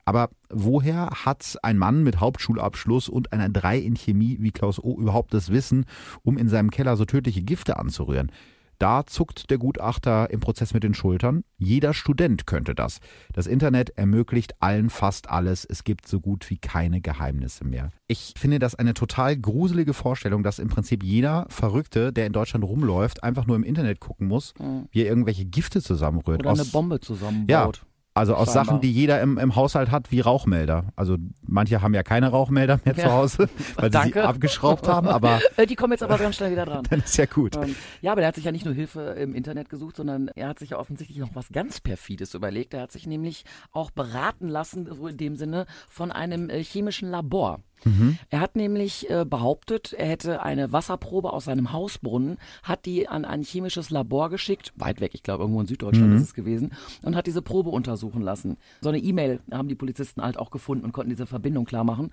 Aber 0.07 0.31
woher 0.49 1.11
hat 1.11 1.59
ein 1.63 1.77
Mann 1.77 2.03
mit 2.03 2.21
Hauptschulabschluss 2.21 3.09
und 3.09 3.33
einer 3.33 3.49
3 3.49 3.79
in 3.79 3.97
Chemie 3.97 4.39
wie 4.41 4.53
Klaus 4.53 4.83
O. 4.83 4.99
überhaupt 4.99 5.35
das 5.35 5.51
Wissen, 5.51 5.85
um 6.23 6.39
in 6.39 6.49
seinem 6.49 6.71
Keller 6.71 6.97
so 6.97 7.05
tödliche 7.05 7.43
Gifte 7.43 7.77
anzurühren? 7.77 8.31
Da 8.79 9.07
zuckt 9.07 9.51
der 9.51 9.57
Gutachter 9.59 10.31
im 10.31 10.41
Prozess 10.41 10.75
mit 10.75 10.85
den 10.85 10.93
Schultern. 10.93 11.45
Jeder 11.57 11.95
Student 11.95 12.47
könnte 12.47 12.75
das. 12.75 12.99
Das 13.33 13.47
Internet 13.47 13.91
ermöglicht 13.97 14.55
allen 14.61 14.91
fast 14.91 15.31
alles. 15.31 15.65
Es 15.65 15.83
gibt 15.83 16.07
so 16.07 16.21
gut 16.21 16.51
wie 16.51 16.59
keine 16.59 17.01
Geheimnisse 17.01 17.65
mehr. 17.65 17.91
Ich 18.07 18.35
finde 18.37 18.59
das 18.59 18.75
eine 18.75 18.93
total 18.93 19.37
gruselige 19.37 19.95
Vorstellung, 19.95 20.43
dass 20.43 20.59
im 20.59 20.69
Prinzip 20.69 21.03
jeder 21.03 21.47
Verrückte, 21.49 22.13
der 22.13 22.27
in 22.27 22.35
Deutschland 22.35 22.65
rumläuft, 22.65 23.25
einfach 23.25 23.47
nur 23.47 23.57
im 23.57 23.65
Internet 23.65 23.99
gucken 23.99 24.29
muss, 24.29 24.53
mhm. 24.59 24.89
wie 24.91 25.01
er 25.01 25.07
irgendwelche 25.07 25.47
Gifte 25.47 25.81
zusammenrührt. 25.81 26.41
Oder 26.41 26.51
eine 26.51 26.65
Bombe 26.67 27.01
zusammenbaut. 27.01 27.79
Ja, 27.83 27.89
also 28.17 28.35
aus 28.35 28.49
Scheinbar. 28.49 28.65
Sachen, 28.65 28.81
die 28.81 28.91
jeder 28.91 29.21
im, 29.21 29.37
im 29.37 29.57
Haushalt 29.57 29.91
hat, 29.91 30.11
wie 30.11 30.21
Rauchmelder. 30.21 30.87
Also 30.97 31.17
manche 31.43 31.83
haben 31.83 31.93
ja 31.93 32.03
keine 32.03 32.29
Rauchmelder 32.29 32.81
mehr 32.85 32.95
ja. 32.97 33.05
zu 33.05 33.13
Hause, 33.13 33.49
weil 33.77 33.93
sie 33.93 34.13
sie 34.13 34.21
abgeschraubt 34.21 34.89
haben. 34.89 35.07
Aber 35.07 35.41
äh, 35.57 35.67
die 35.67 35.77
kommen 35.77 35.93
jetzt 35.93 36.03
aber 36.03 36.17
ganz 36.17 36.37
schnell 36.37 36.51
wieder 36.51 36.65
dran. 36.65 36.85
Dann 36.91 37.01
ist 37.01 37.17
ja 37.19 37.27
gut. 37.27 37.57
Ähm, 37.57 37.77
ja, 38.01 38.13
aber 38.13 38.23
der 38.23 38.29
hat 38.29 38.35
sich 38.35 38.45
ja 38.45 38.53
nicht 38.53 38.65
nur 38.65 38.73
Hilfe 38.73 39.01
im 39.19 39.35
Internet 39.35 39.69
gesucht, 39.69 39.97
sondern 39.97 40.29
er 40.29 40.49
hat 40.49 40.59
sich 40.59 40.71
ja 40.71 40.79
offensichtlich 40.79 41.19
noch 41.19 41.35
was 41.35 41.51
ganz 41.51 41.81
perfides 41.81 42.33
überlegt. 42.33 42.73
Er 42.73 42.81
hat 42.83 42.93
sich 42.93 43.07
nämlich 43.07 43.45
auch 43.73 43.91
beraten 43.91 44.49
lassen, 44.49 44.87
so 44.87 45.09
in 45.09 45.19
dem 45.19 45.37
Sinne, 45.37 45.67
von 45.89 46.11
einem 46.11 46.49
äh, 46.49 46.65
chemischen 46.65 47.11
Labor. 47.11 47.61
Mhm. 47.85 48.19
Er 48.31 48.41
hat 48.41 48.57
nämlich 48.57 49.09
äh, 49.11 49.25
behauptet, 49.25 49.93
er 49.93 50.09
hätte 50.09 50.43
eine 50.43 50.73
Wasserprobe 50.73 51.33
aus 51.33 51.45
seinem 51.45 51.73
Hausbrunnen, 51.73 52.39
hat 52.63 52.87
die 52.87 53.09
an 53.09 53.25
ein 53.25 53.43
chemisches 53.43 53.91
Labor 53.91 54.31
geschickt, 54.31 54.73
weit 54.77 55.01
weg, 55.01 55.13
ich 55.15 55.23
glaube 55.23 55.45
irgendwo 55.45 55.61
in 55.61 55.67
Süddeutschland 55.67 56.11
mhm. 56.11 56.17
ist 56.17 56.23
es 56.23 56.35
gewesen, 56.35 56.73
und 57.03 57.17
hat 57.17 57.27
diese 57.27 57.43
Probe 57.43 57.71
untersuchen 57.71 58.23
lassen. 58.23 58.57
So 58.81 58.89
eine 58.89 58.99
E-Mail 58.99 59.41
haben 59.51 59.69
die 59.69 59.75
Polizisten 59.75 60.23
halt 60.23 60.39
auch 60.39 60.51
gefunden 60.51 60.85
und 60.85 60.93
konnten 60.93 61.11
diese 61.11 61.27
Verbindung 61.27 61.65
klar 61.65 61.85
machen. 61.85 62.11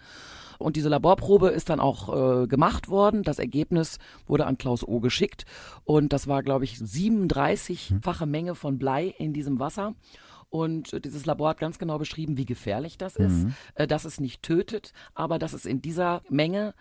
Und 0.60 0.76
diese 0.76 0.90
Laborprobe 0.90 1.50
ist 1.50 1.70
dann 1.70 1.80
auch 1.80 2.44
äh, 2.44 2.48
gemacht 2.48 2.90
worden. 2.90 3.24
Das 3.24 3.40
Ergebnis 3.40 4.00
wurde 4.28 4.46
an 4.46 4.58
Klaus 4.58 4.88
O. 4.88 5.00
geschickt. 5.00 5.46
Und 5.84 6.14
das 6.14 6.28
war, 6.28 6.44
glaube 6.44 6.64
ich, 6.64 6.76
37-fache 6.76 8.26
Menge 8.26 8.56
von 8.56 8.78
Blei 8.78 9.14
in 9.18 9.34
diesem 9.34 9.60
Wasser. 9.60 9.96
Und 10.54 11.04
dieses 11.04 11.26
Labor 11.26 11.50
hat 11.50 11.60
ganz 11.60 11.80
genau 11.80 11.98
beschrieben, 11.98 12.38
wie 12.38 12.46
gefährlich 12.46 13.00
das 13.00 13.16
ist, 13.16 13.46
mhm. 13.46 13.56
Äh, 13.74 13.88
dass 13.88 14.06
es 14.06 14.20
nicht 14.20 14.44
tötet, 14.44 14.94
aber 15.16 15.40
dass 15.40 15.54
es 15.54 15.66
in 15.66 15.82
dieser 15.82 16.22
Menge 16.30 16.76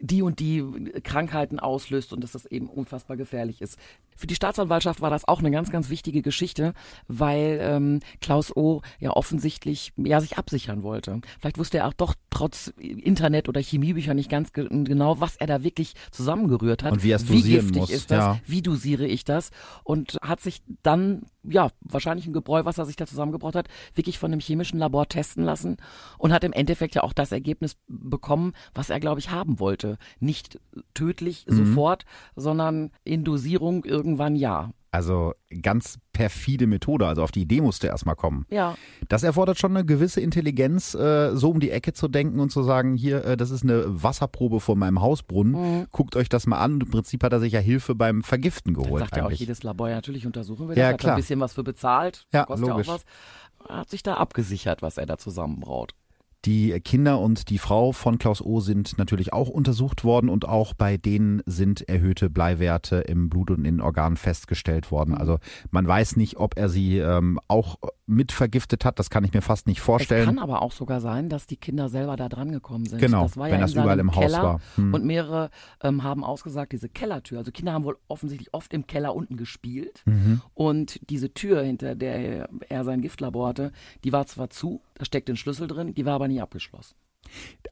die 0.00 0.22
und 0.22 0.40
die 0.40 0.60
Krankheiten 1.04 1.60
auslöst 1.60 2.12
und 2.12 2.24
dass 2.24 2.32
das 2.32 2.44
eben 2.46 2.68
unfassbar 2.68 3.16
gefährlich 3.16 3.62
ist. 3.62 3.78
Für 4.16 4.26
die 4.26 4.34
Staatsanwaltschaft 4.34 5.00
war 5.00 5.10
das 5.10 5.26
auch 5.26 5.40
eine 5.40 5.50
ganz, 5.50 5.70
ganz 5.70 5.88
wichtige 5.88 6.22
Geschichte, 6.22 6.74
weil 7.08 7.58
ähm, 7.60 8.00
Klaus 8.20 8.54
O. 8.56 8.82
ja 8.98 9.10
offensichtlich 9.10 9.92
ja 9.96 10.20
sich 10.20 10.38
absichern 10.38 10.82
wollte. 10.82 11.20
Vielleicht 11.40 11.58
wusste 11.58 11.78
er 11.78 11.88
auch 11.88 11.92
doch 11.92 12.14
trotz 12.30 12.68
Internet 12.78 13.48
oder 13.48 13.60
Chemiebücher 13.60 14.14
nicht 14.14 14.30
ganz 14.30 14.52
ge 14.52 14.68
genau, 14.68 15.20
was 15.20 15.36
er 15.36 15.46
da 15.46 15.62
wirklich 15.62 15.94
zusammengerührt 16.10 16.82
hat. 16.82 16.92
Und 16.92 17.02
wie 17.02 17.10
er 17.10 17.16
es 17.16 17.28
Wie 17.28 17.42
giftig 17.42 17.76
muss. 17.76 17.90
ist 17.90 18.10
das? 18.10 18.18
Ja. 18.18 18.40
Wie 18.46 18.62
dosiere 18.62 19.06
ich 19.06 19.24
das? 19.24 19.50
Und 19.84 20.18
hat 20.22 20.40
sich 20.40 20.62
dann 20.82 21.22
ja, 21.48 21.70
wahrscheinlich 21.80 22.26
ein 22.26 22.32
Gebräu, 22.32 22.64
was 22.64 22.78
er 22.78 22.86
sich 22.86 22.96
da 22.96 23.06
zusammengebracht 23.06 23.54
hat, 23.54 23.68
wirklich 23.94 24.18
von 24.18 24.32
einem 24.32 24.40
chemischen 24.40 24.78
Labor 24.78 25.08
testen 25.08 25.44
lassen 25.44 25.76
und 26.18 26.32
hat 26.32 26.44
im 26.44 26.52
Endeffekt 26.52 26.94
ja 26.94 27.02
auch 27.02 27.12
das 27.12 27.32
Ergebnis 27.32 27.76
bekommen, 27.86 28.52
was 28.74 28.90
er, 28.90 29.00
glaube 29.00 29.20
ich, 29.20 29.30
haben 29.30 29.60
wollte. 29.60 29.98
Nicht 30.20 30.58
tödlich 30.94 31.46
mhm. 31.46 31.66
sofort, 31.66 32.04
sondern 32.36 32.90
in 33.04 33.24
Dosierung 33.24 33.84
irgendwann 34.04 34.36
ja. 34.36 34.70
Also 34.90 35.34
ganz 35.60 35.98
perfide 36.12 36.68
Methode. 36.68 37.08
Also 37.08 37.24
auf 37.24 37.32
die 37.32 37.42
Idee 37.42 37.60
musste 37.60 37.88
erstmal 37.88 38.14
kommen. 38.14 38.46
Ja. 38.48 38.76
Das 39.08 39.24
erfordert 39.24 39.58
schon 39.58 39.76
eine 39.76 39.84
gewisse 39.84 40.20
Intelligenz, 40.20 40.94
äh, 40.94 41.34
so 41.34 41.50
um 41.50 41.58
die 41.58 41.70
Ecke 41.70 41.94
zu 41.94 42.06
denken 42.06 42.38
und 42.38 42.50
zu 42.50 42.62
sagen, 42.62 42.94
hier, 42.94 43.24
äh, 43.24 43.36
das 43.36 43.50
ist 43.50 43.64
eine 43.64 43.82
Wasserprobe 43.86 44.60
von 44.60 44.78
meinem 44.78 45.00
Hausbrunnen. 45.00 45.80
Mhm. 45.80 45.86
Guckt 45.90 46.14
euch 46.14 46.28
das 46.28 46.46
mal 46.46 46.58
an. 46.58 46.80
Im 46.80 46.90
Prinzip 46.90 47.24
hat 47.24 47.32
er 47.32 47.40
sich 47.40 47.52
ja 47.52 47.58
Hilfe 47.58 47.96
beim 47.96 48.22
Vergiften 48.22 48.74
geholt. 48.74 48.92
Das 48.92 49.00
sagt 49.00 49.14
eigentlich. 49.14 49.30
ja 49.30 49.34
auch 49.34 49.40
jedes 49.40 49.62
Labor, 49.64 49.88
natürlich 49.88 50.26
untersuchen 50.26 50.68
wir 50.68 50.76
das. 50.76 50.82
Ja, 50.82 50.88
hat 50.90 50.98
klar. 50.98 51.14
ein 51.14 51.16
bisschen 51.16 51.40
was 51.40 51.54
für 51.54 51.64
bezahlt. 51.64 52.26
Ja, 52.32 52.44
kostet 52.44 52.68
logisch. 52.68 52.86
ja 52.86 52.92
auch 52.92 52.98
was. 52.98 53.68
Er 53.68 53.76
hat 53.78 53.90
sich 53.90 54.04
da 54.04 54.14
abgesichert, 54.14 54.80
was 54.82 54.96
er 54.96 55.06
da 55.06 55.18
zusammenbraut. 55.18 55.94
Die 56.44 56.78
Kinder 56.80 57.20
und 57.20 57.48
die 57.48 57.58
Frau 57.58 57.92
von 57.92 58.18
Klaus 58.18 58.42
O. 58.42 58.60
sind 58.60 58.98
natürlich 58.98 59.32
auch 59.32 59.48
untersucht 59.48 60.04
worden 60.04 60.28
und 60.28 60.46
auch 60.46 60.74
bei 60.74 60.96
denen 60.96 61.42
sind 61.46 61.88
erhöhte 61.88 62.28
Bleiwerte 62.28 62.96
im 62.96 63.30
Blut 63.30 63.50
und 63.50 63.64
in 63.64 63.76
den 63.76 63.80
Organen 63.80 64.16
festgestellt 64.16 64.90
worden. 64.90 65.12
Mhm. 65.12 65.18
Also 65.18 65.38
man 65.70 65.86
weiß 65.86 66.16
nicht, 66.16 66.36
ob 66.36 66.58
er 66.58 66.68
sie 66.68 66.98
ähm, 66.98 67.40
auch 67.48 67.76
mit 68.06 68.32
vergiftet 68.32 68.84
hat. 68.84 68.98
Das 68.98 69.08
kann 69.08 69.24
ich 69.24 69.32
mir 69.32 69.40
fast 69.40 69.66
nicht 69.66 69.80
vorstellen. 69.80 70.20
Es 70.20 70.26
kann 70.26 70.38
aber 70.38 70.60
auch 70.60 70.72
sogar 70.72 71.00
sein, 71.00 71.28
dass 71.28 71.46
die 71.46 71.56
Kinder 71.56 71.88
selber 71.88 72.16
da 72.16 72.28
dran 72.28 72.52
gekommen 72.52 72.84
sind. 72.84 72.98
Genau, 72.98 73.22
das 73.22 73.36
war 73.36 73.46
wenn 73.46 73.54
ja 73.54 73.60
das 73.60 73.72
überall 73.72 73.98
im 73.98 74.14
Haus 74.14 74.24
Keller 74.24 74.42
war. 74.42 74.60
Hm. 74.76 74.92
Und 74.92 75.04
mehrere 75.04 75.50
ähm, 75.82 76.02
haben 76.02 76.24
ausgesagt, 76.24 76.72
diese 76.72 76.88
Kellertür. 76.88 77.38
Also 77.38 77.52
Kinder 77.52 77.72
haben 77.72 77.84
wohl 77.84 77.96
offensichtlich 78.08 78.52
oft 78.52 78.74
im 78.74 78.86
Keller 78.86 79.14
unten 79.14 79.36
gespielt. 79.36 80.02
Mhm. 80.04 80.42
Und 80.52 81.00
diese 81.08 81.32
Tür, 81.32 81.62
hinter 81.62 81.94
der 81.94 82.48
er 82.68 82.84
sein 82.84 83.00
Giftlabor 83.00 83.48
hatte, 83.48 83.72
die 84.04 84.12
war 84.12 84.26
zwar 84.26 84.50
zu, 84.50 84.82
da 84.94 85.04
steckte 85.04 85.32
ein 85.32 85.36
Schlüssel 85.36 85.66
drin, 85.68 85.94
die 85.94 86.04
war 86.04 86.14
aber 86.14 86.28
nie 86.28 86.40
abgeschlossen. 86.40 86.94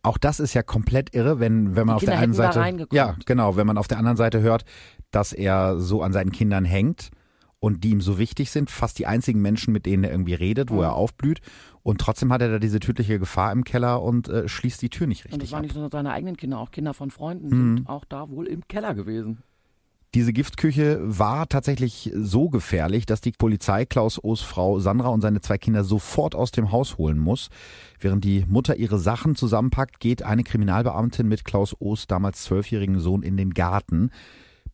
Auch 0.02 0.16
das 0.18 0.40
ist 0.40 0.54
ja 0.54 0.62
komplett 0.62 1.14
irre, 1.14 1.38
wenn, 1.38 1.76
wenn 1.76 1.86
man 1.86 1.96
auf 1.96 2.04
der 2.04 2.18
einen 2.18 2.32
Seite. 2.32 2.86
Ja, 2.92 3.16
genau, 3.26 3.56
wenn 3.56 3.66
man 3.66 3.76
auf 3.78 3.86
der 3.88 3.98
anderen 3.98 4.16
Seite 4.16 4.40
hört, 4.40 4.64
dass 5.10 5.32
er 5.32 5.78
so 5.78 6.02
an 6.02 6.12
seinen 6.12 6.32
Kindern 6.32 6.64
hängt 6.64 7.10
und 7.60 7.84
die 7.84 7.90
ihm 7.90 8.00
so 8.00 8.18
wichtig 8.18 8.50
sind, 8.50 8.70
fast 8.70 8.98
die 8.98 9.06
einzigen 9.06 9.40
Menschen, 9.42 9.72
mit 9.72 9.84
denen 9.86 10.04
er 10.04 10.10
irgendwie 10.10 10.34
redet, 10.34 10.70
wo 10.70 10.76
Mhm. 10.76 10.82
er 10.82 10.92
aufblüht. 10.94 11.40
Und 11.84 12.00
trotzdem 12.00 12.32
hat 12.32 12.40
er 12.42 12.48
da 12.50 12.58
diese 12.58 12.80
tödliche 12.80 13.18
Gefahr 13.18 13.52
im 13.52 13.62
Keller 13.64 14.02
und 14.02 14.28
äh, 14.28 14.48
schließt 14.48 14.80
die 14.82 14.88
Tür 14.90 15.06
nicht 15.06 15.24
Und 15.26 15.32
das 15.34 15.40
richtig 15.40 15.52
waren 15.52 15.62
nicht 15.62 15.76
nur 15.76 15.88
seine 15.90 16.12
eigenen 16.12 16.36
Kinder, 16.36 16.58
auch 16.58 16.70
Kinder 16.70 16.94
von 16.94 17.10
Freunden 17.10 17.46
Mhm. 17.48 17.76
sind 17.76 17.88
auch 17.88 18.04
da 18.04 18.30
wohl 18.30 18.46
im 18.46 18.66
Keller 18.68 18.94
gewesen. 18.94 19.42
Diese 20.14 20.34
Giftküche 20.34 20.98
war 21.00 21.48
tatsächlich 21.48 22.12
so 22.14 22.50
gefährlich, 22.50 23.06
dass 23.06 23.22
die 23.22 23.32
Polizei 23.32 23.86
Klaus 23.86 24.22
O's 24.22 24.42
Frau 24.42 24.78
Sandra 24.78 25.08
und 25.08 25.22
seine 25.22 25.40
zwei 25.40 25.56
Kinder 25.56 25.84
sofort 25.84 26.34
aus 26.34 26.50
dem 26.50 26.70
Haus 26.70 26.98
holen 26.98 27.18
muss. 27.18 27.48
Während 27.98 28.22
die 28.22 28.44
Mutter 28.46 28.76
ihre 28.76 28.98
Sachen 28.98 29.36
zusammenpackt, 29.36 30.00
geht 30.00 30.22
eine 30.22 30.44
Kriminalbeamtin 30.44 31.26
mit 31.26 31.46
Klaus 31.46 31.74
O's 31.80 32.06
damals 32.08 32.42
zwölfjährigen 32.42 33.00
Sohn 33.00 33.22
in 33.22 33.38
den 33.38 33.54
Garten. 33.54 34.10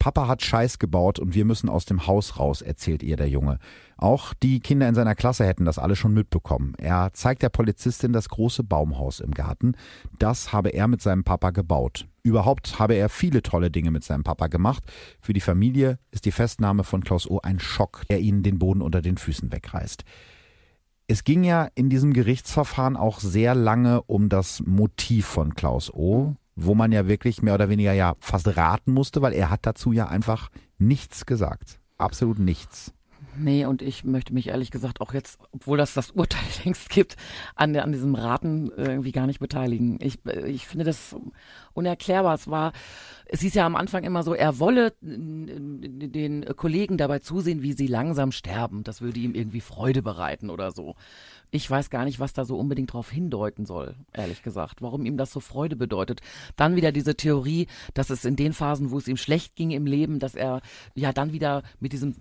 Papa 0.00 0.26
hat 0.26 0.42
Scheiß 0.42 0.80
gebaut 0.80 1.20
und 1.20 1.36
wir 1.36 1.44
müssen 1.44 1.68
aus 1.68 1.84
dem 1.84 2.08
Haus 2.08 2.40
raus, 2.40 2.60
erzählt 2.60 3.04
ihr 3.04 3.16
der 3.16 3.28
Junge. 3.28 3.60
Auch 3.96 4.34
die 4.34 4.58
Kinder 4.58 4.88
in 4.88 4.96
seiner 4.96 5.14
Klasse 5.14 5.44
hätten 5.44 5.64
das 5.64 5.78
alle 5.78 5.94
schon 5.94 6.14
mitbekommen. 6.14 6.74
Er 6.78 7.10
zeigt 7.12 7.42
der 7.42 7.48
Polizistin 7.48 8.12
das 8.12 8.28
große 8.28 8.64
Baumhaus 8.64 9.20
im 9.20 9.30
Garten. 9.30 9.74
Das 10.18 10.52
habe 10.52 10.70
er 10.70 10.88
mit 10.88 11.00
seinem 11.00 11.22
Papa 11.22 11.50
gebaut. 11.50 12.08
Überhaupt 12.28 12.78
habe 12.78 12.94
er 12.94 13.08
viele 13.08 13.42
tolle 13.42 13.70
Dinge 13.70 13.90
mit 13.90 14.04
seinem 14.04 14.24
Papa 14.24 14.46
gemacht. 14.46 14.84
Für 15.20 15.32
die 15.32 15.40
Familie 15.40 15.98
ist 16.10 16.24
die 16.24 16.32
Festnahme 16.32 16.84
von 16.84 17.02
Klaus 17.02 17.28
O. 17.28 17.40
ein 17.42 17.58
Schock, 17.58 18.02
der 18.08 18.20
ihnen 18.20 18.42
den 18.42 18.58
Boden 18.58 18.82
unter 18.82 19.02
den 19.02 19.16
Füßen 19.16 19.50
wegreißt. 19.50 20.04
Es 21.06 21.24
ging 21.24 21.42
ja 21.42 21.68
in 21.74 21.88
diesem 21.88 22.12
Gerichtsverfahren 22.12 22.96
auch 22.96 23.20
sehr 23.20 23.54
lange 23.54 24.02
um 24.02 24.28
das 24.28 24.62
Motiv 24.66 25.26
von 25.26 25.54
Klaus 25.54 25.92
O 25.92 26.36
wo 26.60 26.74
man 26.74 26.90
ja 26.90 27.06
wirklich 27.06 27.40
mehr 27.40 27.54
oder 27.54 27.68
weniger 27.68 27.92
ja 27.92 28.16
fast 28.18 28.56
raten 28.56 28.92
musste, 28.92 29.22
weil 29.22 29.32
er 29.32 29.48
hat 29.48 29.64
dazu 29.64 29.92
ja 29.92 30.08
einfach 30.08 30.50
nichts 30.78 31.24
gesagt. 31.24 31.78
Absolut 31.98 32.40
nichts. 32.40 32.92
Nee, 33.38 33.64
und 33.66 33.82
ich 33.82 34.04
möchte 34.04 34.34
mich 34.34 34.48
ehrlich 34.48 34.70
gesagt 34.70 35.00
auch 35.00 35.14
jetzt, 35.14 35.38
obwohl 35.52 35.78
das 35.78 35.94
das 35.94 36.10
Urteil 36.10 36.42
längst 36.64 36.90
gibt, 36.90 37.16
an, 37.54 37.76
an 37.76 37.92
diesem 37.92 38.14
Raten 38.14 38.70
irgendwie 38.76 39.12
gar 39.12 39.26
nicht 39.26 39.40
beteiligen. 39.40 39.98
Ich, 40.00 40.18
ich 40.24 40.66
finde 40.66 40.84
das 40.84 41.14
unerklärbar. 41.72 42.34
Es 42.34 42.48
war, 42.48 42.72
es 43.26 43.40
hieß 43.40 43.54
ja 43.54 43.66
am 43.66 43.76
Anfang 43.76 44.04
immer 44.04 44.22
so, 44.22 44.34
er 44.34 44.58
wolle 44.58 44.94
den 45.00 46.44
Kollegen 46.56 46.98
dabei 46.98 47.20
zusehen, 47.20 47.62
wie 47.62 47.72
sie 47.72 47.86
langsam 47.86 48.32
sterben. 48.32 48.82
Das 48.82 49.00
würde 49.00 49.20
ihm 49.20 49.34
irgendwie 49.34 49.60
Freude 49.60 50.02
bereiten 50.02 50.50
oder 50.50 50.72
so. 50.72 50.96
Ich 51.50 51.70
weiß 51.70 51.90
gar 51.90 52.04
nicht, 52.04 52.20
was 52.20 52.32
da 52.32 52.44
so 52.44 52.58
unbedingt 52.58 52.92
drauf 52.92 53.10
hindeuten 53.10 53.64
soll, 53.64 53.94
ehrlich 54.12 54.42
gesagt. 54.42 54.82
Warum 54.82 55.06
ihm 55.06 55.16
das 55.16 55.32
so 55.32 55.40
Freude 55.40 55.76
bedeutet. 55.76 56.20
Dann 56.56 56.76
wieder 56.76 56.92
diese 56.92 57.16
Theorie, 57.16 57.66
dass 57.94 58.10
es 58.10 58.24
in 58.24 58.36
den 58.36 58.52
Phasen, 58.52 58.90
wo 58.90 58.98
es 58.98 59.08
ihm 59.08 59.16
schlecht 59.16 59.56
ging 59.56 59.70
im 59.70 59.86
Leben, 59.86 60.18
dass 60.18 60.34
er 60.34 60.60
ja 60.94 61.12
dann 61.12 61.32
wieder 61.32 61.62
mit 61.80 61.92
diesen 61.92 62.16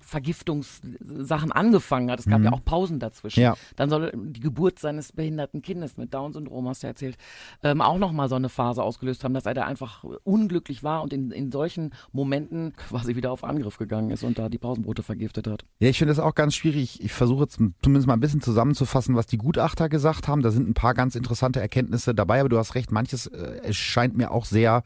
Vergiftungssachen 0.00 1.52
angefangen 1.52 2.10
hat. 2.10 2.20
Es 2.20 2.26
gab 2.26 2.40
mhm. 2.40 2.46
ja 2.46 2.52
auch 2.52 2.64
Pausen 2.64 2.98
dazwischen. 2.98 3.40
Ja. 3.40 3.54
Dann 3.76 3.88
soll 3.88 4.12
die 4.14 4.40
Geburt 4.40 4.78
seines 4.78 5.12
behinderten 5.12 5.62
Kindes 5.62 5.96
mit 5.96 6.12
Down-Syndrom, 6.12 6.68
hast 6.68 6.82
du 6.82 6.88
erzählt, 6.88 7.16
ähm, 7.62 7.80
auch 7.80 7.98
nochmal 7.98 8.28
so 8.28 8.34
eine 8.34 8.48
Phase 8.48 8.82
ausgelöst 8.82 9.22
haben, 9.24 9.34
dass 9.34 9.46
er 9.46 9.54
da 9.54 9.64
einfach 9.64 10.04
unglücklich 10.24 10.82
war 10.82 11.02
und 11.02 11.12
in, 11.12 11.30
in 11.30 11.52
solchen 11.52 11.94
Momenten 12.12 12.74
quasi 12.88 13.16
wieder 13.16 13.30
auf 13.30 13.44
Angriff 13.44 13.78
gegangen 13.78 14.10
ist 14.10 14.24
und 14.24 14.38
da 14.38 14.48
die 14.48 14.58
Pausenbrote 14.58 15.02
vergiftet 15.02 15.46
hat. 15.46 15.64
Ja, 15.78 15.88
ich 15.88 15.98
finde 15.98 16.12
das 16.14 16.18
auch 16.18 16.34
ganz 16.34 16.54
schwierig. 16.54 17.02
Ich 17.02 17.12
versuche 17.12 17.44
jetzt 17.44 17.60
zumindest 17.82 18.06
mal 18.06 18.14
ein 18.14 18.20
bisschen 18.20 18.40
zusammen 18.40 18.71
zusammenzufassen, 18.74 19.14
was 19.14 19.26
die 19.26 19.38
Gutachter 19.38 19.88
gesagt 19.88 20.28
haben. 20.28 20.42
Da 20.42 20.50
sind 20.50 20.68
ein 20.68 20.74
paar 20.74 20.94
ganz 20.94 21.14
interessante 21.14 21.60
Erkenntnisse 21.60 22.14
dabei, 22.14 22.40
aber 22.40 22.48
du 22.48 22.58
hast 22.58 22.74
recht, 22.74 22.90
manches 22.90 23.26
äh, 23.26 23.72
scheint 23.72 24.16
mir 24.16 24.30
auch 24.30 24.44
sehr 24.44 24.82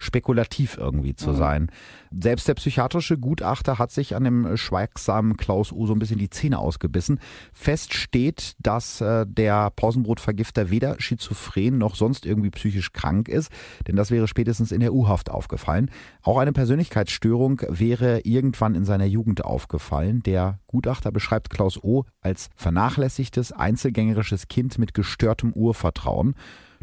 spekulativ 0.00 0.78
irgendwie 0.78 1.14
zu 1.14 1.30
mhm. 1.30 1.36
sein. 1.36 1.70
Selbst 2.10 2.48
der 2.48 2.54
psychiatrische 2.54 3.18
Gutachter 3.18 3.78
hat 3.78 3.92
sich 3.92 4.16
an 4.16 4.24
dem 4.24 4.56
schweigsamen 4.56 5.36
Klaus 5.36 5.70
U 5.70 5.86
so 5.86 5.92
ein 5.92 6.00
bisschen 6.00 6.18
die 6.18 6.30
Zähne 6.30 6.58
ausgebissen. 6.58 7.20
Fest 7.52 7.94
steht, 7.94 8.56
dass 8.58 9.00
äh, 9.00 9.26
der 9.28 9.70
Pausenbrotvergifter 9.70 10.70
weder 10.70 10.96
schizophren 10.98 11.78
noch 11.78 11.94
sonst 11.94 12.26
irgendwie 12.26 12.50
psychisch 12.50 12.92
krank 12.92 13.28
ist, 13.28 13.52
denn 13.86 13.94
das 13.94 14.10
wäre 14.10 14.26
spätestens 14.26 14.72
in 14.72 14.80
der 14.80 14.92
U-Haft 14.92 15.30
aufgefallen. 15.30 15.90
Auch 16.22 16.38
eine 16.38 16.52
Persönlichkeitsstörung 16.52 17.62
wäre 17.68 18.20
irgendwann 18.20 18.74
in 18.74 18.84
seiner 18.84 19.04
Jugend 19.04 19.44
aufgefallen. 19.44 20.22
Der 20.22 20.58
Gutachter 20.66 21.12
beschreibt 21.12 21.50
Klaus 21.50 21.82
O 21.82 22.04
als 22.22 22.48
vernachlässigtes, 22.56 23.52
einzelgängerisches 23.52 24.48
Kind 24.48 24.78
mit 24.78 24.94
gestörtem 24.94 25.52
Urvertrauen. 25.52 26.34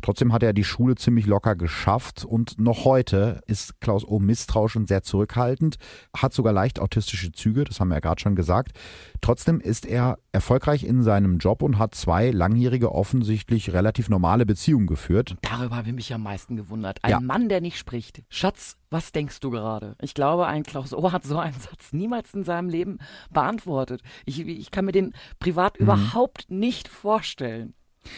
Trotzdem 0.01 0.31
hat 0.31 0.43
er 0.43 0.53
die 0.53 0.63
Schule 0.63 0.95
ziemlich 0.95 1.25
locker 1.25 1.55
geschafft 1.55 2.23
und 2.23 2.59
noch 2.59 2.85
heute 2.85 3.41
ist 3.47 3.81
Klaus 3.81 4.05
O. 4.05 4.19
misstrauisch 4.19 4.75
und 4.75 4.87
sehr 4.87 5.03
zurückhaltend, 5.03 5.77
hat 6.15 6.33
sogar 6.33 6.53
leicht 6.53 6.79
autistische 6.79 7.31
Züge, 7.31 7.63
das 7.63 7.79
haben 7.79 7.89
wir 7.89 7.95
ja 7.95 7.99
gerade 7.99 8.21
schon 8.21 8.35
gesagt. 8.35 8.73
Trotzdem 9.21 9.59
ist 9.59 9.85
er 9.85 10.19
erfolgreich 10.31 10.83
in 10.83 11.01
seinem 11.01 11.39
Job 11.39 11.61
und 11.63 11.79
hat 11.79 11.95
zwei 11.95 12.29
langjährige, 12.29 12.91
offensichtlich 12.91 13.73
relativ 13.73 14.09
normale 14.09 14.45
Beziehungen 14.45 14.87
geführt. 14.87 15.35
Darüber 15.41 15.77
habe 15.77 15.89
ich 15.89 15.95
mich 15.95 16.13
am 16.13 16.23
meisten 16.23 16.55
gewundert. 16.55 16.99
Ein 17.03 17.11
ja. 17.11 17.19
Mann, 17.19 17.49
der 17.49 17.61
nicht 17.61 17.77
spricht. 17.77 18.21
Schatz, 18.29 18.77
was 18.89 19.11
denkst 19.11 19.39
du 19.39 19.49
gerade? 19.49 19.95
Ich 20.01 20.13
glaube, 20.13 20.45
ein 20.45 20.63
Klaus 20.63 20.93
O 20.93 21.11
hat 21.11 21.23
so 21.23 21.37
einen 21.39 21.59
Satz 21.59 21.91
niemals 21.91 22.33
in 22.33 22.43
seinem 22.43 22.69
Leben 22.69 22.99
beantwortet. 23.31 24.01
Ich, 24.25 24.39
ich 24.39 24.71
kann 24.71 24.85
mir 24.85 24.91
den 24.91 25.13
privat 25.39 25.79
mhm. 25.79 25.85
überhaupt 25.85 26.45
nicht 26.49 26.87
vorstellen. 26.87 27.73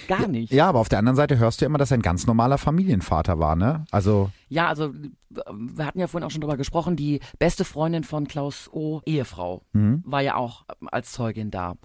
Gar 0.08 0.28
nicht. 0.28 0.52
Ja, 0.52 0.70
aber 0.70 0.80
auf 0.80 0.90
der 0.90 1.00
anderen 1.00 1.16
Seite 1.16 1.38
hörst 1.38 1.62
du 1.62 1.66
immer, 1.66 1.78
dass 1.78 1.92
er 1.92 1.98
ein 1.98 2.02
ganz 2.02 2.28
normaler 2.28 2.58
Familienvater 2.58 3.40
war, 3.40 3.56
ne? 3.56 3.86
Also. 3.92 4.30
Ja, 4.48 4.68
also 4.68 4.94
wir 5.30 5.86
hatten 5.86 6.00
ja 6.00 6.08
vorhin 6.08 6.26
auch 6.26 6.32
schon 6.32 6.42
drüber 6.42 6.58
gesprochen, 6.58 6.96
die 6.96 7.20
beste 7.38 7.66
Freundin 7.66 8.04
von 8.04 8.28
Klaus 8.28 8.70
O, 8.72 9.02
Ehefrau, 9.06 9.64
mhm. 9.74 10.04
war 10.06 10.22
ja 10.22 10.36
auch 10.36 10.66
als 10.92 11.12
Zeugin 11.12 11.52
da. 11.52 11.76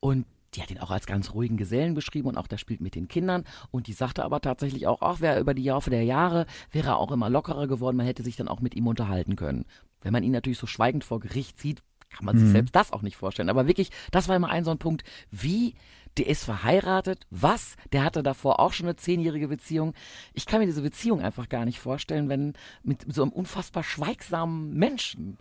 Und 0.00 0.26
die 0.54 0.62
hat 0.62 0.70
ihn 0.70 0.80
auch 0.80 0.90
als 0.90 1.06
ganz 1.06 1.32
ruhigen 1.32 1.56
Gesellen 1.56 1.94
beschrieben 1.94 2.28
und 2.28 2.36
auch 2.36 2.46
der 2.46 2.58
spielt 2.58 2.80
mit 2.80 2.94
den 2.94 3.08
Kindern. 3.08 3.44
Und 3.70 3.86
die 3.86 3.92
sagte 3.92 4.24
aber 4.24 4.40
tatsächlich 4.40 4.86
auch, 4.86 5.02
auch 5.02 5.20
wer 5.20 5.38
über 5.38 5.54
die 5.54 5.68
Laufe 5.68 5.90
der 5.90 6.04
Jahre 6.04 6.46
wäre 6.72 6.88
er 6.88 6.96
auch 6.96 7.12
immer 7.12 7.30
lockerer 7.30 7.68
geworden, 7.68 7.96
man 7.96 8.06
hätte 8.06 8.22
sich 8.22 8.36
dann 8.36 8.48
auch 8.48 8.60
mit 8.60 8.74
ihm 8.74 8.86
unterhalten 8.86 9.36
können. 9.36 9.64
Wenn 10.00 10.12
man 10.12 10.22
ihn 10.22 10.32
natürlich 10.32 10.58
so 10.58 10.66
schweigend 10.66 11.04
vor 11.04 11.20
Gericht 11.20 11.60
sieht, 11.60 11.82
kann 12.10 12.24
man 12.24 12.38
sich 12.38 12.48
mhm. 12.48 12.52
selbst 12.52 12.76
das 12.76 12.92
auch 12.92 13.02
nicht 13.02 13.16
vorstellen. 13.16 13.48
Aber 13.48 13.66
wirklich, 13.66 13.90
das 14.10 14.28
war 14.28 14.36
immer 14.36 14.50
ein 14.50 14.64
so 14.64 14.70
ein 14.70 14.78
Punkt, 14.78 15.04
wie 15.30 15.74
der 16.16 16.26
ist 16.26 16.44
verheiratet. 16.44 17.26
Was? 17.30 17.76
Der 17.92 18.04
hatte 18.04 18.22
davor 18.22 18.60
auch 18.60 18.72
schon 18.72 18.86
eine 18.86 18.96
zehnjährige 18.96 19.48
Beziehung. 19.48 19.94
Ich 20.34 20.46
kann 20.46 20.60
mir 20.60 20.66
diese 20.66 20.82
Beziehung 20.82 21.20
einfach 21.20 21.48
gar 21.48 21.64
nicht 21.64 21.78
vorstellen, 21.78 22.28
wenn 22.28 22.54
mit 22.82 23.06
so 23.12 23.22
einem 23.22 23.30
unfassbar 23.30 23.84
schweigsamen 23.84 24.74
Menschen. 24.74 25.38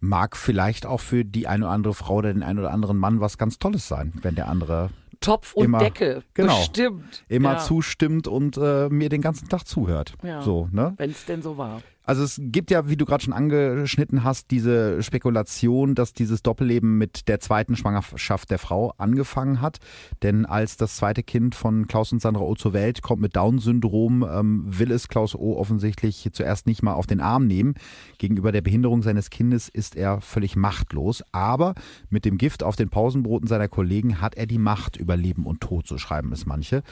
Mag 0.00 0.36
vielleicht 0.36 0.86
auch 0.86 1.00
für 1.00 1.24
die 1.24 1.48
eine 1.48 1.64
oder 1.64 1.74
andere 1.74 1.94
Frau 1.94 2.16
oder 2.16 2.32
den 2.32 2.42
einen 2.42 2.60
oder 2.60 2.70
anderen 2.70 2.98
Mann 2.98 3.20
was 3.20 3.36
ganz 3.36 3.58
Tolles 3.58 3.88
sein, 3.88 4.12
wenn 4.22 4.34
der 4.34 4.48
andere 4.48 4.90
Topf 5.20 5.54
und 5.54 5.64
immer, 5.64 5.78
Deckel. 5.78 6.22
Genau. 6.34 6.56
Bestimmt. 6.58 7.24
Immer 7.28 7.54
ja. 7.54 7.58
zustimmt 7.58 8.28
und 8.28 8.56
äh, 8.56 8.88
mir 8.88 9.08
den 9.08 9.22
ganzen 9.22 9.48
Tag 9.48 9.66
zuhört. 9.66 10.14
Ja. 10.22 10.42
So, 10.42 10.68
ne? 10.72 10.94
Wenn 10.96 11.10
es 11.10 11.24
denn 11.24 11.42
so 11.42 11.56
war. 11.56 11.82
Also 12.04 12.24
es 12.24 12.40
gibt 12.42 12.70
ja, 12.72 12.88
wie 12.88 12.96
du 12.96 13.04
gerade 13.04 13.22
schon 13.22 13.32
angeschnitten 13.32 14.24
hast, 14.24 14.50
diese 14.50 15.02
Spekulation, 15.02 15.94
dass 15.94 16.12
dieses 16.12 16.42
Doppelleben 16.42 16.98
mit 16.98 17.28
der 17.28 17.38
zweiten 17.38 17.76
Schwangerschaft 17.76 18.50
der 18.50 18.58
Frau 18.58 18.92
angefangen 18.98 19.60
hat. 19.60 19.78
Denn 20.22 20.44
als 20.44 20.76
das 20.76 20.96
zweite 20.96 21.22
Kind 21.22 21.54
von 21.54 21.86
Klaus 21.86 22.10
und 22.12 22.20
Sandra 22.20 22.42
O 22.42 22.56
zur 22.56 22.72
Welt 22.72 23.02
kommt 23.02 23.22
mit 23.22 23.36
Down-Syndrom, 23.36 24.26
ähm, 24.28 24.64
will 24.66 24.90
es 24.90 25.06
Klaus 25.06 25.36
O 25.36 25.56
offensichtlich 25.56 26.28
zuerst 26.32 26.66
nicht 26.66 26.82
mal 26.82 26.94
auf 26.94 27.06
den 27.06 27.20
Arm 27.20 27.46
nehmen. 27.46 27.74
Gegenüber 28.18 28.50
der 28.50 28.62
Behinderung 28.62 29.02
seines 29.02 29.30
Kindes 29.30 29.68
ist 29.68 29.94
er 29.94 30.20
völlig 30.20 30.56
machtlos. 30.56 31.22
Aber 31.30 31.74
mit 32.10 32.24
dem 32.24 32.36
Gift 32.36 32.64
auf 32.64 32.74
den 32.74 32.90
Pausenbroten 32.90 33.46
seiner 33.46 33.68
Kollegen 33.68 34.20
hat 34.20 34.34
er 34.34 34.46
die 34.46 34.58
Macht 34.58 34.96
über 34.96 35.16
Leben 35.16 35.46
und 35.46 35.60
Tod, 35.60 35.86
so 35.86 35.98
schreiben 35.98 36.32
es 36.32 36.46
manche. 36.46 36.82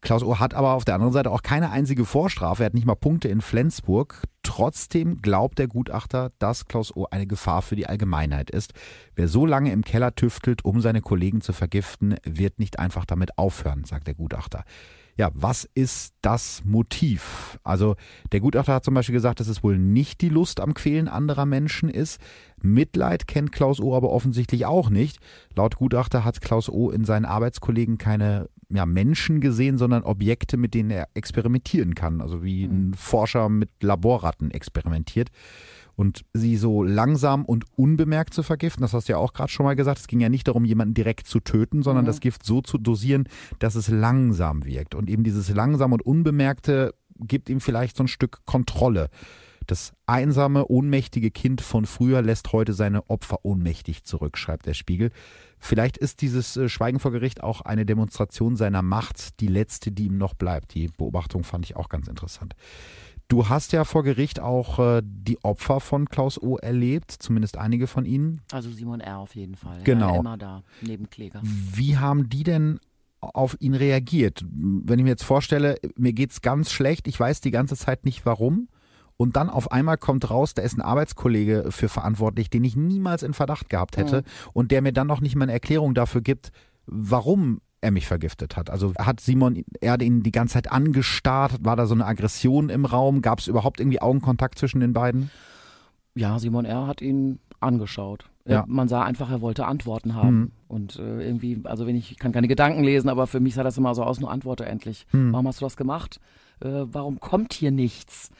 Klaus 0.00 0.22
Ohr 0.22 0.38
hat 0.38 0.54
aber 0.54 0.74
auf 0.74 0.84
der 0.84 0.94
anderen 0.94 1.12
Seite 1.12 1.30
auch 1.30 1.42
keine 1.42 1.70
einzige 1.70 2.04
Vorstrafe. 2.04 2.62
Er 2.62 2.66
hat 2.66 2.74
nicht 2.74 2.86
mal 2.86 2.94
Punkte 2.94 3.28
in 3.28 3.40
Flensburg. 3.40 4.22
Trotzdem 4.42 5.20
glaubt 5.20 5.58
der 5.58 5.66
Gutachter, 5.66 6.30
dass 6.38 6.66
Klaus 6.66 6.94
Ohr 6.94 7.12
eine 7.12 7.26
Gefahr 7.26 7.62
für 7.62 7.76
die 7.76 7.86
Allgemeinheit 7.86 8.50
ist. 8.50 8.72
Wer 9.16 9.28
so 9.28 9.44
lange 9.44 9.72
im 9.72 9.82
Keller 9.82 10.14
tüftelt, 10.14 10.64
um 10.64 10.80
seine 10.80 11.00
Kollegen 11.00 11.40
zu 11.40 11.52
vergiften, 11.52 12.16
wird 12.24 12.58
nicht 12.58 12.78
einfach 12.78 13.04
damit 13.04 13.36
aufhören, 13.38 13.84
sagt 13.84 14.06
der 14.06 14.14
Gutachter. 14.14 14.64
Ja, 15.18 15.30
was 15.34 15.68
ist 15.74 16.14
das 16.22 16.62
Motiv? 16.64 17.58
Also 17.64 17.96
der 18.30 18.38
Gutachter 18.38 18.74
hat 18.74 18.84
zum 18.84 18.94
Beispiel 18.94 19.14
gesagt, 19.14 19.40
dass 19.40 19.48
es 19.48 19.64
wohl 19.64 19.76
nicht 19.76 20.20
die 20.20 20.28
Lust 20.28 20.60
am 20.60 20.74
Quälen 20.74 21.08
anderer 21.08 21.44
Menschen 21.44 21.90
ist. 21.90 22.20
Mitleid 22.62 23.26
kennt 23.26 23.50
Klaus 23.50 23.80
O. 23.80 23.96
aber 23.96 24.10
offensichtlich 24.10 24.64
auch 24.64 24.90
nicht. 24.90 25.18
Laut 25.56 25.74
Gutachter 25.74 26.24
hat 26.24 26.40
Klaus 26.40 26.68
O. 26.68 26.90
in 26.90 27.04
seinen 27.04 27.24
Arbeitskollegen 27.24 27.98
keine 27.98 28.48
ja, 28.70 28.86
Menschen 28.86 29.40
gesehen, 29.40 29.76
sondern 29.76 30.04
Objekte, 30.04 30.56
mit 30.56 30.72
denen 30.72 30.90
er 30.90 31.08
experimentieren 31.14 31.96
kann. 31.96 32.20
Also 32.20 32.44
wie 32.44 32.64
ein 32.64 32.88
mhm. 32.88 32.94
Forscher 32.94 33.48
mit 33.48 33.70
Laborratten 33.82 34.52
experimentiert. 34.52 35.30
Und 35.98 36.24
sie 36.32 36.56
so 36.56 36.84
langsam 36.84 37.44
und 37.44 37.64
unbemerkt 37.76 38.32
zu 38.32 38.44
vergiften, 38.44 38.82
das 38.82 38.92
hast 38.92 39.08
du 39.08 39.14
ja 39.14 39.18
auch 39.18 39.32
gerade 39.32 39.50
schon 39.50 39.66
mal 39.66 39.74
gesagt, 39.74 39.98
es 39.98 40.06
ging 40.06 40.20
ja 40.20 40.28
nicht 40.28 40.46
darum, 40.46 40.64
jemanden 40.64 40.94
direkt 40.94 41.26
zu 41.26 41.40
töten, 41.40 41.82
sondern 41.82 42.04
mhm. 42.04 42.06
das 42.06 42.20
Gift 42.20 42.44
so 42.44 42.60
zu 42.60 42.78
dosieren, 42.78 43.28
dass 43.58 43.74
es 43.74 43.88
langsam 43.88 44.64
wirkt. 44.64 44.94
Und 44.94 45.10
eben 45.10 45.24
dieses 45.24 45.48
langsam 45.48 45.92
und 45.92 46.02
unbemerkte 46.02 46.94
gibt 47.18 47.50
ihm 47.50 47.60
vielleicht 47.60 47.96
so 47.96 48.04
ein 48.04 48.08
Stück 48.08 48.44
Kontrolle. 48.44 49.10
Das 49.66 49.92
einsame, 50.06 50.68
ohnmächtige 50.68 51.32
Kind 51.32 51.62
von 51.62 51.84
früher 51.84 52.22
lässt 52.22 52.52
heute 52.52 52.74
seine 52.74 53.10
Opfer 53.10 53.44
ohnmächtig 53.44 54.04
zurück, 54.04 54.38
schreibt 54.38 54.66
der 54.66 54.74
Spiegel. 54.74 55.10
Vielleicht 55.58 55.98
ist 55.98 56.22
dieses 56.22 56.56
äh, 56.56 56.68
Schweigen 56.68 57.00
vor 57.00 57.10
Gericht 57.10 57.42
auch 57.42 57.62
eine 57.62 57.84
Demonstration 57.84 58.54
seiner 58.54 58.82
Macht, 58.82 59.40
die 59.40 59.48
letzte, 59.48 59.90
die 59.90 60.06
ihm 60.06 60.16
noch 60.16 60.34
bleibt. 60.34 60.74
Die 60.74 60.86
Beobachtung 60.86 61.42
fand 61.42 61.64
ich 61.64 61.74
auch 61.74 61.88
ganz 61.88 62.06
interessant. 62.06 62.54
Du 63.28 63.48
hast 63.50 63.72
ja 63.72 63.84
vor 63.84 64.04
Gericht 64.04 64.40
auch 64.40 64.78
äh, 64.78 65.02
die 65.04 65.42
Opfer 65.44 65.80
von 65.80 66.08
Klaus 66.08 66.40
O. 66.40 66.56
erlebt, 66.56 67.12
zumindest 67.12 67.58
einige 67.58 67.86
von 67.86 68.06
ihnen. 68.06 68.40
Also 68.52 68.70
Simon 68.70 69.00
R. 69.00 69.18
auf 69.18 69.34
jeden 69.34 69.54
Fall. 69.54 69.82
Genau. 69.84 70.14
Ja, 70.14 70.20
immer 70.20 70.38
da, 70.38 70.62
neben 70.80 71.10
Kläger. 71.10 71.40
Wie 71.42 71.98
haben 71.98 72.30
die 72.30 72.42
denn 72.42 72.80
auf 73.20 73.56
ihn 73.60 73.74
reagiert? 73.74 74.42
Wenn 74.50 74.98
ich 74.98 75.02
mir 75.02 75.10
jetzt 75.10 75.24
vorstelle, 75.24 75.76
mir 75.96 76.14
geht's 76.14 76.40
ganz 76.40 76.70
schlecht, 76.70 77.06
ich 77.06 77.20
weiß 77.20 77.42
die 77.42 77.50
ganze 77.50 77.76
Zeit 77.76 78.06
nicht 78.06 78.24
warum. 78.24 78.68
Und 79.18 79.36
dann 79.36 79.50
auf 79.50 79.72
einmal 79.72 79.98
kommt 79.98 80.30
raus, 80.30 80.54
da 80.54 80.62
ist 80.62 80.78
ein 80.78 80.80
Arbeitskollege 80.80 81.66
für 81.70 81.88
verantwortlich, 81.88 82.48
den 82.50 82.62
ich 82.64 82.76
niemals 82.76 83.22
in 83.24 83.34
Verdacht 83.34 83.68
gehabt 83.68 83.96
hätte 83.98 84.18
Mhm. 84.20 84.50
und 84.54 84.70
der 84.70 84.80
mir 84.80 84.92
dann 84.92 85.08
noch 85.08 85.20
nicht 85.20 85.34
mal 85.36 85.42
eine 85.44 85.52
Erklärung 85.52 85.92
dafür 85.92 86.20
gibt, 86.22 86.50
warum 86.86 87.60
er 87.80 87.90
mich 87.90 88.06
vergiftet 88.06 88.56
hat. 88.56 88.70
Also 88.70 88.92
hat 88.98 89.20
Simon 89.20 89.64
er 89.80 90.00
ihn 90.00 90.22
die 90.22 90.32
ganze 90.32 90.54
Zeit 90.54 90.70
angestarrt? 90.72 91.64
War 91.64 91.76
da 91.76 91.86
so 91.86 91.94
eine 91.94 92.06
Aggression 92.06 92.70
im 92.70 92.84
Raum? 92.84 93.22
Gab 93.22 93.38
es 93.38 93.46
überhaupt 93.46 93.80
irgendwie 93.80 94.00
Augenkontakt 94.02 94.58
zwischen 94.58 94.80
den 94.80 94.92
beiden? 94.92 95.30
Ja, 96.14 96.38
Simon 96.38 96.64
R. 96.64 96.86
hat 96.86 97.00
ihn 97.00 97.38
angeschaut. 97.60 98.28
Ja. 98.44 98.64
Man 98.66 98.88
sah 98.88 99.02
einfach, 99.02 99.30
er 99.30 99.40
wollte 99.40 99.66
Antworten 99.66 100.14
haben. 100.14 100.38
Mhm. 100.38 100.50
Und 100.68 100.96
äh, 100.98 101.22
irgendwie, 101.26 101.60
also 101.64 101.86
wenn 101.86 101.96
ich, 101.96 102.10
ich 102.12 102.18
kann 102.18 102.32
keine 102.32 102.48
Gedanken 102.48 102.82
lesen, 102.82 103.08
aber 103.08 103.26
für 103.26 103.40
mich 103.40 103.54
sah 103.54 103.62
das 103.62 103.76
immer 103.78 103.94
so 103.94 104.02
aus, 104.02 104.18
nur 104.20 104.30
antworte 104.30 104.64
endlich. 104.64 105.06
Mhm. 105.12 105.32
Warum 105.32 105.46
hast 105.46 105.60
du 105.60 105.66
das 105.66 105.76
gemacht? 105.76 106.18
Äh, 106.60 106.68
warum 106.86 107.20
kommt 107.20 107.52
hier 107.52 107.70
nichts? 107.70 108.30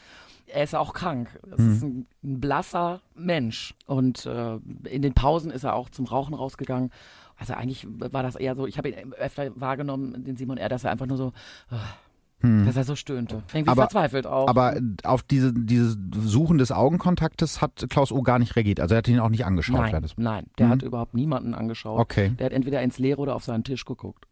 Er 0.47 0.65
ist 0.65 0.75
auch 0.75 0.95
krank. 0.95 1.29
Es 1.53 1.59
Mhm. 1.59 1.73
ist 1.73 1.83
ein, 1.83 2.07
ein 2.25 2.41
blasser 2.41 3.03
Mensch. 3.15 3.75
Und 3.87 4.25
äh, 4.27 4.57
in 4.89 5.03
den 5.03 5.13
Pausen 5.13 5.51
ist 5.51 5.65
er 5.65 5.75
auch 5.75 5.91
zum 5.91 6.07
Rauchen 6.07 6.35
rausgegangen. 6.35 6.91
Also 7.39 7.55
eigentlich 7.55 7.87
war 7.89 8.23
das 8.23 8.35
eher 8.37 8.55
so, 8.57 8.67
ich 8.67 8.79
habe 8.79 8.89
ihn 8.91 9.13
öfter 9.15 9.51
wahrgenommen, 9.55 10.25
den 10.25 10.37
Simon 10.37 10.59
R., 10.59 10.69
dass 10.69 10.85
er 10.85 10.91
einfach 10.91 11.07
nur 11.07 11.17
so, 11.17 11.33
äh, 11.71 12.65
dass 12.67 12.77
er 12.77 12.85
so 12.85 12.95
stöhnte. 12.97 13.37
Irgendwie 13.49 13.61
Hm. 13.61 13.69
Aber- 13.69 13.83
verzweifelt 13.83 14.27
auch. 14.27 14.49
Aber 14.49 14.77
auf 15.05 15.23
diese, 15.23 15.53
dieses 15.53 15.97
Suchen 16.17 16.59
des 16.59 16.71
Augenkontaktes 16.73 17.61
hat 17.61 17.87
Klaus 17.91 18.13
O. 18.13 18.23
gar 18.23 18.39
nicht 18.39 18.55
reagiert. 18.57 18.81
Also 18.81 18.95
er 18.95 18.99
hat 18.99 19.09
ihn 19.09 19.19
auch 19.21 19.29
nicht 19.29 19.45
angeschaut. 19.45 19.79
nein, 19.93 20.03
des- 20.03 20.15
nein, 20.17 20.47
der 20.59 20.67
Mhm. 20.67 20.71
hat 20.71 20.83
überhaupt 20.83 21.15
niemanden 21.15 21.55
angeschaut. 21.55 21.99
Okay. 22.01 22.31
Der 22.39 22.47
hat 22.47 22.53
entweder 22.53 22.83
ins 22.83 22.99
Leere 22.99 23.21
oder 23.21 23.35
auf 23.35 23.45
seinen 23.45 23.65
Tisch 23.65 23.85
geguckt. 23.85 24.27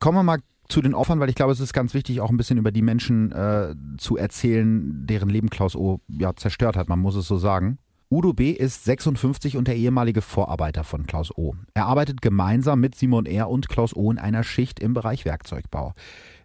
Kommen 0.00 0.18
wir 0.18 0.22
mal 0.24 0.38
zu 0.68 0.80
den 0.80 0.94
Opfern, 0.94 1.20
weil 1.20 1.28
ich 1.28 1.34
glaube, 1.34 1.52
es 1.52 1.60
ist 1.60 1.72
ganz 1.72 1.94
wichtig, 1.94 2.20
auch 2.20 2.30
ein 2.30 2.36
bisschen 2.36 2.58
über 2.58 2.72
die 2.72 2.82
Menschen 2.82 3.30
äh, 3.32 3.74
zu 3.98 4.16
erzählen, 4.16 5.06
deren 5.06 5.28
Leben 5.28 5.50
Klaus 5.50 5.76
O. 5.76 6.00
ja 6.08 6.34
zerstört 6.34 6.76
hat, 6.76 6.88
man 6.88 6.98
muss 7.00 7.16
es 7.16 7.28
so 7.28 7.36
sagen. 7.36 7.78
Udo 8.14 8.32
B. 8.32 8.52
ist 8.52 8.84
56 8.84 9.56
und 9.56 9.66
der 9.66 9.74
ehemalige 9.74 10.22
Vorarbeiter 10.22 10.84
von 10.84 11.04
Klaus 11.04 11.36
O. 11.36 11.56
Er 11.74 11.86
arbeitet 11.86 12.22
gemeinsam 12.22 12.78
mit 12.78 12.94
Simon 12.94 13.26
R. 13.26 13.50
und 13.50 13.68
Klaus 13.68 13.92
O. 13.92 14.08
in 14.08 14.18
einer 14.18 14.44
Schicht 14.44 14.78
im 14.78 14.94
Bereich 14.94 15.24
Werkzeugbau. 15.24 15.94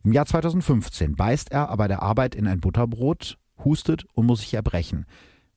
Im 0.04 0.12
Jahr 0.12 0.26
2015 0.26 1.16
beißt 1.16 1.52
er 1.52 1.68
bei 1.78 1.88
der 1.88 2.02
Arbeit 2.02 2.34
in 2.34 2.48
ein 2.48 2.60
Butterbrot, 2.60 3.38
hustet 3.64 4.08
und 4.16 4.26
muss 4.26 4.40
sich 4.40 4.56
erbrechen. 4.56 5.06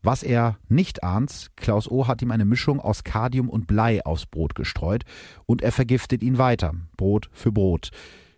Was 0.03 0.23
er 0.23 0.59
nicht 0.69 1.03
ahnt, 1.03 1.51
Klaus 1.57 1.91
O. 1.91 2.07
hat 2.07 2.21
ihm 2.21 2.31
eine 2.31 2.45
Mischung 2.45 2.79
aus 2.79 3.05
Kadium 3.05 3.49
und 3.49 3.67
Blei 3.67 4.05
aufs 4.05 4.27
Brot 4.27 4.55
gestreut 4.55 5.05
und 5.47 5.63
er 5.63 5.73
vergiftet 5.73 6.23
ihn 6.23 6.37
weiter, 6.37 6.75
Brot 6.99 7.31
für 7.33 7.53
Brot. 7.53 7.89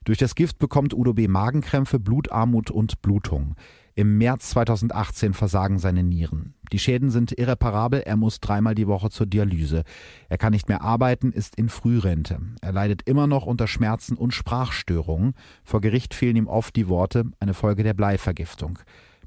Durch 0.05 0.19
das 0.19 0.37
Gift 0.37 0.61
bekommt 0.61 0.95
Udo 0.95 1.13
B. 1.13 1.27
Magenkrämpfe, 1.27 1.99
Blutarmut 1.99 2.71
und 2.71 3.03
Blutung. 3.03 3.57
Im 3.97 4.19
März 4.19 4.51
2018 4.51 5.35
versagen 5.35 5.79
seine 5.79 6.03
Nieren. 6.03 6.55
Die 6.73 6.79
Schäden 6.79 7.11
sind 7.11 7.33
irreparabel, 7.33 8.01
er 8.01 8.17
muss 8.17 8.41
dreimal 8.41 8.75
die 8.75 8.87
Woche 8.87 9.11
zur 9.11 9.27
Dialyse. 9.27 9.85
Er 10.29 10.39
kann 10.39 10.53
nicht 10.53 10.69
mehr 10.69 10.83
arbeiten, 10.83 11.33
ist 11.33 11.57
in 11.57 11.69
Frührente. 11.69 12.41
Er 12.61 12.73
leidet 12.73 13.03
immer 13.07 13.27
noch 13.27 13.47
unter 13.47 13.67
Schmerzen 13.67 14.17
und 14.17 14.33
Sprachstörungen. 14.33 15.35
Vor 15.63 15.81
Gericht 15.81 16.15
fehlen 16.15 16.37
ihm 16.37 16.47
oft 16.47 16.77
die 16.77 16.89
Worte, 16.89 17.25
eine 17.41 17.55
Folge 17.55 17.83
der 17.83 17.95
Bleivergiftung. 17.95 18.79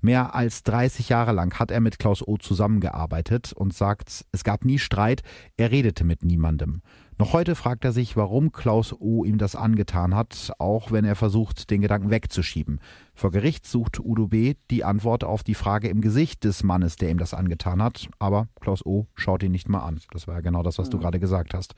Mehr 0.01 0.35
als 0.35 0.63
30 0.63 1.09
Jahre 1.09 1.31
lang 1.31 1.57
hat 1.57 1.71
er 1.71 1.79
mit 1.79 1.99
Klaus 1.99 2.25
O. 2.25 2.37
zusammengearbeitet 2.37 3.53
und 3.53 3.73
sagt, 3.73 4.25
es 4.31 4.43
gab 4.43 4.63
nie 4.63 4.79
Streit, 4.79 5.21
er 5.57 5.71
redete 5.71 6.03
mit 6.03 6.23
niemandem. 6.23 6.81
Noch 7.19 7.33
heute 7.33 7.55
fragt 7.55 7.83
er 7.83 7.93
sich, 7.93 8.15
warum 8.15 8.51
Klaus 8.51 8.93
O. 8.93 9.25
ihm 9.25 9.39
das 9.39 9.55
angetan 9.55 10.13
hat, 10.13 10.51
auch 10.59 10.91
wenn 10.91 11.03
er 11.03 11.15
versucht, 11.15 11.71
den 11.71 11.81
Gedanken 11.81 12.11
wegzuschieben. 12.11 12.79
Vor 13.15 13.31
Gericht 13.31 13.65
sucht 13.65 13.99
Udo 13.99 14.27
B. 14.27 14.53
die 14.69 14.83
Antwort 14.83 15.23
auf 15.23 15.41
die 15.41 15.55
Frage 15.55 15.87
im 15.87 16.01
Gesicht 16.01 16.43
des 16.43 16.61
Mannes, 16.61 16.95
der 16.95 17.09
ihm 17.09 17.17
das 17.17 17.33
angetan 17.33 17.81
hat, 17.81 18.07
aber 18.19 18.49
Klaus 18.61 18.85
O. 18.85 19.07
schaut 19.15 19.41
ihn 19.41 19.51
nicht 19.51 19.67
mal 19.67 19.79
an. 19.79 19.99
Das 20.11 20.27
war 20.27 20.35
ja 20.35 20.41
genau 20.41 20.61
das, 20.61 20.77
was 20.77 20.91
du 20.91 20.99
gerade 20.99 21.19
gesagt 21.19 21.55
hast. 21.55 21.73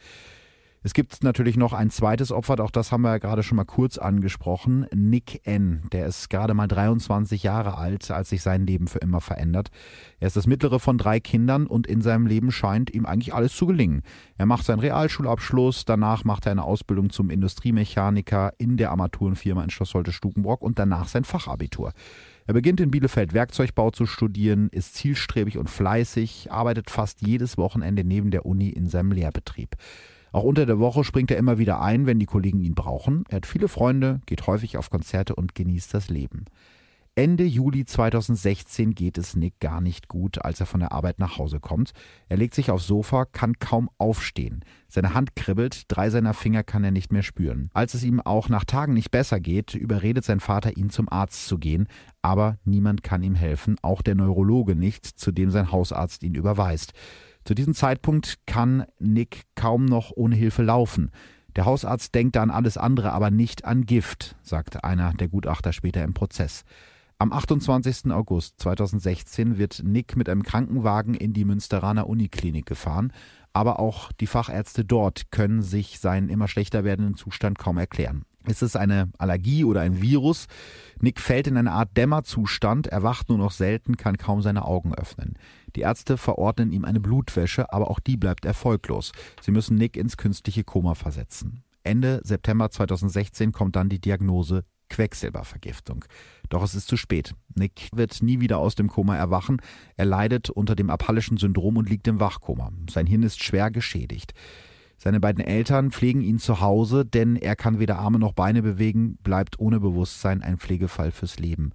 Es 0.81 0.93
gibt 0.93 1.25
natürlich 1.25 1.57
noch 1.57 1.73
ein 1.73 1.89
zweites 1.89 2.31
Opfer, 2.31 2.57
auch 2.63 2.71
das 2.71 2.93
haben 2.93 3.01
wir 3.01 3.09
ja 3.09 3.17
gerade 3.17 3.43
schon 3.43 3.57
mal 3.57 3.65
kurz 3.65 3.97
angesprochen. 3.97 4.87
Nick 4.95 5.45
N., 5.45 5.83
der 5.91 6.05
ist 6.05 6.29
gerade 6.29 6.53
mal 6.53 6.69
23 6.69 7.43
Jahre 7.43 7.77
alt, 7.77 8.09
als 8.11 8.29
sich 8.29 8.41
sein 8.41 8.65
Leben 8.65 8.87
für 8.87 8.99
immer 8.99 9.19
verändert. 9.19 9.71
Er 10.21 10.27
ist 10.27 10.37
das 10.37 10.47
mittlere 10.47 10.79
von 10.79 10.97
drei 10.97 11.19
Kindern 11.19 11.67
und 11.67 11.85
in 11.85 12.01
seinem 12.01 12.27
Leben 12.27 12.49
scheint 12.49 12.93
ihm 12.93 13.05
eigentlich 13.05 13.33
alles 13.33 13.57
zu 13.57 13.65
gelingen. 13.65 14.03
Er 14.37 14.45
macht 14.45 14.65
seinen 14.65 14.79
Realschulabschluss, 14.79 15.83
danach 15.83 16.23
macht 16.23 16.45
er 16.45 16.53
eine 16.53 16.63
Ausbildung 16.63 17.09
zum 17.09 17.29
Industriemechaniker 17.29 18.53
in 18.57 18.77
der 18.77 18.91
Armaturenfirma 18.91 19.61
in 19.65 19.71
Schloss 19.71 19.93
Holte-Stukenbrock 19.93 20.61
und 20.61 20.79
danach 20.79 21.09
sein 21.09 21.25
Fachabitur. 21.25 21.91
Er 22.47 22.53
beginnt 22.53 22.79
in 22.79 22.89
Bielefeld 22.89 23.33
Werkzeugbau 23.33 23.91
zu 23.91 24.05
studieren, 24.05 24.69
ist 24.71 24.95
zielstrebig 24.95 25.57
und 25.57 25.69
fleißig, 25.69 26.53
arbeitet 26.53 26.89
fast 26.89 27.21
jedes 27.21 27.57
Wochenende 27.57 28.05
neben 28.05 28.31
der 28.31 28.45
Uni 28.45 28.69
in 28.69 28.87
seinem 28.87 29.11
Lehrbetrieb. 29.11 29.75
Auch 30.31 30.43
unter 30.43 30.65
der 30.65 30.79
Woche 30.79 31.03
springt 31.03 31.31
er 31.31 31.37
immer 31.37 31.57
wieder 31.57 31.81
ein, 31.81 32.05
wenn 32.05 32.19
die 32.19 32.25
Kollegen 32.25 32.59
ihn 32.59 32.75
brauchen. 32.75 33.23
Er 33.29 33.37
hat 33.37 33.45
viele 33.45 33.67
Freunde, 33.67 34.21
geht 34.25 34.47
häufig 34.47 34.77
auf 34.77 34.89
Konzerte 34.89 35.35
und 35.35 35.55
genießt 35.55 35.93
das 35.93 36.09
Leben. 36.09 36.45
Ende 37.15 37.43
Juli 37.43 37.83
2016 37.83 38.95
geht 38.95 39.17
es 39.17 39.35
Nick 39.35 39.59
gar 39.59 39.81
nicht 39.81 40.07
gut, 40.07 40.45
als 40.45 40.61
er 40.61 40.65
von 40.65 40.79
der 40.79 40.93
Arbeit 40.93 41.19
nach 41.19 41.37
Hause 41.37 41.59
kommt. 41.59 41.91
Er 42.29 42.37
legt 42.37 42.53
sich 42.53 42.71
aufs 42.71 42.87
Sofa, 42.87 43.25
kann 43.25 43.59
kaum 43.59 43.89
aufstehen. 43.97 44.63
Seine 44.87 45.13
Hand 45.13 45.35
kribbelt, 45.35 45.83
drei 45.89 46.11
seiner 46.11 46.33
Finger 46.33 46.63
kann 46.63 46.85
er 46.85 46.91
nicht 46.91 47.11
mehr 47.11 47.23
spüren. 47.23 47.69
Als 47.73 47.93
es 47.93 48.03
ihm 48.03 48.21
auch 48.21 48.47
nach 48.47 48.63
Tagen 48.63 48.93
nicht 48.93 49.11
besser 49.11 49.41
geht, 49.41 49.73
überredet 49.73 50.23
sein 50.23 50.39
Vater 50.39 50.77
ihn 50.77 50.91
zum 50.91 51.09
Arzt 51.09 51.45
zu 51.45 51.57
gehen, 51.57 51.87
aber 52.21 52.57
niemand 52.63 53.03
kann 53.03 53.21
ihm 53.21 53.35
helfen, 53.35 53.75
auch 53.81 54.01
der 54.01 54.15
Neurologe 54.15 54.75
nicht, 54.75 55.05
zu 55.05 55.33
dem 55.33 55.49
sein 55.49 55.73
Hausarzt 55.73 56.23
ihn 56.23 56.35
überweist. 56.35 56.93
Zu 57.49 57.55
diesem 57.55 57.73
Zeitpunkt 57.73 58.35
kann 58.45 58.85
Nick 58.99 59.45
kaum 59.55 59.85
noch 59.85 60.11
ohne 60.15 60.35
Hilfe 60.35 60.61
laufen. 60.61 61.09
Der 61.55 61.65
Hausarzt 61.65 62.13
denkt 62.13 62.37
an 62.37 62.51
alles 62.51 62.77
andere, 62.77 63.11
aber 63.11 63.31
nicht 63.31 63.65
an 63.65 63.87
Gift, 63.87 64.35
sagte 64.43 64.83
einer 64.83 65.15
der 65.15 65.29
Gutachter 65.29 65.73
später 65.73 66.03
im 66.03 66.13
Prozess. 66.13 66.63
Am 67.17 67.33
28. 67.33 68.11
August 68.11 68.59
2016 68.59 69.57
wird 69.57 69.81
Nick 69.83 70.15
mit 70.15 70.29
einem 70.29 70.43
Krankenwagen 70.43 71.15
in 71.15 71.33
die 71.33 71.43
Münsteraner 71.43 72.05
Uniklinik 72.05 72.67
gefahren, 72.67 73.13
aber 73.51 73.79
auch 73.79 74.11
die 74.11 74.27
Fachärzte 74.27 74.85
dort 74.85 75.31
können 75.31 75.63
sich 75.63 75.99
seinen 75.99 76.29
immer 76.29 76.47
schlechter 76.47 76.83
werdenden 76.83 77.15
Zustand 77.15 77.57
kaum 77.57 77.79
erklären. 77.79 78.25
Ist 78.49 78.63
es 78.63 78.75
eine 78.75 79.11
Allergie 79.19 79.63
oder 79.63 79.81
ein 79.81 80.01
Virus? 80.01 80.47
Nick 80.99 81.19
fällt 81.19 81.45
in 81.45 81.55
eine 81.55 81.71
Art 81.71 81.95
Dämmerzustand, 81.95 82.87
erwacht 82.87 83.29
nur 83.29 83.37
noch 83.37 83.51
selten, 83.51 83.95
kann 83.95 84.17
kaum 84.17 84.41
seine 84.41 84.65
Augen 84.65 84.95
öffnen. 84.95 85.35
Die 85.75 85.81
Ärzte 85.81 86.17
verordnen 86.17 86.71
ihm 86.71 86.83
eine 86.83 86.99
Blutwäsche, 86.99 87.71
aber 87.71 87.91
auch 87.91 87.99
die 87.99 88.17
bleibt 88.17 88.45
erfolglos. 88.45 89.11
Sie 89.39 89.51
müssen 89.51 89.77
Nick 89.77 89.95
ins 89.95 90.17
künstliche 90.17 90.63
Koma 90.63 90.95
versetzen. 90.95 91.63
Ende 91.83 92.21
September 92.23 92.71
2016 92.71 93.51
kommt 93.51 93.75
dann 93.75 93.87
die 93.87 94.01
Diagnose 94.01 94.63
Quecksilbervergiftung. 94.89 96.05
Doch 96.49 96.63
es 96.63 96.73
ist 96.73 96.87
zu 96.87 96.97
spät. 96.97 97.35
Nick 97.53 97.89
wird 97.93 98.23
nie 98.23 98.39
wieder 98.39 98.57
aus 98.57 98.73
dem 98.73 98.87
Koma 98.87 99.15
erwachen. 99.15 99.61
Er 99.95 100.05
leidet 100.05 100.49
unter 100.49 100.75
dem 100.75 100.89
aphallischen 100.89 101.37
Syndrom 101.37 101.77
und 101.77 101.87
liegt 101.87 102.07
im 102.07 102.19
Wachkoma. 102.19 102.71
Sein 102.89 103.05
Hirn 103.05 103.21
ist 103.21 103.43
schwer 103.43 103.69
geschädigt. 103.69 104.33
Seine 104.99 105.21
beiden 105.21 105.43
Eltern 105.43 105.91
pflegen 105.91 106.21
ihn 106.21 106.39
zu 106.39 106.59
Hause, 106.59 107.05
denn 107.05 107.37
er 107.37 107.55
kann 107.55 107.79
weder 107.79 107.99
Arme 107.99 108.19
noch 108.19 108.33
Beine 108.33 108.61
bewegen, 108.61 109.17
bleibt 109.23 109.57
ohne 109.57 109.79
Bewusstsein 109.79 110.43
ein 110.43 110.57
Pflegefall 110.57 111.11
fürs 111.11 111.39
Leben. 111.39 111.71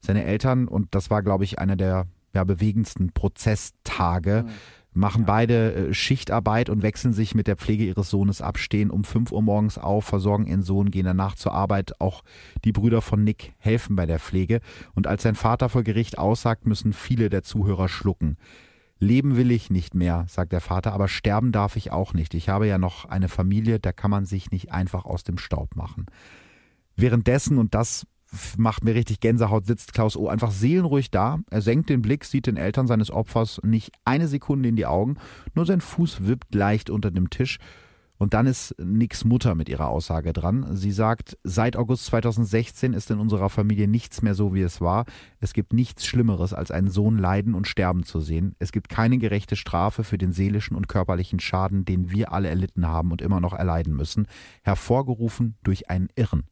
Seine 0.00 0.24
Eltern, 0.24 0.66
und 0.66 0.94
das 0.94 1.10
war, 1.10 1.22
glaube 1.22 1.44
ich, 1.44 1.58
einer 1.58 1.76
der 1.76 2.06
ja, 2.34 2.44
bewegendsten 2.44 3.12
Prozesstage, 3.12 4.46
machen 4.94 5.24
beide 5.26 5.74
äh, 5.74 5.94
Schichtarbeit 5.94 6.70
und 6.70 6.82
wechseln 6.82 7.12
sich 7.12 7.34
mit 7.34 7.46
der 7.46 7.56
Pflege 7.56 7.84
ihres 7.84 8.08
Sohnes 8.10 8.40
ab, 8.40 8.58
stehen 8.58 8.90
um 8.90 9.04
5 9.04 9.32
Uhr 9.32 9.42
morgens 9.42 9.76
auf, 9.76 10.04
versorgen 10.04 10.46
ihren 10.46 10.62
Sohn, 10.62 10.90
gehen 10.90 11.04
danach 11.04 11.34
zur 11.34 11.52
Arbeit. 11.52 12.00
Auch 12.00 12.22
die 12.64 12.72
Brüder 12.72 13.02
von 13.02 13.22
Nick 13.22 13.52
helfen 13.58 13.96
bei 13.96 14.06
der 14.06 14.18
Pflege. 14.18 14.60
Und 14.94 15.06
als 15.06 15.22
sein 15.22 15.34
Vater 15.34 15.68
vor 15.68 15.82
Gericht 15.82 16.18
aussagt, 16.18 16.66
müssen 16.66 16.92
viele 16.92 17.30
der 17.30 17.42
Zuhörer 17.42 17.88
schlucken. 17.88 18.36
Leben 19.02 19.36
will 19.36 19.50
ich 19.50 19.68
nicht 19.68 19.96
mehr, 19.96 20.26
sagt 20.28 20.52
der 20.52 20.60
Vater, 20.60 20.92
aber 20.92 21.08
sterben 21.08 21.50
darf 21.50 21.74
ich 21.74 21.90
auch 21.90 22.14
nicht. 22.14 22.34
Ich 22.34 22.48
habe 22.48 22.68
ja 22.68 22.78
noch 22.78 23.04
eine 23.04 23.28
Familie, 23.28 23.80
da 23.80 23.90
kann 23.90 24.12
man 24.12 24.26
sich 24.26 24.52
nicht 24.52 24.70
einfach 24.70 25.04
aus 25.04 25.24
dem 25.24 25.38
Staub 25.38 25.74
machen. 25.74 26.06
Währenddessen, 26.94 27.58
und 27.58 27.74
das 27.74 28.06
macht 28.56 28.84
mir 28.84 28.94
richtig 28.94 29.18
Gänsehaut, 29.18 29.66
sitzt 29.66 29.92
Klaus 29.92 30.16
O. 30.16 30.28
einfach 30.28 30.52
seelenruhig 30.52 31.10
da. 31.10 31.40
Er 31.50 31.62
senkt 31.62 31.90
den 31.90 32.00
Blick, 32.00 32.24
sieht 32.24 32.46
den 32.46 32.56
Eltern 32.56 32.86
seines 32.86 33.10
Opfers 33.10 33.60
nicht 33.64 33.90
eine 34.04 34.28
Sekunde 34.28 34.68
in 34.68 34.76
die 34.76 34.86
Augen, 34.86 35.16
nur 35.54 35.66
sein 35.66 35.80
Fuß 35.80 36.28
wippt 36.28 36.54
leicht 36.54 36.88
unter 36.88 37.10
dem 37.10 37.28
Tisch. 37.28 37.58
Und 38.22 38.34
dann 38.34 38.46
ist 38.46 38.76
Nicks 38.78 39.24
Mutter 39.24 39.56
mit 39.56 39.68
ihrer 39.68 39.88
Aussage 39.88 40.32
dran. 40.32 40.76
Sie 40.76 40.92
sagt, 40.92 41.36
seit 41.42 41.76
August 41.76 42.06
2016 42.06 42.92
ist 42.92 43.10
in 43.10 43.18
unserer 43.18 43.50
Familie 43.50 43.88
nichts 43.88 44.22
mehr 44.22 44.36
so, 44.36 44.54
wie 44.54 44.60
es 44.60 44.80
war. 44.80 45.06
Es 45.40 45.52
gibt 45.54 45.72
nichts 45.72 46.06
Schlimmeres, 46.06 46.54
als 46.54 46.70
einen 46.70 46.88
Sohn 46.88 47.18
leiden 47.18 47.52
und 47.52 47.66
sterben 47.66 48.04
zu 48.04 48.20
sehen. 48.20 48.54
Es 48.60 48.70
gibt 48.70 48.88
keine 48.88 49.18
gerechte 49.18 49.56
Strafe 49.56 50.04
für 50.04 50.18
den 50.18 50.30
seelischen 50.30 50.76
und 50.76 50.86
körperlichen 50.86 51.40
Schaden, 51.40 51.84
den 51.84 52.12
wir 52.12 52.32
alle 52.32 52.48
erlitten 52.48 52.86
haben 52.86 53.10
und 53.10 53.22
immer 53.22 53.40
noch 53.40 53.54
erleiden 53.54 53.96
müssen, 53.96 54.28
hervorgerufen 54.62 55.56
durch 55.64 55.90
einen 55.90 56.08
Irren. 56.14 56.44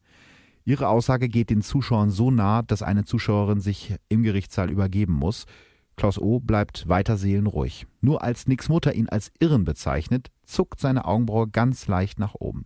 Ihre 0.65 0.89
Aussage 0.89 1.29
geht 1.29 1.49
den 1.49 1.61
Zuschauern 1.61 2.09
so 2.09 2.31
nah, 2.31 2.63
dass 2.63 2.83
eine 2.83 3.05
Zuschauerin 3.05 3.61
sich 3.61 3.95
im 4.09 4.23
Gerichtssaal 4.23 4.69
übergeben 4.69 5.13
muss. 5.13 5.45
Klaus 5.95 6.17
O. 6.17 6.39
bleibt 6.39 6.87
weiter 6.89 7.17
seelenruhig. 7.17 7.85
Nur 8.01 8.23
als 8.23 8.47
Nicks 8.47 8.69
Mutter 8.69 8.93
ihn 8.93 9.09
als 9.09 9.31
Irren 9.39 9.63
bezeichnet, 9.63 10.31
zuckt 10.43 10.79
seine 10.79 11.05
Augenbraue 11.05 11.47
ganz 11.47 11.87
leicht 11.87 12.19
nach 12.19 12.35
oben. 12.35 12.65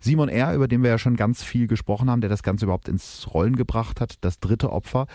Simon 0.00 0.28
R., 0.28 0.54
über 0.54 0.68
den 0.68 0.82
wir 0.82 0.90
ja 0.90 0.98
schon 0.98 1.16
ganz 1.16 1.42
viel 1.42 1.66
gesprochen 1.66 2.08
haben, 2.08 2.20
der 2.20 2.30
das 2.30 2.42
Ganze 2.42 2.66
überhaupt 2.66 2.88
ins 2.88 3.26
Rollen 3.34 3.56
gebracht 3.56 4.00
hat, 4.00 4.16
das 4.20 4.38
dritte 4.38 4.72
Opfer, 4.72 5.06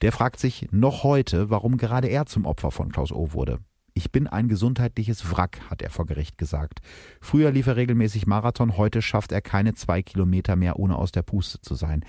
der 0.00 0.10
fragt 0.10 0.40
sich 0.40 0.68
noch 0.72 1.04
heute, 1.04 1.48
warum 1.48 1.76
gerade 1.76 2.08
er 2.08 2.26
zum 2.26 2.44
Opfer 2.44 2.72
von 2.72 2.90
Klaus 2.90 3.12
O. 3.12 3.32
wurde. 3.32 3.58
Ich 3.94 4.10
bin 4.10 4.26
ein 4.26 4.48
gesundheitliches 4.48 5.30
Wrack, 5.30 5.60
hat 5.70 5.82
er 5.82 5.90
vor 5.90 6.06
Gericht 6.06 6.38
gesagt. 6.38 6.80
Früher 7.20 7.50
lief 7.50 7.66
er 7.66 7.76
regelmäßig 7.76 8.26
Marathon, 8.26 8.76
heute 8.76 9.02
schafft 9.02 9.32
er 9.32 9.42
keine 9.42 9.74
zwei 9.74 10.02
Kilometer 10.02 10.56
mehr, 10.56 10.78
ohne 10.78 10.96
aus 10.96 11.12
der 11.12 11.22
Puste 11.22 11.60
zu 11.60 11.74
sein. 11.74 12.04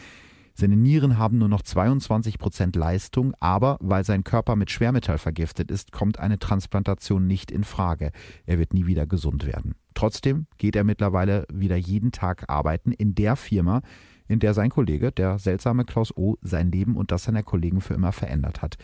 Seine 0.56 0.78
Nieren 0.78 1.18
haben 1.18 1.40
nur 1.40 1.50
noch 1.50 1.64
22 1.64 2.38
Prozent 2.38 2.76
Leistung, 2.76 3.34
aber 3.40 3.78
weil 3.82 4.06
sein 4.06 4.24
Körper 4.24 4.56
mit 4.56 4.70
Schwermetall 4.70 5.18
vergiftet 5.18 5.72
ist, 5.72 5.92
kommt 5.92 6.20
eine 6.20 6.38
Transplantation 6.38 7.26
nicht 7.26 7.50
in 7.50 7.64
Frage. 7.64 8.12
Er 8.46 8.60
wird 8.60 8.74
nie 8.74 8.86
wieder 8.86 9.08
gesund 9.08 9.48
werden. 9.48 9.74
Trotzdem 9.96 10.46
geht 10.60 10.76
er 10.76 10.84
mittlerweile 10.84 11.48
wieder 11.52 11.76
jeden 11.76 12.12
Tag 12.12 12.50
arbeiten 12.50 12.92
in 12.92 13.16
der 13.16 13.36
Firma, 13.36 13.82
in 14.28 14.40
der 14.40 14.54
sein 14.54 14.70
Kollege, 14.70 15.12
der 15.12 15.40
seltsame 15.40 15.86
Klaus 15.86 16.16
O., 16.16 16.38
sein 16.44 16.72
Leben 16.72 16.98
und 16.98 17.12
das 17.12 17.24
seiner 17.24 17.44
Kollegen 17.44 17.82
für 17.82 17.96
immer 17.96 18.12
verändert 18.12 18.62
hat. 18.62 18.78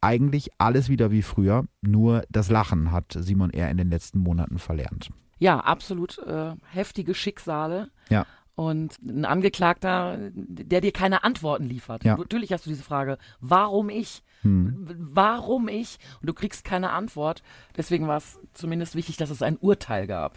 Eigentlich 0.00 0.50
alles 0.58 0.88
wieder 0.88 1.10
wie 1.10 1.22
früher, 1.22 1.64
nur 1.82 2.22
das 2.30 2.48
Lachen 2.48 2.92
hat 2.92 3.16
Simon 3.18 3.50
R. 3.50 3.70
in 3.70 3.76
den 3.76 3.90
letzten 3.90 4.20
Monaten 4.20 4.58
verlernt. 4.58 5.10
Ja, 5.40 5.58
absolut 5.58 6.18
äh, 6.18 6.52
heftige 6.70 7.14
Schicksale. 7.14 7.90
Ja 8.08 8.24
und 8.58 8.98
ein 9.06 9.24
Angeklagter, 9.24 10.18
der 10.32 10.80
dir 10.80 10.90
keine 10.90 11.22
Antworten 11.22 11.64
liefert. 11.64 12.02
Ja. 12.02 12.16
Natürlich 12.16 12.52
hast 12.52 12.66
du 12.66 12.70
diese 12.70 12.82
Frage, 12.82 13.16
warum 13.40 13.88
ich? 13.88 14.24
Hm. 14.42 14.84
Warum 14.98 15.68
ich? 15.68 15.98
Und 16.20 16.28
du 16.28 16.34
kriegst 16.34 16.64
keine 16.64 16.90
Antwort. 16.90 17.44
Deswegen 17.76 18.08
war 18.08 18.16
es 18.16 18.40
zumindest 18.54 18.96
wichtig, 18.96 19.16
dass 19.16 19.30
es 19.30 19.42
ein 19.42 19.58
Urteil 19.58 20.08
gab. 20.08 20.34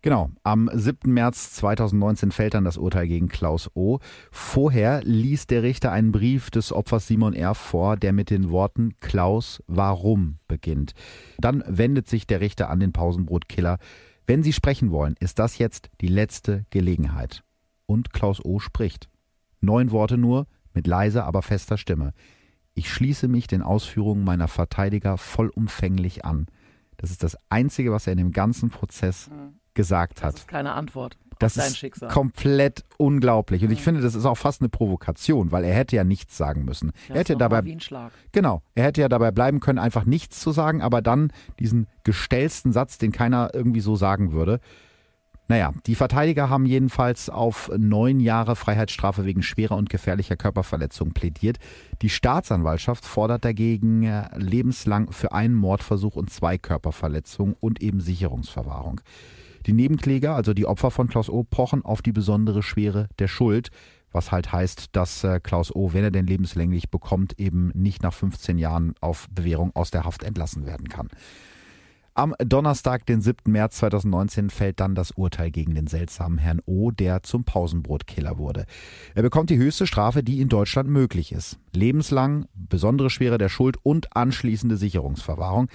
Genau, 0.00 0.30
am 0.44 0.70
7. 0.72 1.12
März 1.12 1.52
2019 1.56 2.30
fällt 2.32 2.54
dann 2.54 2.64
das 2.64 2.78
Urteil 2.78 3.06
gegen 3.06 3.28
Klaus 3.28 3.70
O. 3.74 3.98
Vorher 4.30 5.02
ließ 5.04 5.46
der 5.46 5.62
Richter 5.62 5.92
einen 5.92 6.10
Brief 6.10 6.50
des 6.50 6.72
Opfers 6.72 7.06
Simon 7.06 7.34
R. 7.34 7.54
vor, 7.54 7.98
der 7.98 8.14
mit 8.14 8.30
den 8.30 8.48
Worten 8.48 8.96
Klaus, 9.00 9.62
warum 9.66 10.38
beginnt. 10.48 10.94
Dann 11.36 11.62
wendet 11.66 12.08
sich 12.08 12.26
der 12.26 12.40
Richter 12.40 12.70
an 12.70 12.80
den 12.80 12.94
Pausenbrotkiller. 12.94 13.76
Wenn 14.26 14.42
Sie 14.42 14.54
sprechen 14.54 14.90
wollen, 14.90 15.16
ist 15.20 15.38
das 15.38 15.58
jetzt 15.58 15.90
die 16.00 16.08
letzte 16.08 16.64
Gelegenheit 16.70 17.42
und 17.88 18.12
Klaus 18.12 18.44
O. 18.44 18.60
spricht. 18.60 19.08
Neun 19.60 19.90
Worte 19.90 20.18
nur, 20.18 20.46
mit 20.74 20.86
leiser, 20.86 21.24
aber 21.24 21.42
fester 21.42 21.78
Stimme. 21.78 22.12
Ich 22.74 22.92
schließe 22.92 23.26
mich 23.26 23.48
den 23.48 23.62
Ausführungen 23.62 24.22
meiner 24.22 24.46
Verteidiger 24.46 25.18
vollumfänglich 25.18 26.24
an. 26.24 26.46
Das 26.98 27.10
ist 27.10 27.22
das 27.24 27.36
Einzige, 27.48 27.90
was 27.90 28.06
er 28.06 28.12
in 28.12 28.18
dem 28.18 28.32
ganzen 28.32 28.70
Prozess 28.70 29.28
mhm. 29.28 29.54
gesagt 29.74 30.22
hat. 30.22 30.34
Das 30.34 30.40
ist 30.42 30.48
keine 30.48 30.74
Antwort. 30.74 31.16
Das 31.38 31.56
ist 31.56 31.78
Schicksal. 31.78 32.08
komplett 32.08 32.84
unglaublich. 32.96 33.64
Und 33.64 33.70
ich 33.70 33.78
mhm. 33.80 33.84
finde, 33.84 34.00
das 34.00 34.14
ist 34.14 34.26
auch 34.26 34.36
fast 34.36 34.60
eine 34.60 34.68
Provokation, 34.68 35.52
weil 35.52 35.64
er 35.64 35.74
hätte 35.74 35.96
ja 35.96 36.04
nichts 36.04 36.36
sagen 36.36 36.64
müssen. 36.64 36.92
Das 37.06 37.16
er 37.16 37.20
hätte 37.20 37.36
dabei. 37.36 37.62
Genau, 38.32 38.62
er 38.74 38.84
hätte 38.84 39.00
ja 39.00 39.08
dabei 39.08 39.30
bleiben 39.30 39.60
können, 39.60 39.78
einfach 39.78 40.04
nichts 40.04 40.40
zu 40.40 40.50
sagen, 40.50 40.82
aber 40.82 41.00
dann 41.00 41.32
diesen 41.58 41.86
gestellsten 42.04 42.72
Satz, 42.72 42.98
den 42.98 43.12
keiner 43.12 43.50
irgendwie 43.54 43.80
so 43.80 43.96
sagen 43.96 44.32
würde. 44.32 44.60
Naja, 45.50 45.72
die 45.86 45.94
Verteidiger 45.94 46.50
haben 46.50 46.66
jedenfalls 46.66 47.30
auf 47.30 47.70
neun 47.74 48.20
Jahre 48.20 48.54
Freiheitsstrafe 48.54 49.24
wegen 49.24 49.42
schwerer 49.42 49.76
und 49.76 49.88
gefährlicher 49.88 50.36
Körperverletzung 50.36 51.12
plädiert. 51.12 51.56
Die 52.02 52.10
Staatsanwaltschaft 52.10 53.06
fordert 53.06 53.46
dagegen 53.46 54.02
äh, 54.02 54.28
lebenslang 54.36 55.10
für 55.10 55.32
einen 55.32 55.54
Mordversuch 55.54 56.16
und 56.16 56.28
zwei 56.28 56.58
Körperverletzungen 56.58 57.56
und 57.60 57.82
eben 57.82 58.00
Sicherungsverwahrung. 58.00 59.00
Die 59.64 59.72
Nebenkläger, 59.72 60.34
also 60.34 60.52
die 60.52 60.66
Opfer 60.66 60.90
von 60.90 61.08
Klaus 61.08 61.30
O., 61.30 61.44
pochen 61.44 61.82
auf 61.82 62.02
die 62.02 62.12
besondere 62.12 62.62
Schwere 62.62 63.08
der 63.18 63.28
Schuld, 63.28 63.70
was 64.12 64.30
halt 64.32 64.52
heißt, 64.52 64.96
dass 64.96 65.24
äh, 65.24 65.40
Klaus 65.40 65.74
O., 65.74 65.94
wenn 65.94 66.04
er 66.04 66.10
denn 66.10 66.26
lebenslänglich 66.26 66.90
bekommt, 66.90 67.38
eben 67.40 67.70
nicht 67.74 68.02
nach 68.02 68.12
15 68.12 68.58
Jahren 68.58 68.94
auf 69.00 69.26
Bewährung 69.30 69.74
aus 69.74 69.90
der 69.90 70.04
Haft 70.04 70.24
entlassen 70.24 70.66
werden 70.66 70.88
kann. 70.88 71.08
Am 72.18 72.34
Donnerstag, 72.40 73.06
den 73.06 73.20
7. 73.20 73.52
März 73.52 73.76
2019, 73.76 74.50
fällt 74.50 74.80
dann 74.80 74.96
das 74.96 75.12
Urteil 75.12 75.52
gegen 75.52 75.76
den 75.76 75.86
seltsamen 75.86 76.38
Herrn 76.38 76.60
O., 76.66 76.90
der 76.90 77.22
zum 77.22 77.44
Pausenbrotkiller 77.44 78.38
wurde. 78.38 78.66
Er 79.14 79.22
bekommt 79.22 79.50
die 79.50 79.56
höchste 79.56 79.86
Strafe, 79.86 80.24
die 80.24 80.40
in 80.40 80.48
Deutschland 80.48 80.88
möglich 80.88 81.30
ist. 81.30 81.60
Lebenslang, 81.72 82.46
besondere 82.54 83.08
Schwere 83.08 83.38
der 83.38 83.48
Schuld 83.48 83.76
und 83.84 84.16
anschließende 84.16 84.76
Sicherungsverwahrung. 84.76 85.68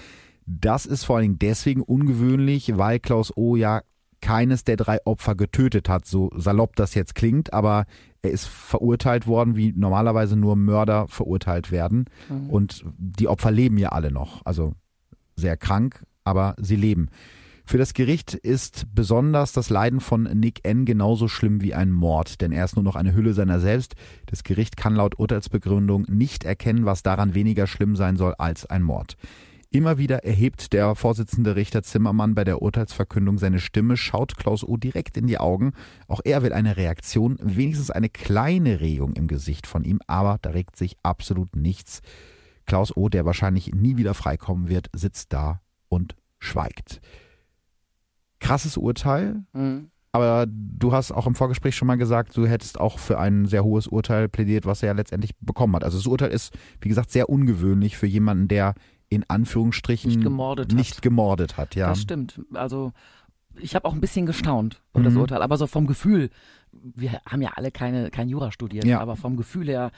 Das 0.45 0.85
ist 0.85 1.05
vor 1.05 1.15
allen 1.15 1.23
Dingen 1.23 1.39
deswegen 1.39 1.81
ungewöhnlich, 1.81 2.77
weil 2.77 2.99
Klaus 2.99 3.31
O. 3.37 3.55
ja 3.55 3.81
keines 4.19 4.65
der 4.65 4.75
drei 4.75 4.97
Opfer 5.05 5.35
getötet 5.35 5.87
hat, 5.87 6.05
so 6.05 6.29
salopp 6.35 6.75
das 6.75 6.93
jetzt 6.93 7.15
klingt, 7.15 7.53
aber 7.53 7.85
er 8.21 8.31
ist 8.31 8.47
verurteilt 8.47 9.27
worden, 9.27 9.55
wie 9.55 9.71
normalerweise 9.71 10.35
nur 10.35 10.57
Mörder 10.57 11.07
verurteilt 11.07 11.71
werden. 11.71 12.03
Mhm. 12.27 12.49
Und 12.49 12.85
die 12.97 13.29
Opfer 13.29 13.51
leben 13.51 13.77
ja 13.77 13.93
alle 13.93 14.11
noch. 14.11 14.41
Also 14.43 14.73
sehr 15.37 15.55
krank, 15.55 16.05
aber 16.23 16.55
sie 16.57 16.75
leben. 16.75 17.09
Für 17.65 17.77
das 17.77 17.93
Gericht 17.93 18.33
ist 18.33 18.85
besonders 18.93 19.53
das 19.53 19.69
Leiden 19.69 20.01
von 20.01 20.23
Nick 20.23 20.59
N. 20.63 20.85
genauso 20.85 21.27
schlimm 21.27 21.61
wie 21.61 21.73
ein 21.73 21.91
Mord, 21.91 22.41
denn 22.41 22.51
er 22.51 22.65
ist 22.65 22.75
nur 22.75 22.83
noch 22.83 22.95
eine 22.95 23.15
Hülle 23.15 23.33
seiner 23.33 23.59
selbst. 23.59 23.95
Das 24.25 24.43
Gericht 24.43 24.75
kann 24.75 24.95
laut 24.95 25.17
Urteilsbegründung 25.17 26.05
nicht 26.09 26.43
erkennen, 26.43 26.85
was 26.85 27.03
daran 27.03 27.33
weniger 27.33 27.65
schlimm 27.65 27.95
sein 27.95 28.17
soll 28.17 28.35
als 28.37 28.65
ein 28.65 28.83
Mord. 28.83 29.15
Immer 29.71 29.97
wieder 29.97 30.23
erhebt 30.23 30.71
der 30.73 30.93
Vorsitzende 30.93 31.55
Richter 31.55 31.81
Zimmermann 31.81 32.35
bei 32.35 32.43
der 32.43 32.61
Urteilsverkündung 32.61 33.39
seine 33.39 33.59
Stimme, 33.59 33.97
schaut 33.97 34.37
Klaus 34.37 34.63
O. 34.63 34.77
direkt 34.77 35.17
in 35.17 35.25
die 35.25 35.39
Augen. 35.39 35.71
Auch 36.07 36.21
er 36.23 36.43
will 36.43 36.53
eine 36.53 36.77
Reaktion, 36.77 37.39
wenigstens 37.41 37.89
eine 37.89 38.09
kleine 38.09 38.81
Regung 38.81 39.13
im 39.13 39.25
Gesicht 39.25 39.65
von 39.65 39.83
ihm, 39.83 39.99
aber 40.05 40.37
da 40.43 40.51
regt 40.51 40.75
sich 40.75 40.97
absolut 41.01 41.55
nichts. 41.55 42.01
Klaus 42.67 42.95
O., 42.95 43.09
der 43.09 43.25
wahrscheinlich 43.25 43.73
nie 43.73 43.97
wieder 43.97 44.13
freikommen 44.13 44.69
wird, 44.69 44.89
sitzt 44.93 45.33
da 45.33 45.59
und 45.93 46.15
schweigt. 46.39 47.01
Krasses 48.39 48.75
Urteil, 48.75 49.43
mhm. 49.53 49.89
aber 50.11 50.45
du 50.47 50.91
hast 50.91 51.11
auch 51.11 51.27
im 51.27 51.35
Vorgespräch 51.35 51.75
schon 51.75 51.87
mal 51.87 51.95
gesagt, 51.95 52.35
du 52.35 52.45
hättest 52.45 52.79
auch 52.79 52.99
für 52.99 53.17
ein 53.19 53.45
sehr 53.45 53.63
hohes 53.63 53.87
Urteil 53.87 54.27
plädiert, 54.27 54.65
was 54.65 54.83
er 54.83 54.87
ja 54.87 54.93
letztendlich 54.93 55.31
bekommen 55.39 55.75
hat. 55.75 55.83
Also 55.83 55.97
das 55.97 56.07
Urteil 56.07 56.31
ist, 56.31 56.53
wie 56.81 56.89
gesagt, 56.89 57.11
sehr 57.11 57.29
ungewöhnlich 57.29 57.97
für 57.97 58.07
jemanden, 58.07 58.47
der 58.49 58.75
in 59.09 59.23
Anführungsstrichen 59.27 60.09
nicht 60.09 60.21
gemordet 60.21 60.73
nicht 60.73 60.95
hat. 60.95 61.01
Gemordet 61.01 61.57
hat 61.57 61.75
ja. 61.75 61.89
Das 61.89 62.01
stimmt. 62.01 62.41
Also 62.53 62.91
ich 63.59 63.75
habe 63.75 63.85
auch 63.85 63.93
ein 63.93 64.01
bisschen 64.01 64.25
gestaunt 64.25 64.81
über 64.91 65.01
mhm. 65.01 65.05
das 65.05 65.15
Urteil, 65.15 65.41
aber 65.41 65.57
so 65.57 65.67
vom 65.67 65.87
Gefühl, 65.87 66.29
wir 66.71 67.21
haben 67.25 67.41
ja 67.41 67.51
alle 67.55 67.71
keine, 67.71 68.09
kein 68.09 68.27
Jura 68.27 68.51
studiert, 68.51 68.85
ja. 68.85 68.99
aber 68.99 69.15
vom 69.15 69.37
Gefühl 69.37 69.67
her, 69.67 69.91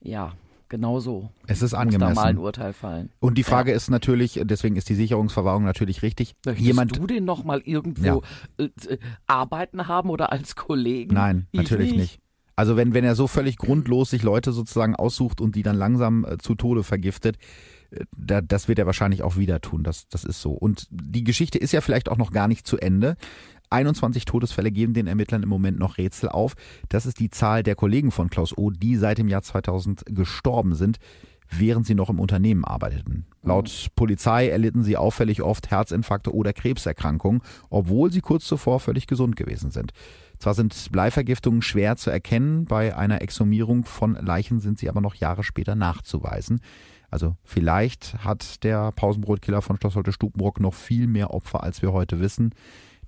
ja, 0.00 0.32
genau 0.72 1.00
so. 1.00 1.30
Es 1.46 1.60
ist 1.60 1.74
angemessen. 1.74 2.14
Muss 2.14 2.16
da 2.16 2.22
mal 2.22 2.28
ein 2.30 2.38
Urteil 2.38 2.72
fallen. 2.72 3.10
Und 3.20 3.36
die 3.36 3.44
Frage 3.44 3.70
ja. 3.70 3.76
ist 3.76 3.90
natürlich, 3.90 4.40
deswegen 4.42 4.74
ist 4.76 4.88
die 4.88 4.94
Sicherungsverwahrung 4.94 5.64
natürlich 5.64 6.02
richtig. 6.02 6.34
Möchtest 6.46 6.66
Jemand, 6.66 6.96
du 6.96 7.06
den 7.06 7.26
noch 7.26 7.44
mal 7.44 7.60
irgendwo 7.60 8.22
ja. 8.58 8.66
äh, 8.88 8.98
arbeiten 9.26 9.86
haben 9.86 10.08
oder 10.08 10.32
als 10.32 10.56
Kollegen? 10.56 11.14
Nein, 11.14 11.46
ich 11.52 11.60
natürlich 11.60 11.90
nicht. 11.90 12.00
nicht. 12.00 12.20
Also 12.56 12.76
wenn, 12.76 12.94
wenn 12.94 13.04
er 13.04 13.14
so 13.14 13.26
völlig 13.26 13.58
grundlos 13.58 14.10
sich 14.10 14.22
Leute 14.22 14.52
sozusagen 14.52 14.96
aussucht 14.96 15.42
und 15.42 15.56
die 15.56 15.62
dann 15.62 15.76
langsam 15.76 16.24
äh, 16.24 16.38
zu 16.38 16.54
Tode 16.54 16.84
vergiftet, 16.84 17.36
äh, 17.90 18.04
da, 18.16 18.40
das 18.40 18.66
wird 18.66 18.78
er 18.78 18.86
wahrscheinlich 18.86 19.22
auch 19.22 19.36
wieder 19.36 19.60
tun. 19.60 19.84
Das, 19.84 20.08
das 20.08 20.24
ist 20.24 20.40
so. 20.40 20.52
Und 20.52 20.88
die 20.90 21.24
Geschichte 21.24 21.58
ist 21.58 21.72
ja 21.72 21.82
vielleicht 21.82 22.08
auch 22.08 22.18
noch 22.18 22.32
gar 22.32 22.48
nicht 22.48 22.66
zu 22.66 22.78
Ende. 22.78 23.16
21 23.72 24.24
Todesfälle 24.24 24.70
geben 24.70 24.94
den 24.94 25.06
Ermittlern 25.06 25.42
im 25.42 25.48
Moment 25.48 25.78
noch 25.78 25.98
Rätsel 25.98 26.28
auf. 26.28 26.54
Das 26.88 27.06
ist 27.06 27.18
die 27.18 27.30
Zahl 27.30 27.62
der 27.62 27.74
Kollegen 27.74 28.10
von 28.10 28.30
Klaus 28.30 28.56
O., 28.56 28.70
die 28.70 28.96
seit 28.96 29.18
dem 29.18 29.28
Jahr 29.28 29.42
2000 29.42 30.04
gestorben 30.06 30.74
sind, 30.74 30.98
während 31.50 31.86
sie 31.86 31.94
noch 31.94 32.10
im 32.10 32.20
Unternehmen 32.20 32.64
arbeiteten. 32.64 33.26
Laut. 33.42 33.88
Polizei 33.96 34.48
erlitten 34.48 34.84
sie 34.84 34.96
auffällig 34.96 35.42
oft 35.42 35.70
Herzinfarkte 35.70 36.34
oder 36.34 36.52
Krebserkrankungen, 36.52 37.42
obwohl 37.70 38.12
sie 38.12 38.20
kurz 38.20 38.44
zuvor 38.46 38.80
völlig 38.80 39.06
gesund 39.06 39.36
gewesen 39.36 39.70
sind. 39.70 39.92
Zwar 40.38 40.54
sind 40.54 40.90
Bleivergiftungen 40.90 41.62
schwer 41.62 41.96
zu 41.96 42.10
erkennen, 42.10 42.64
bei 42.64 42.96
einer 42.96 43.22
Exhumierung 43.22 43.84
von 43.84 44.14
Leichen 44.14 44.60
sind 44.60 44.78
sie 44.78 44.88
aber 44.88 45.00
noch 45.00 45.14
Jahre 45.14 45.44
später 45.44 45.74
nachzuweisen. 45.74 46.60
Also 47.10 47.36
vielleicht 47.44 48.24
hat 48.24 48.64
der 48.64 48.90
Pausenbrotkiller 48.92 49.60
von 49.60 49.76
Schloss 49.76 49.96
Holte 49.96 50.12
Stubenbrock 50.12 50.60
noch 50.60 50.72
viel 50.72 51.06
mehr 51.06 51.34
Opfer, 51.34 51.62
als 51.62 51.82
wir 51.82 51.92
heute 51.92 52.20
wissen. 52.20 52.54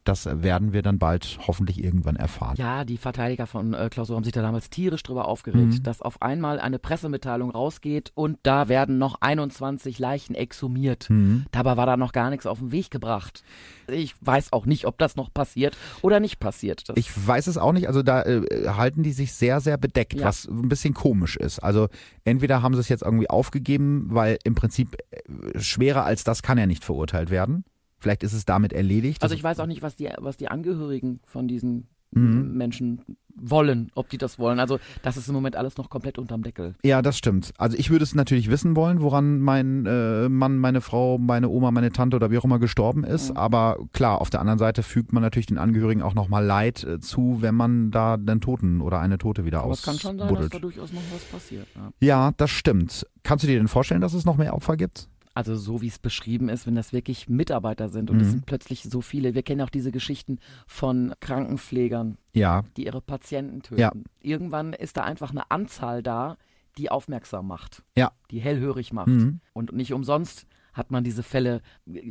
Das 0.05 0.27
werden 0.43 0.73
wir 0.75 0.83
dann 0.83 0.99
bald 0.99 1.39
hoffentlich 1.47 1.83
irgendwann 1.83 2.17
erfahren. 2.17 2.57
Ja, 2.59 2.85
die 2.85 2.99
Verteidiger 2.99 3.47
von 3.47 3.73
äh, 3.73 3.89
Klausur 3.91 4.17
haben 4.17 4.25
sich 4.25 4.35
da 4.35 4.43
damals 4.43 4.69
tierisch 4.69 5.03
drüber 5.03 5.27
aufgeregt, 5.27 5.55
Mhm. 5.79 5.83
dass 5.83 6.03
auf 6.03 6.21
einmal 6.21 6.61
eine 6.61 6.79
Pressemitteilung 6.79 7.51
rausgeht 7.51 8.13
und 8.15 8.39
da 8.43 8.69
werden 8.69 8.99
noch 8.99 9.17
21 9.23 9.99
Leichen 9.99 10.35
exhumiert. 10.35 11.09
Mhm. 11.09 11.47
Dabei 11.53 11.77
war 11.79 11.87
da 11.87 11.97
noch 11.97 12.13
gar 12.13 12.29
nichts 12.29 12.45
auf 12.47 12.59
den 12.59 12.71
Weg 12.71 12.91
gebracht. 12.91 13.43
Ich 13.89 14.15
weiß 14.21 14.53
auch 14.53 14.67
nicht, 14.67 14.87
ob 14.87 14.99
das 14.99 15.17
noch 15.17 15.33
passiert 15.33 15.77
oder 16.03 16.21
nicht 16.21 16.39
passiert. 16.39 16.89
Das 16.89 16.97
Ich 16.99 17.27
weiß 17.27 17.47
es 17.47 17.57
auch 17.57 17.73
nicht, 17.73 17.89
also 17.89 18.03
da 18.03 18.23
äh, 18.23 18.69
halten 18.69 19.03
die 19.03 19.13
sich 19.13 19.33
sehr, 19.33 19.61
sehr 19.61 19.79
bedeckt, 19.79 20.15
Ja. 20.15 20.27
was 20.27 20.47
ein 20.47 20.69
bisschen 20.69 20.93
komisch 20.95 21.37
ist. 21.37 21.61
Also 21.61 21.89
entweder 22.25 22.61
haben 22.63 22.75
sie 22.75 22.81
es 22.81 22.89
jetzt 22.91 23.03
irgendwie 23.03 23.31
aufgegeben, 23.31 24.09
weil 24.11 24.39
im 24.45 24.55
Prinzip 24.55 24.97
äh, 25.11 25.59
schwerer 25.59 26.05
als 26.05 26.25
das 26.25 26.43
kann 26.43 26.59
er 26.59 26.67
nicht 26.67 26.85
verurteilt 26.85 27.31
werden. 27.31 27.65
Vielleicht 28.05 28.23
ist 28.23 28.35
es 28.35 28.45
damit 28.45 28.75
erledigt. 28.75 29.23
Also 29.23 29.33
Das- 29.33 29.39
ich 29.39 29.45
weiß 29.45 29.61
auch 29.61 29.67
nicht, 29.67 29.81
was 29.81 29.97
die, 29.97 30.11
was 30.19 30.37
die 30.37 30.49
Angehörigen 30.49 31.21
von 31.25 31.49
diesen 31.49 31.89
Mhm. 32.13 32.53
Menschen 32.57 33.01
wollen, 33.35 33.91
ob 33.97 34.09
die 34.09 34.19
das 34.19 34.39
wollen. 34.39 34.61
Also 34.61 34.79
das 35.03 35.17
ist 35.17 35.27
im 35.27 35.35
Moment 35.35 35.57
alles 35.57 35.77
noch 35.79 35.91
komplett 35.91 36.17
unterm 36.19 36.43
Deckel. 36.45 36.77
Ja, 36.85 37.03
das 37.03 37.19
stimmt. 37.19 37.53
Also 37.59 37.77
ich 37.77 37.91
würde 37.91 38.05
es 38.05 38.15
natürlich 38.15 38.49
wissen 38.51 38.77
wollen, 38.77 39.01
woran 39.01 39.41
mein 39.41 39.85
äh, 39.87 40.29
Mann, 40.29 40.59
meine 40.59 40.81
Frau, 40.81 41.19
meine 41.19 41.49
Oma, 41.49 41.73
meine 41.73 41.91
Tante 41.91 42.15
oder 42.17 42.31
wie 42.31 42.39
auch 42.39 42.45
immer 42.45 42.61
gestorben 42.61 43.03
ist. 43.03 43.31
Mhm. 43.31 43.37
Aber 43.39 43.79
klar, 43.93 44.21
auf 44.21 44.31
der 44.31 44.39
anderen 44.41 44.61
Seite 44.61 44.85
fügt 44.85 45.13
man 45.13 45.23
natürlich 45.25 45.47
den 45.47 45.59
Angehörigen 45.59 46.03
auch 46.03 46.15
nochmal 46.15 46.45
Leid 46.45 46.85
äh, 46.85 47.01
zu, 47.01 47.39
wenn 47.41 47.57
man 47.57 47.91
da 47.91 48.15
einen 48.15 48.41
Toten 48.41 48.81
oder 48.81 49.01
eine 49.01 49.19
Tote 49.19 49.45
wieder 49.45 49.65
Aber 49.65 49.73
es 49.73 49.83
kann 49.83 49.99
schon 49.99 50.17
sein, 50.17 50.19
dass 50.19 50.27
ausbuddelt. 50.29 50.55
da 50.55 50.59
durchaus 50.61 50.93
noch 50.93 51.03
was 51.13 51.25
passiert. 51.25 51.67
Ja. 51.75 51.91
Ja, 52.01 52.33
das 52.37 52.51
stimmt. 52.51 53.07
Kannst 53.25 53.43
du 53.43 53.49
dir 53.49 53.57
denn 53.59 53.67
vorstellen, 53.67 54.03
dass 54.03 54.15
es 54.15 54.25
noch 54.25 54.37
mehr 54.37 54.55
Opfer 54.55 54.77
gibt? 54.77 55.09
Also 55.35 55.57
so 55.57 55.83
wie 55.83 55.89
es 55.89 55.99
beschrieben 55.99 56.49
ist, 56.49 56.67
wenn 56.67 56.77
das 56.77 56.93
wirklich 56.93 57.29
Mitarbeiter 57.29 57.89
sind 57.89 58.09
und 58.11 58.21
es 58.21 58.29
Mhm. 58.29 58.31
sind 58.31 58.47
plötzlich 58.47 58.85
so 58.85 59.01
viele. 59.01 59.35
Wir 59.35 59.43
kennen 59.43 59.61
auch 59.63 59.71
diese 59.71 59.91
Geschichten 59.91 60.39
von 60.67 61.13
Krankenpflegern, 61.21 62.17
Ja, 62.33 62.65
die 62.77 62.87
ihre 62.87 63.01
Patienten 63.01 63.63
töten. 63.63 63.81
Ja. 63.81 63.93
Irgendwann 64.21 64.73
ist 64.73 64.97
da 64.97 65.03
einfach 65.05 65.31
eine 65.33 65.51
Anzahl 65.51 66.03
da, 66.03 66.37
die 66.79 66.91
aufmerksam 66.91 67.47
macht, 67.49 67.83
Ja. 67.97 68.13
die 68.31 68.41
hellhörig 68.41 68.93
macht. 68.93 69.09
Mhm. 69.09 69.41
Und 69.53 69.73
nicht 69.73 69.93
umsonst 69.93 70.47
hat 70.73 70.91
man 70.91 71.05
diese 71.05 71.23
Fälle 71.23 71.63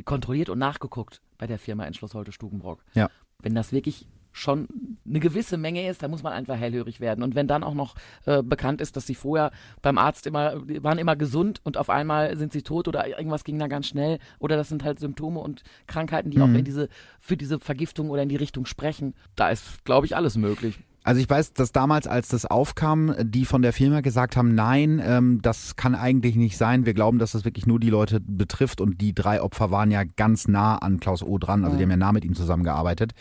kontrolliert 0.04 0.48
und 0.50 0.58
nachgeguckt 0.58 1.20
bei 1.38 1.46
der 1.46 1.58
Firma 1.58 1.84
in 1.84 1.94
Schloss 1.94 2.14
Holte-Stukenbrock. 2.14 2.82
Ja. 2.94 3.10
Wenn 3.42 3.54
das 3.54 3.72
wirklich 3.72 4.06
schon 4.34 4.68
eine 5.08 5.20
gewisse 5.20 5.56
Menge 5.56 5.88
ist, 5.88 6.02
dann 6.02 6.10
muss 6.10 6.22
man 6.22 6.32
einfach 6.32 6.56
hellhörig 6.56 7.00
werden. 7.00 7.22
Und 7.22 7.34
wenn 7.34 7.46
dann 7.46 7.62
auch 7.62 7.72
noch 7.72 7.94
äh, 8.26 8.42
bekannt 8.42 8.80
ist, 8.80 8.96
dass 8.96 9.06
sie 9.06 9.14
vorher 9.14 9.52
beim 9.80 9.96
Arzt 9.96 10.26
immer, 10.26 10.60
waren 10.82 10.98
immer 10.98 11.14
gesund 11.16 11.60
und 11.62 11.76
auf 11.78 11.88
einmal 11.88 12.36
sind 12.36 12.52
sie 12.52 12.62
tot 12.62 12.88
oder 12.88 13.06
irgendwas 13.06 13.44
ging 13.44 13.58
da 13.58 13.68
ganz 13.68 13.86
schnell 13.86 14.18
oder 14.40 14.56
das 14.56 14.68
sind 14.68 14.84
halt 14.84 14.98
Symptome 14.98 15.38
und 15.40 15.62
Krankheiten, 15.86 16.30
die 16.30 16.38
Mhm. 16.38 16.42
auch 16.42 16.58
in 16.58 16.64
diese, 16.64 16.88
für 17.20 17.36
diese 17.36 17.60
Vergiftung 17.60 18.10
oder 18.10 18.22
in 18.22 18.28
die 18.28 18.36
Richtung 18.36 18.66
sprechen, 18.66 19.14
da 19.36 19.50
ist, 19.50 19.84
glaube 19.84 20.06
ich, 20.06 20.16
alles 20.16 20.36
möglich. 20.36 20.80
Also 21.06 21.20
ich 21.20 21.28
weiß, 21.28 21.52
dass 21.52 21.70
damals, 21.70 22.06
als 22.06 22.28
das 22.28 22.46
aufkam, 22.46 23.14
die 23.20 23.44
von 23.44 23.60
der 23.60 23.74
Firma 23.74 24.00
gesagt 24.00 24.38
haben, 24.38 24.54
nein, 24.54 25.02
ähm, 25.04 25.40
das 25.42 25.76
kann 25.76 25.94
eigentlich 25.94 26.34
nicht 26.34 26.56
sein. 26.56 26.86
Wir 26.86 26.94
glauben, 26.94 27.18
dass 27.18 27.32
das 27.32 27.44
wirklich 27.44 27.66
nur 27.66 27.78
die 27.78 27.90
Leute 27.90 28.20
betrifft. 28.20 28.80
Und 28.80 29.02
die 29.02 29.14
drei 29.14 29.42
Opfer 29.42 29.70
waren 29.70 29.90
ja 29.90 30.04
ganz 30.04 30.48
nah 30.48 30.76
an 30.76 31.00
Klaus 31.00 31.22
O 31.22 31.36
dran. 31.36 31.64
Also 31.64 31.76
die 31.76 31.82
haben 31.82 31.90
ja 31.90 31.98
nah 31.98 32.12
mit 32.12 32.24
ihm 32.24 32.34
zusammengearbeitet. 32.34 33.12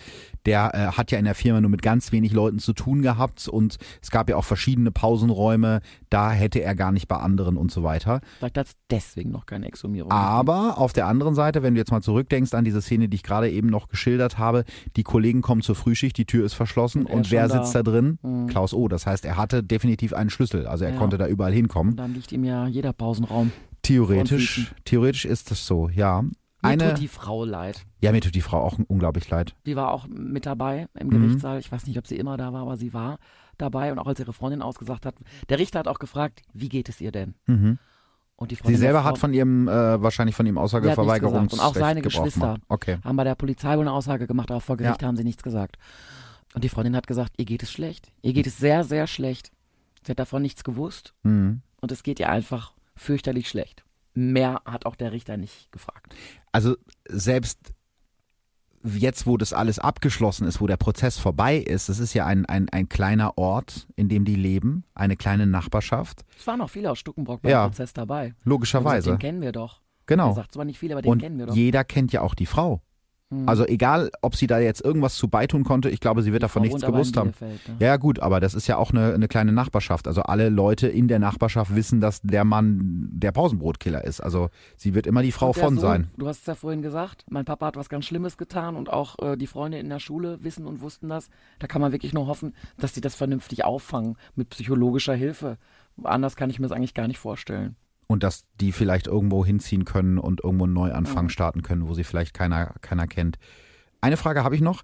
Der 0.45 0.73
äh, 0.73 0.97
hat 0.97 1.11
ja 1.11 1.19
in 1.19 1.25
der 1.25 1.35
Firma 1.35 1.59
nur 1.59 1.69
mit 1.69 1.81
ganz 1.81 2.13
wenig 2.13 2.31
Leuten 2.31 2.59
zu 2.59 2.71
tun 2.71 3.01
gehabt. 3.01 3.49
Und 3.49 3.75
es 4.01 4.11
gab 4.11 4.29
ja 4.29 4.37
auch 4.37 4.45
verschiedene 4.45 4.91
Pausenräume. 4.91 5.81
Da 6.09 6.31
hätte 6.31 6.61
er 6.61 6.75
gar 6.75 6.93
nicht 6.93 7.09
bei 7.09 7.17
anderen 7.17 7.57
und 7.57 7.69
so 7.69 7.83
weiter. 7.83 8.21
Vielleicht 8.37 8.57
hat 8.57 8.67
es 8.67 8.75
deswegen 8.89 9.31
noch 9.31 9.45
keine 9.45 9.67
Exhumierung. 9.67 10.09
Aber 10.09 10.77
auf 10.77 10.93
der 10.93 11.07
anderen 11.07 11.35
Seite, 11.35 11.63
wenn 11.63 11.73
du 11.73 11.81
jetzt 11.81 11.91
mal 11.91 12.01
zurückdenkst 12.01 12.53
an 12.53 12.63
diese 12.63 12.81
Szene, 12.81 13.09
die 13.09 13.15
ich 13.15 13.23
gerade 13.23 13.49
eben 13.49 13.67
noch 13.67 13.89
geschildert 13.89 14.37
habe, 14.37 14.63
die 14.95 15.03
Kollegen 15.03 15.41
kommen 15.41 15.61
zur 15.61 15.75
Frühschicht, 15.75 16.17
die 16.17 16.25
Tür 16.25 16.45
ist 16.45 16.53
verschlossen 16.53 17.05
Und 17.05 17.13
und 17.13 17.31
wer 17.31 17.49
schon 17.49 17.72
da 17.75 17.83
drin? 17.83 18.19
Mhm. 18.21 18.47
Klaus 18.47 18.73
O. 18.73 18.87
Das 18.87 19.05
heißt, 19.05 19.25
er 19.25 19.37
hatte 19.37 19.63
definitiv 19.63 20.13
einen 20.13 20.29
Schlüssel, 20.29 20.65
also 20.67 20.85
er 20.85 20.91
Ja. 20.93 20.97
konnte 20.97 21.17
da 21.17 21.27
überall 21.27 21.51
Und 21.51 21.57
hinkommen. 21.57 21.95
dann 21.95 22.13
liegt 22.13 22.31
ihm 22.31 22.43
ja 22.43 22.67
jeder 22.67 22.93
Pausenraum. 22.93 23.51
Theoretisch, 23.81 24.73
theoretisch 24.85 25.25
ist 25.25 25.51
das 25.51 25.65
so, 25.67 25.89
ja. 25.89 26.21
Mir 26.21 26.31
Eine, 26.61 26.89
tut 26.93 27.01
die 27.01 27.07
Frau 27.09 27.43
leid. 27.43 27.85
ja, 27.99 28.13
mir 28.13 28.21
tut 28.21 28.33
die 28.35 28.41
Frau 28.41 28.61
auch 28.61 28.79
unglaublich 28.87 29.29
leid. 29.29 29.53
Die 29.65 29.75
war 29.75 29.91
auch 29.91 30.07
mit 30.07 30.45
dabei 30.45 30.87
im 30.97 31.07
Mhm. 31.07 31.11
Gerichtssaal. 31.11 31.59
Ich 31.59 31.69
weiß 31.69 31.85
nicht, 31.87 31.97
ob 31.97 32.07
sie 32.07 32.15
immer 32.15 32.37
da 32.37 32.53
war, 32.53 32.61
aber 32.61 32.77
sie 32.77 32.93
war 32.93 33.17
dabei. 33.57 33.91
Und 33.91 33.99
auch 33.99 34.07
als 34.07 34.19
ihre 34.21 34.31
Freundin 34.31 34.61
ausgesagt 34.61 35.05
hat, 35.05 35.15
der 35.49 35.59
Richter 35.59 35.79
hat 35.79 35.89
auch 35.89 35.99
gefragt, 35.99 36.41
wie 36.53 36.69
geht 36.69 36.87
es 36.87 37.01
ihr 37.01 37.11
denn? 37.11 37.35
Mhm. 37.47 37.77
Und 38.37 38.51
die 38.51 38.55
Sie 38.55 38.75
selber 38.75 38.99
der 38.99 39.03
hat 39.03 39.17
Frau 39.17 39.27
von 39.27 39.33
ihrem, 39.33 39.67
äh, 39.67 40.01
wahrscheinlich 40.01 40.35
von 40.35 40.45
ihrem. 40.45 40.57
Aussageverweigerungsrecht 40.57 41.53
Und 41.53 41.59
auch 41.59 41.75
seine 41.75 42.01
Geschwister. 42.01 42.57
Okay. 42.69 42.97
haben 43.03 43.15
bei 43.17 43.23
der 43.25 43.35
Polizei 43.35 43.73
wohl 43.75 43.81
eine 43.81 43.91
Aussage 43.91 44.25
gemacht, 44.25 44.49
aber 44.49 44.59
vor 44.61 44.77
Gericht 44.77 45.01
Ja. 45.01 45.07
haben 45.07 45.15
sie 45.17 45.23
nichts 45.25 45.43
gesagt. 45.43 45.77
Und 46.53 46.63
die 46.63 46.69
Freundin 46.69 46.95
hat 46.95 47.07
gesagt, 47.07 47.33
ihr 47.37 47.45
geht 47.45 47.63
es 47.63 47.71
schlecht. 47.71 48.11
Ihr 48.21 48.33
geht 48.33 48.47
es 48.47 48.57
sehr, 48.57 48.83
sehr 48.83 49.07
schlecht. 49.07 49.51
Sie 50.05 50.11
hat 50.11 50.19
davon 50.19 50.41
nichts 50.41 50.63
gewusst 50.63 51.13
Mhm. 51.23 51.61
und 51.81 51.91
es 51.91 52.03
geht 52.03 52.19
ihr 52.19 52.29
einfach 52.29 52.73
fürchterlich 52.95 53.49
schlecht. 53.49 53.83
Mehr 54.13 54.61
hat 54.65 54.85
auch 54.85 54.95
der 54.95 55.11
Richter 55.11 55.37
nicht 55.37 55.71
gefragt. 55.71 56.13
Also 56.51 56.75
selbst 57.09 57.73
jetzt, 58.83 59.25
wo 59.25 59.37
das 59.37 59.53
alles 59.53 59.79
abgeschlossen 59.79 60.45
ist, 60.45 60.59
wo 60.59 60.67
der 60.67 60.77
Prozess 60.77 61.17
vorbei 61.17 61.57
ist, 61.57 61.87
es 61.89 61.99
ist 61.99 62.13
ja 62.13 62.25
ein, 62.25 62.45
ein, 62.45 62.67
ein 62.69 62.89
kleiner 62.89 63.37
Ort, 63.37 63.87
in 63.95 64.09
dem 64.09 64.25
die 64.25 64.35
leben, 64.35 64.83
eine 64.93 65.15
kleine 65.15 65.47
Nachbarschaft, 65.47 66.25
Es 66.37 66.45
waren 66.45 66.59
auch 66.61 66.69
viele 66.69 66.91
aus 66.91 66.99
Stuckenbrock 66.99 67.41
beim 67.41 67.51
Ja. 67.51 67.65
Prozess 67.67 67.93
dabei. 67.93 68.35
Logischerweise. 68.43 69.11
Den 69.11 69.19
kennen 69.19 69.41
wir 69.41 69.53
doch. 69.53 69.77
Er 69.79 70.05
Genau. 70.05 70.33
sagt 70.33 70.51
zwar 70.51 70.65
nicht 70.65 70.77
viel, 70.79 70.91
aber 70.91 71.01
den 71.01 71.11
Und 71.13 71.19
kennen 71.19 71.39
wir 71.39 71.45
doch. 71.47 71.55
jeder 71.55 71.85
kennt 71.85 72.11
ja 72.11 72.21
auch 72.21 72.35
die 72.35 72.45
Frau. 72.45 72.81
Hm. 73.33 73.49
Also 73.49 73.65
egal, 73.65 74.11
ob 74.21 74.35
sie 74.35 74.47
da 74.47 74.59
jetzt 74.59 74.83
irgendwas 74.83 75.15
zu 75.15 75.27
beitun 75.27 75.63
konnte, 75.63 75.89
ich 75.89 75.99
glaube, 75.99 76.21
sie 76.21 76.31
wird 76.31 76.41
Die 76.41 76.45
davon 76.45 76.63
Frau 76.63 76.67
nichts 76.67 76.85
gewusst 76.85 77.17
haben. 77.17 77.33
Ne? 77.39 77.57
Ja, 77.79 77.97
gut, 77.97 78.19
aber 78.19 78.39
das 78.39 78.53
ist 78.53 78.67
ja 78.67 78.77
auch 78.77 78.91
eine, 78.91 79.13
eine 79.13 79.27
kleine 79.27 79.51
Nachbarschaft. 79.51 80.07
Also 80.07 80.23
alle 80.23 80.49
Leute 80.49 80.87
in 80.87 81.07
der 81.07 81.19
Nachbarschaft 81.19 81.75
wissen, 81.75 82.01
dass 82.01 82.21
der 82.21 82.45
Mann 82.45 83.09
der 83.11 83.31
Pausenbrotkiller 83.31 84.03
ist. 84.03 84.21
Also 84.21 84.49
sie 84.77 84.93
wird 84.93 85.07
immer 85.07 85.21
die 85.21 85.31
Frau 85.31 85.53
von 85.53 85.75
Sohn, 85.75 85.81
sein. 85.81 86.07
Du 86.17 86.27
hast 86.27 86.41
es 86.41 86.45
ja 86.45 86.55
vorhin 86.55 86.81
gesagt, 86.81 87.25
mein 87.29 87.45
Papa 87.45 87.67
hat 87.67 87.75
was 87.75 87.89
ganz 87.89 88.05
Schlimmes 88.05 88.37
getan 88.37 88.75
und 88.75 88.91
auch 88.91 89.17
äh, 89.19 89.37
die 89.37 89.47
Freunde 89.47 89.79
in 89.79 89.89
der 89.89 89.99
Schule 89.99 90.39
wissen 90.41 90.65
und 90.65 90.81
wussten 90.81 91.09
das. 91.09 91.29
Da 91.59 91.67
kann 91.67 91.81
man 91.81 91.91
wirklich 91.91 92.13
nur 92.13 92.27
hoffen, 92.27 92.53
dass 92.77 92.93
die 92.93 93.01
das 93.01 93.15
vernünftig 93.15 93.65
auffangen 93.65 94.17
mit 94.35 94.49
psychologischer 94.49 95.15
Hilfe. 95.15 95.57
Anders 96.03 96.35
kann 96.35 96.49
ich 96.49 96.59
mir 96.59 96.67
das 96.67 96.75
eigentlich 96.75 96.93
gar 96.93 97.07
nicht 97.07 97.19
vorstellen. 97.19 97.75
Und 98.07 98.23
dass 98.23 98.43
die 98.59 98.71
vielleicht 98.71 99.07
irgendwo 99.07 99.45
hinziehen 99.45 99.85
können 99.85 100.17
und 100.17 100.43
irgendwo 100.43 100.65
einen 100.65 100.73
Neuanfang 100.73 101.25
Ja. 101.25 101.29
starten 101.29 101.61
können, 101.63 101.87
wo 101.87 101.93
sie 101.93 102.03
vielleicht 102.03 102.33
keiner, 102.33 102.75
keiner 102.81 103.07
kennt. 103.07 103.37
Eine 104.01 104.17
Frage 104.17 104.43
habe 104.43 104.55
ich 104.55 104.61
noch. 104.61 104.83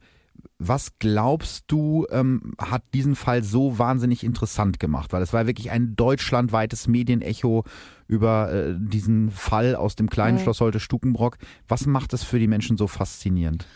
Was 0.58 0.98
glaubst 1.00 1.66
du, 1.68 2.08
ähm, 2.12 2.54
hat 2.58 2.84
diesen 2.94 3.16
Fall 3.18 3.44
so 3.44 3.78
wahnsinnig 3.78 4.24
interessant 4.24 4.80
gemacht? 4.80 5.12
Weil 5.12 5.22
es 5.22 5.34
war 5.34 5.48
wirklich 5.48 5.70
ein 5.70 5.98
deutschlandweites 5.98 6.88
Medienecho 6.88 7.66
über 8.08 8.50
äh, 8.54 8.76
diesen 8.78 9.32
Fall 9.32 9.76
aus 9.76 9.98
dem 9.98 10.10
kleinen 10.10 10.38
Mhm. 10.38 10.42
Schloss 10.44 10.62
Holte 10.62 10.80
Stukenbrock. 10.80 11.38
Was 11.68 11.86
macht 11.86 12.14
es 12.14 12.24
für 12.24 12.40
die 12.40 12.48
Menschen 12.48 12.78
so 12.78 12.88
faszinierend? 12.88 13.68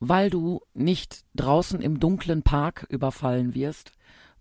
Weil 0.00 0.28
du 0.28 0.60
nicht 0.74 1.24
draußen 1.36 1.80
im 1.80 2.00
dunklen 2.00 2.42
Park 2.42 2.86
überfallen 2.90 3.54
wirst, 3.54 3.92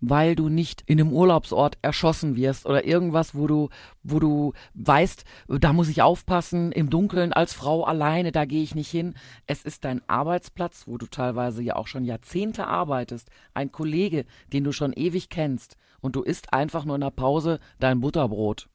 weil 0.10 0.36
du 0.36 0.49
nicht 0.49 0.84
in 0.86 0.99
einem 0.99 1.12
Urlaubsort 1.12 1.78
erschossen 1.82 2.36
wirst 2.36 2.66
oder 2.66 2.86
irgendwas, 2.86 3.36
wo 3.36 3.47
du, 3.47 3.70
wo 4.03 4.20
du 4.20 4.53
weißt, 4.74 5.26
da 5.47 5.74
muss 5.74 5.89
ich 5.89 6.01
aufpassen, 6.01 6.72
im 6.72 6.89
Dunkeln 6.89 7.34
als 7.34 7.53
Frau 7.53 7.84
alleine, 7.84 8.32
da 8.32 8.45
gehe 8.45 8.64
ich 8.64 8.76
nicht 8.76 8.89
hin. 8.89 9.16
Es 9.47 9.64
ist 9.64 9.84
dein 9.84 10.01
Arbeitsplatz, 10.08 10.84
wo 10.88 10.97
du 10.97 11.08
teilweise 11.08 11.64
ja 11.64 11.76
auch 11.76 11.88
schon 11.88 12.06
Jahrzehnte 12.06 12.68
arbeitest, 12.68 13.30
ein 13.53 13.72
Kollege, 13.72 14.26
den 14.53 14.64
du 14.64 14.72
schon 14.72 14.93
ewig 14.93 15.30
kennst 15.30 15.78
und 16.01 16.16
du 16.16 16.22
isst 16.22 16.53
einfach 16.53 16.86
nur 16.86 16.95
in 16.95 17.01
der 17.01 17.10
Pause 17.10 17.60
dein 17.80 17.99
Butterbrot. 17.99 18.70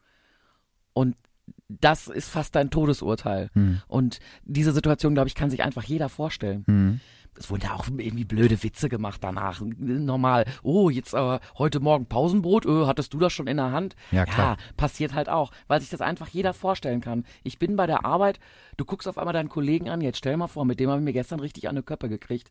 Und 0.92 1.16
das 1.68 2.08
ist 2.08 2.28
fast 2.28 2.54
dein 2.56 2.70
Todesurteil. 2.70 3.50
Hm. 3.54 3.80
Und 3.86 4.18
diese 4.44 4.72
Situation, 4.72 5.14
glaube 5.14 5.28
ich, 5.28 5.34
kann 5.34 5.50
sich 5.50 5.62
einfach 5.62 5.84
jeder 5.84 6.08
vorstellen. 6.08 6.64
Hm. 6.66 7.00
Es 7.40 7.48
wurden 7.48 7.62
ja 7.62 7.74
auch 7.74 7.86
irgendwie 7.86 8.26
blöde 8.26 8.62
Witze 8.62 8.90
gemacht 8.90 9.24
danach. 9.24 9.62
Normal. 9.78 10.44
Oh, 10.62 10.90
jetzt 10.90 11.14
aber 11.14 11.40
heute 11.56 11.80
Morgen 11.80 12.04
Pausenbrot. 12.04 12.66
Öh, 12.66 12.84
hattest 12.84 13.14
du 13.14 13.18
das 13.18 13.32
schon 13.32 13.46
in 13.46 13.56
der 13.56 13.72
Hand? 13.72 13.96
Ja, 14.10 14.26
klar. 14.26 14.58
passiert 14.76 15.14
halt 15.14 15.30
auch, 15.30 15.50
weil 15.66 15.80
sich 15.80 15.88
das 15.88 16.02
einfach 16.02 16.28
jeder 16.28 16.52
vorstellen 16.52 17.00
kann. 17.00 17.24
Ich 17.42 17.58
bin 17.58 17.76
bei 17.76 17.86
der 17.86 18.04
Arbeit, 18.04 18.40
du 18.76 18.84
guckst 18.84 19.08
auf 19.08 19.16
einmal 19.16 19.32
deinen 19.32 19.48
Kollegen 19.48 19.88
an, 19.88 20.02
jetzt 20.02 20.18
stell 20.18 20.36
mal 20.36 20.48
vor, 20.48 20.66
mit 20.66 20.80
dem 20.80 20.90
habe 20.90 21.00
ich 21.00 21.04
mir 21.04 21.14
gestern 21.14 21.40
richtig 21.40 21.66
an 21.66 21.76
die 21.76 21.82
Köppe 21.82 22.10
gekriegt. 22.10 22.50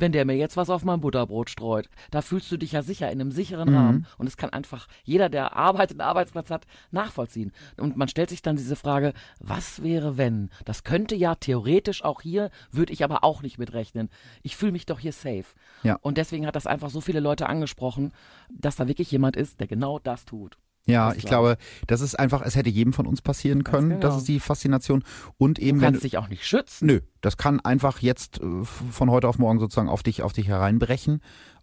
Wenn 0.00 0.12
der 0.12 0.24
mir 0.24 0.34
jetzt 0.34 0.56
was 0.56 0.70
auf 0.70 0.82
mein 0.82 1.00
Butterbrot 1.00 1.50
streut, 1.50 1.90
da 2.10 2.22
fühlst 2.22 2.50
du 2.50 2.56
dich 2.56 2.72
ja 2.72 2.82
sicher 2.82 3.10
in 3.12 3.20
einem 3.20 3.32
sicheren 3.32 3.68
Mhm. 3.68 3.76
Rahmen. 3.76 4.06
Und 4.16 4.26
es 4.26 4.38
kann 4.38 4.50
einfach 4.50 4.88
jeder, 5.04 5.28
der 5.28 5.54
Arbeit 5.56 5.90
einen 5.90 6.00
Arbeitsplatz 6.00 6.50
hat, 6.50 6.66
nachvollziehen. 6.90 7.52
Und 7.76 7.98
man 7.98 8.08
stellt 8.08 8.30
sich 8.30 8.40
dann 8.40 8.56
diese 8.56 8.76
Frage, 8.76 9.12
was 9.40 9.82
wäre 9.82 10.16
wenn? 10.16 10.48
Das 10.64 10.84
könnte 10.84 11.14
ja 11.14 11.34
theoretisch 11.34 12.02
auch 12.02 12.22
hier, 12.22 12.50
würde 12.72 12.94
ich 12.94 13.04
aber 13.04 13.24
auch 13.24 13.42
nicht 13.42 13.58
mitrechnen. 13.58 14.08
Ich 14.42 14.56
fühle 14.56 14.72
mich 14.72 14.86
doch 14.86 14.98
hier 15.00 15.12
safe. 15.12 15.44
Ja. 15.82 15.98
Und 16.00 16.16
deswegen 16.16 16.46
hat 16.46 16.56
das 16.56 16.66
einfach 16.66 16.88
so 16.88 17.02
viele 17.02 17.20
Leute 17.20 17.46
angesprochen, 17.46 18.12
dass 18.50 18.76
da 18.76 18.88
wirklich 18.88 19.10
jemand 19.10 19.36
ist, 19.36 19.60
der 19.60 19.66
genau 19.66 19.98
das 19.98 20.24
tut. 20.24 20.56
Ja, 20.86 21.12
ich 21.12 21.20
glaub 21.20 21.42
glaube, 21.42 21.56
das 21.86 22.00
ist 22.00 22.18
einfach, 22.18 22.42
es 22.42 22.56
hätte 22.56 22.70
jedem 22.70 22.92
von 22.92 23.06
uns 23.06 23.22
passieren 23.22 23.64
können. 23.64 23.90
genau. 23.90 24.00
Das 24.00 24.16
ist 24.16 24.28
die 24.28 24.40
Faszination. 24.40 25.04
Und 25.38 25.58
Du 25.58 25.62
eben, 25.62 25.80
wenn 25.80 25.92
kannst 25.92 26.04
dich 26.04 26.18
auch 26.18 26.28
nicht 26.28 26.46
schützen. 26.46 26.86
Nö, 26.86 27.00
das 27.20 27.36
kann 27.36 27.60
einfach 27.60 28.00
jetzt 28.00 28.40
äh, 28.40 28.64
von 28.64 29.10
heute 29.10 29.28
auf 29.28 29.38
morgen 29.38 29.60
sozusagen 29.60 29.88
auf 29.88 30.02
dich, 30.02 30.22
auf 30.22 30.32
dich 30.32 30.48
hereinbrechen. 30.48 31.20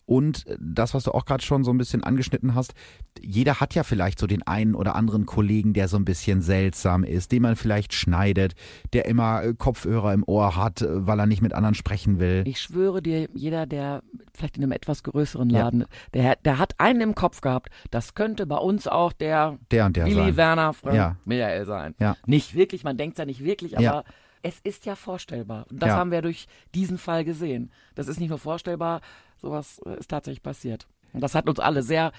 Und 0.08 0.45
das, 0.58 0.93
was 0.93 1.03
du 1.03 1.12
auch 1.12 1.26
gerade 1.26 1.43
schon 1.43 1.66
so 1.66 1.72
ein 1.72 1.78
bisschen 1.78 2.01
angeschnitten 2.01 2.55
hast, 2.55 2.74
jeder 3.20 3.60
hat 3.60 3.76
ja 3.76 3.84
vielleicht 3.84 4.20
so 4.20 4.26
den 4.26 4.41
einen 4.43 4.74
oder 4.74 4.95
anderen 4.95 5.26
Kollegen, 5.26 5.74
der 5.74 5.89
so 5.89 5.97
ein 5.97 6.05
bisschen 6.05 6.41
seltsam 6.41 7.03
ist, 7.03 7.34
den 7.34 7.41
man 7.41 7.58
vielleicht 7.58 7.93
schneidet, 7.93 8.55
der 8.93 9.05
immer 9.05 9.43
äh, 9.43 9.53
Kopfhörer 9.53 10.14
im 10.14 10.24
Ohr 10.26 10.55
hat, 10.55 10.82
äh, 10.82 11.05
weil 11.05 11.20
er 11.20 11.26
nicht 11.26 11.41
mit 11.41 11.53
anderen 11.53 11.76
sprechen 11.76 12.20
will. 12.20 12.43
Ich 12.47 12.62
schwöre 12.62 13.01
dir, 13.01 13.28
jeder, 13.34 13.66
der 13.66 14.01
vielleicht 14.34 14.55
in 14.55 14.64
einem 14.64 14.72
etwas 14.72 15.03
größeren 15.03 15.49
Ja. 15.49 15.64
Laden, 15.64 15.84
der, 16.14 16.38
der 16.38 16.58
hat 16.58 16.80
einen 16.80 17.01
im 17.01 17.14
Kopf 17.16 17.41
gehabt, 17.41 17.70
das 17.91 18.16
könnte 18.16 18.45
bei 18.47 18.58
uns 18.58 18.88
auch 18.88 19.12
der 19.12 19.58
Der 19.72 19.88
und 19.88 19.97
der 19.97 20.05
Willi 20.05 20.16
sein. 20.16 20.38
Werner 20.38 20.74
Frank 20.74 20.95
Ja. 20.95 21.18
Michael 21.26 21.66
sein. 21.66 21.95
Ja. 21.99 22.16
Nicht 22.26 22.55
wirklich, 22.55 22.86
man 22.86 22.95
denkt 22.95 23.18
ja 23.20 23.26
nicht 23.26 23.43
wirklich, 23.43 23.76
aber 23.76 23.84
Ja. 23.84 24.03
es 24.41 24.60
ist 24.64 24.86
ja 24.86 24.95
vorstellbar. 24.95 25.66
Und 25.70 25.84
das 25.84 25.89
Ja. 25.89 25.97
haben 25.97 26.12
wir 26.12 26.22
durch 26.22 26.47
diesen 26.74 26.97
Fall 26.97 27.26
gesehen. 27.26 27.72
Das 27.95 28.08
ist 28.08 28.22
nicht 28.22 28.30
nur 28.30 28.39
vorstellbar, 28.39 29.01
sowas 29.41 29.79
äh, 29.85 29.97
ist 29.99 30.09
tatsächlich 30.09 30.43
passiert. 30.43 30.88
Und 31.13 31.21
das 31.21 31.35
hat 31.35 31.47
uns 31.49 31.59
alle 31.59 31.83
sehr, 31.83 32.11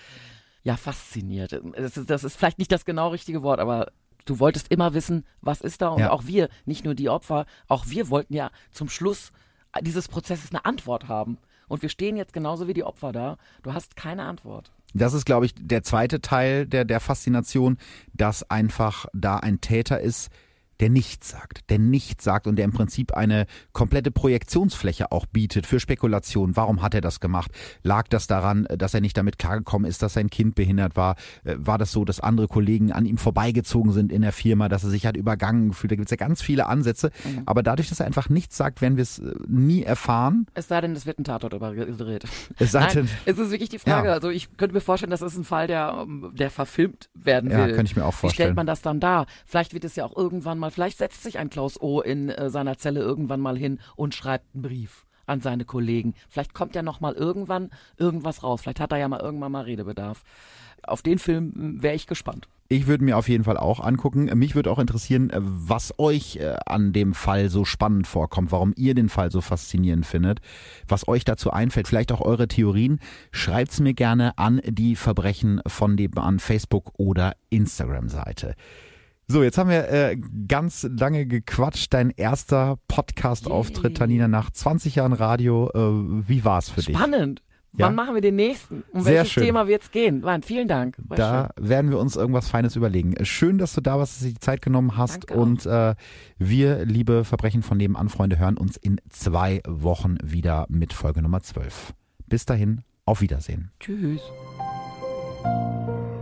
ja, 0.62 0.76
fasziniert. 0.76 1.60
Das 1.76 1.96
ist, 1.96 2.10
das 2.10 2.24
ist 2.24 2.36
vielleicht 2.36 2.58
nicht 2.58 2.72
das 2.72 2.84
genau 2.84 3.08
richtige 3.08 3.42
Wort, 3.42 3.60
aber 3.60 3.88
du 4.24 4.38
wolltest 4.38 4.70
immer 4.70 4.92
wissen, 4.94 5.24
was 5.40 5.60
ist 5.60 5.80
da? 5.82 5.88
Und 5.88 6.00
Ja. 6.00 6.10
auch 6.10 6.26
wir, 6.26 6.48
nicht 6.66 6.84
nur 6.84 6.94
die 6.94 7.08
Opfer, 7.08 7.46
auch 7.68 7.86
wir 7.88 8.10
wollten 8.10 8.34
ja 8.34 8.50
zum 8.72 8.88
Schluss 8.88 9.32
dieses 9.82 10.08
Prozesses 10.08 10.50
eine 10.50 10.64
Antwort 10.64 11.08
haben. 11.08 11.38
Und 11.68 11.82
wir 11.82 11.88
stehen 11.90 12.16
jetzt 12.16 12.32
genauso 12.32 12.66
wie 12.66 12.74
die 12.74 12.84
Opfer 12.84 13.12
da. 13.12 13.36
Du 13.62 13.74
hast 13.74 13.94
keine 13.96 14.24
Antwort. 14.24 14.72
Das 14.94 15.12
ist, 15.12 15.26
glaube 15.26 15.44
ich, 15.46 15.54
der 15.54 15.82
zweite 15.82 16.20
Teil 16.22 16.66
der, 16.66 16.86
der 16.86 16.98
Faszination, 17.00 17.76
dass 18.14 18.48
einfach 18.50 19.06
da 19.12 19.36
ein 19.36 19.60
Täter 19.60 20.00
ist, 20.00 20.30
der 20.80 20.90
nichts 20.90 21.28
sagt, 21.30 21.68
der 21.70 21.78
nichts 21.78 22.24
sagt 22.24 22.46
und 22.46 22.56
der 22.56 22.64
im 22.64 22.72
Prinzip 22.72 23.12
eine 23.12 23.46
komplette 23.72 24.10
Projektionsfläche 24.10 25.10
auch 25.12 25.26
bietet 25.26 25.66
für 25.66 25.80
Spekulation. 25.80 26.56
Warum 26.56 26.82
hat 26.82 26.94
er 26.94 27.00
das 27.00 27.20
gemacht? 27.20 27.50
Lag 27.82 28.08
das 28.08 28.26
daran, 28.26 28.66
dass 28.76 28.94
er 28.94 29.00
nicht 29.00 29.16
damit 29.16 29.38
klargekommen 29.38 29.88
ist, 29.88 30.02
dass 30.02 30.14
sein 30.14 30.30
Kind 30.30 30.54
behindert 30.54 30.96
war? 30.96 31.16
Äh, 31.44 31.56
War 31.58 31.78
das 31.78 31.92
so, 31.92 32.04
dass 32.04 32.20
andere 32.20 32.48
Kollegen 32.48 32.92
an 32.92 33.06
ihm 33.06 33.18
vorbeigezogen 33.18 33.92
sind 33.92 34.12
in 34.12 34.22
der 34.22 34.32
Firma, 34.32 34.68
dass 34.68 34.84
er 34.84 34.90
sich 34.90 35.06
hat 35.06 35.16
übergangen 35.16 35.68
gefühlt? 35.68 35.92
Da 35.92 35.96
gibt 35.96 36.06
es 36.08 36.10
ja 36.10 36.16
ganz 36.16 36.42
viele 36.42 36.66
Ansätze. 36.66 37.10
Aber 37.46 37.62
dadurch, 37.62 37.88
dass 37.88 38.00
er 38.00 38.06
einfach 38.06 38.28
nichts 38.28 38.56
sagt, 38.56 38.80
werden 38.80 38.96
wir 38.96 39.02
es 39.02 39.18
äh, 39.18 39.34
nie 39.48 39.82
erfahren. 39.82 40.46
Es 40.54 40.68
sei 40.68 40.80
denn, 40.80 40.92
es 40.92 41.06
wird 41.06 41.18
ein 41.18 41.24
Tatort 41.24 41.52
übergedreht. 41.52 42.24
Es 42.58 42.72
sei 42.72 42.80
Nein, 42.80 42.94
denn, 42.94 43.08
es 43.24 43.38
ist 43.38 43.50
wirklich 43.50 43.68
die 43.68 43.78
Frage. 43.78 44.08
Ja. 44.08 44.14
Also 44.14 44.30
ich 44.30 44.56
könnte 44.56 44.74
mir 44.74 44.80
vorstellen, 44.80 45.10
das 45.10 45.22
ist 45.22 45.36
ein 45.36 45.44
Fall, 45.44 45.66
der, 45.66 45.98
ähm, 46.02 46.32
der 46.34 46.50
verfilmt 46.50 47.08
werden 47.14 47.50
ja, 47.50 47.58
will. 47.66 47.74
könnte 47.74 47.90
ich 47.90 47.96
mir 47.96 48.04
auch 48.04 48.12
Wie 48.12 48.16
vorstellen. 48.16 48.46
stellt 48.48 48.56
man 48.56 48.66
das 48.66 48.82
dann 48.82 49.00
dar? 49.00 49.26
Vielleicht 49.44 49.74
wird 49.74 49.84
es 49.84 49.96
ja 49.96 50.04
auch 50.04 50.16
irgendwann 50.16 50.58
mal, 50.58 50.67
vielleicht 50.70 50.98
setzt 50.98 51.22
sich 51.22 51.38
ein 51.38 51.50
Klaus 51.50 51.80
O. 51.80 52.00
in 52.00 52.28
äh, 52.28 52.50
seiner 52.50 52.78
Zelle 52.78 53.00
irgendwann 53.00 53.40
mal 53.40 53.56
hin 53.56 53.80
und 53.96 54.14
schreibt 54.14 54.54
einen 54.54 54.62
Brief 54.62 55.06
an 55.26 55.40
seine 55.40 55.64
Kollegen. 55.64 56.14
Vielleicht 56.28 56.54
kommt 56.54 56.74
ja 56.74 56.82
noch 56.82 57.00
mal 57.00 57.14
irgendwann 57.14 57.70
irgendwas 57.96 58.42
raus. 58.42 58.62
Vielleicht 58.62 58.80
hat 58.80 58.92
er 58.92 58.98
ja 58.98 59.08
mal 59.08 59.20
irgendwann 59.20 59.52
mal 59.52 59.64
Redebedarf. 59.64 60.22
Auf 60.82 61.02
den 61.02 61.18
Film 61.18 61.82
wäre 61.82 61.94
ich 61.94 62.06
gespannt. 62.06 62.48
Ich 62.70 62.86
würde 62.86 63.02
mir 63.02 63.16
auf 63.16 63.30
jeden 63.30 63.44
Fall 63.44 63.56
auch 63.56 63.80
angucken. 63.80 64.26
Mich 64.38 64.54
würde 64.54 64.70
auch 64.70 64.78
interessieren, 64.78 65.30
äh, 65.30 65.38
was 65.40 65.98
euch 65.98 66.36
äh, 66.36 66.56
an 66.66 66.92
dem 66.92 67.14
Fall 67.14 67.48
so 67.48 67.64
spannend 67.64 68.06
vorkommt, 68.06 68.52
warum 68.52 68.74
ihr 68.76 68.94
den 68.94 69.08
Fall 69.08 69.30
so 69.30 69.40
faszinierend 69.40 70.04
findet, 70.04 70.40
was 70.86 71.08
euch 71.08 71.24
dazu 71.24 71.50
einfällt, 71.50 71.88
vielleicht 71.88 72.12
auch 72.12 72.20
eure 72.20 72.46
Theorien. 72.46 73.00
Schreibt's 73.32 73.80
mir 73.80 73.94
gerne 73.94 74.36
an 74.36 74.60
die 74.64 74.96
Verbrechen 74.96 75.62
von 75.66 75.94
nebenan 75.94 76.40
Facebook 76.40 76.92
oder 76.98 77.34
Instagram-Seite. 77.48 78.54
So, 79.30 79.42
jetzt 79.42 79.58
haben 79.58 79.68
wir 79.68 79.90
äh, 79.90 80.16
ganz 80.48 80.88
lange 80.90 81.26
gequatscht. 81.26 81.92
Dein 81.92 82.08
erster 82.08 82.78
Podcast-Auftritt. 82.88 83.98
Tanina, 83.98 84.26
nach 84.26 84.50
20 84.50 84.94
Jahren 84.94 85.12
Radio. 85.12 85.68
Äh, 85.74 86.28
wie 86.28 86.46
war's 86.46 86.70
für 86.70 86.80
dich? 86.80 86.96
Spannend. 86.96 87.42
Ja. 87.76 87.86
Wann 87.86 87.94
machen 87.94 88.14
wir 88.14 88.22
den 88.22 88.36
nächsten? 88.36 88.84
Um 88.90 89.02
Sehr 89.02 89.16
welches 89.16 89.32
schön. 89.32 89.44
Thema 89.44 89.68
wird's 89.68 89.90
gehen? 89.90 90.20
Nein, 90.20 90.42
vielen 90.42 90.66
Dank. 90.66 90.96
War 90.96 91.16
Da 91.18 91.50
werden 91.60 91.90
wir 91.90 91.98
uns 91.98 92.16
irgendwas 92.16 92.48
Feines 92.48 92.74
überlegen. 92.74 93.22
Schön, 93.26 93.58
dass 93.58 93.74
du 93.74 93.82
da 93.82 93.98
warst, 93.98 94.14
dass 94.14 94.20
du 94.20 94.28
dir 94.28 94.32
die 94.32 94.40
Zeit 94.40 94.62
genommen 94.62 94.96
hast. 94.96 95.28
Danke 95.28 95.34
und 95.38 95.66
äh, 95.66 95.94
wir, 96.38 96.86
liebe 96.86 97.24
Verbrechen 97.24 97.62
von 97.62 97.76
nebenan, 97.76 98.08
Freunde, 98.08 98.38
hören 98.38 98.56
uns 98.56 98.78
in 98.78 98.98
zwei 99.10 99.60
Wochen 99.68 100.16
wieder 100.24 100.64
mit 100.70 100.94
Folge 100.94 101.20
Nummer 101.20 101.42
12. 101.42 101.92
Bis 102.28 102.46
dahin, 102.46 102.80
auf 103.04 103.20
Wiedersehen. 103.20 103.72
Tschüss. 103.78 104.22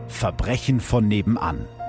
Verbrechen 0.09 0.81
von 0.81 1.07
nebenan. 1.07 1.67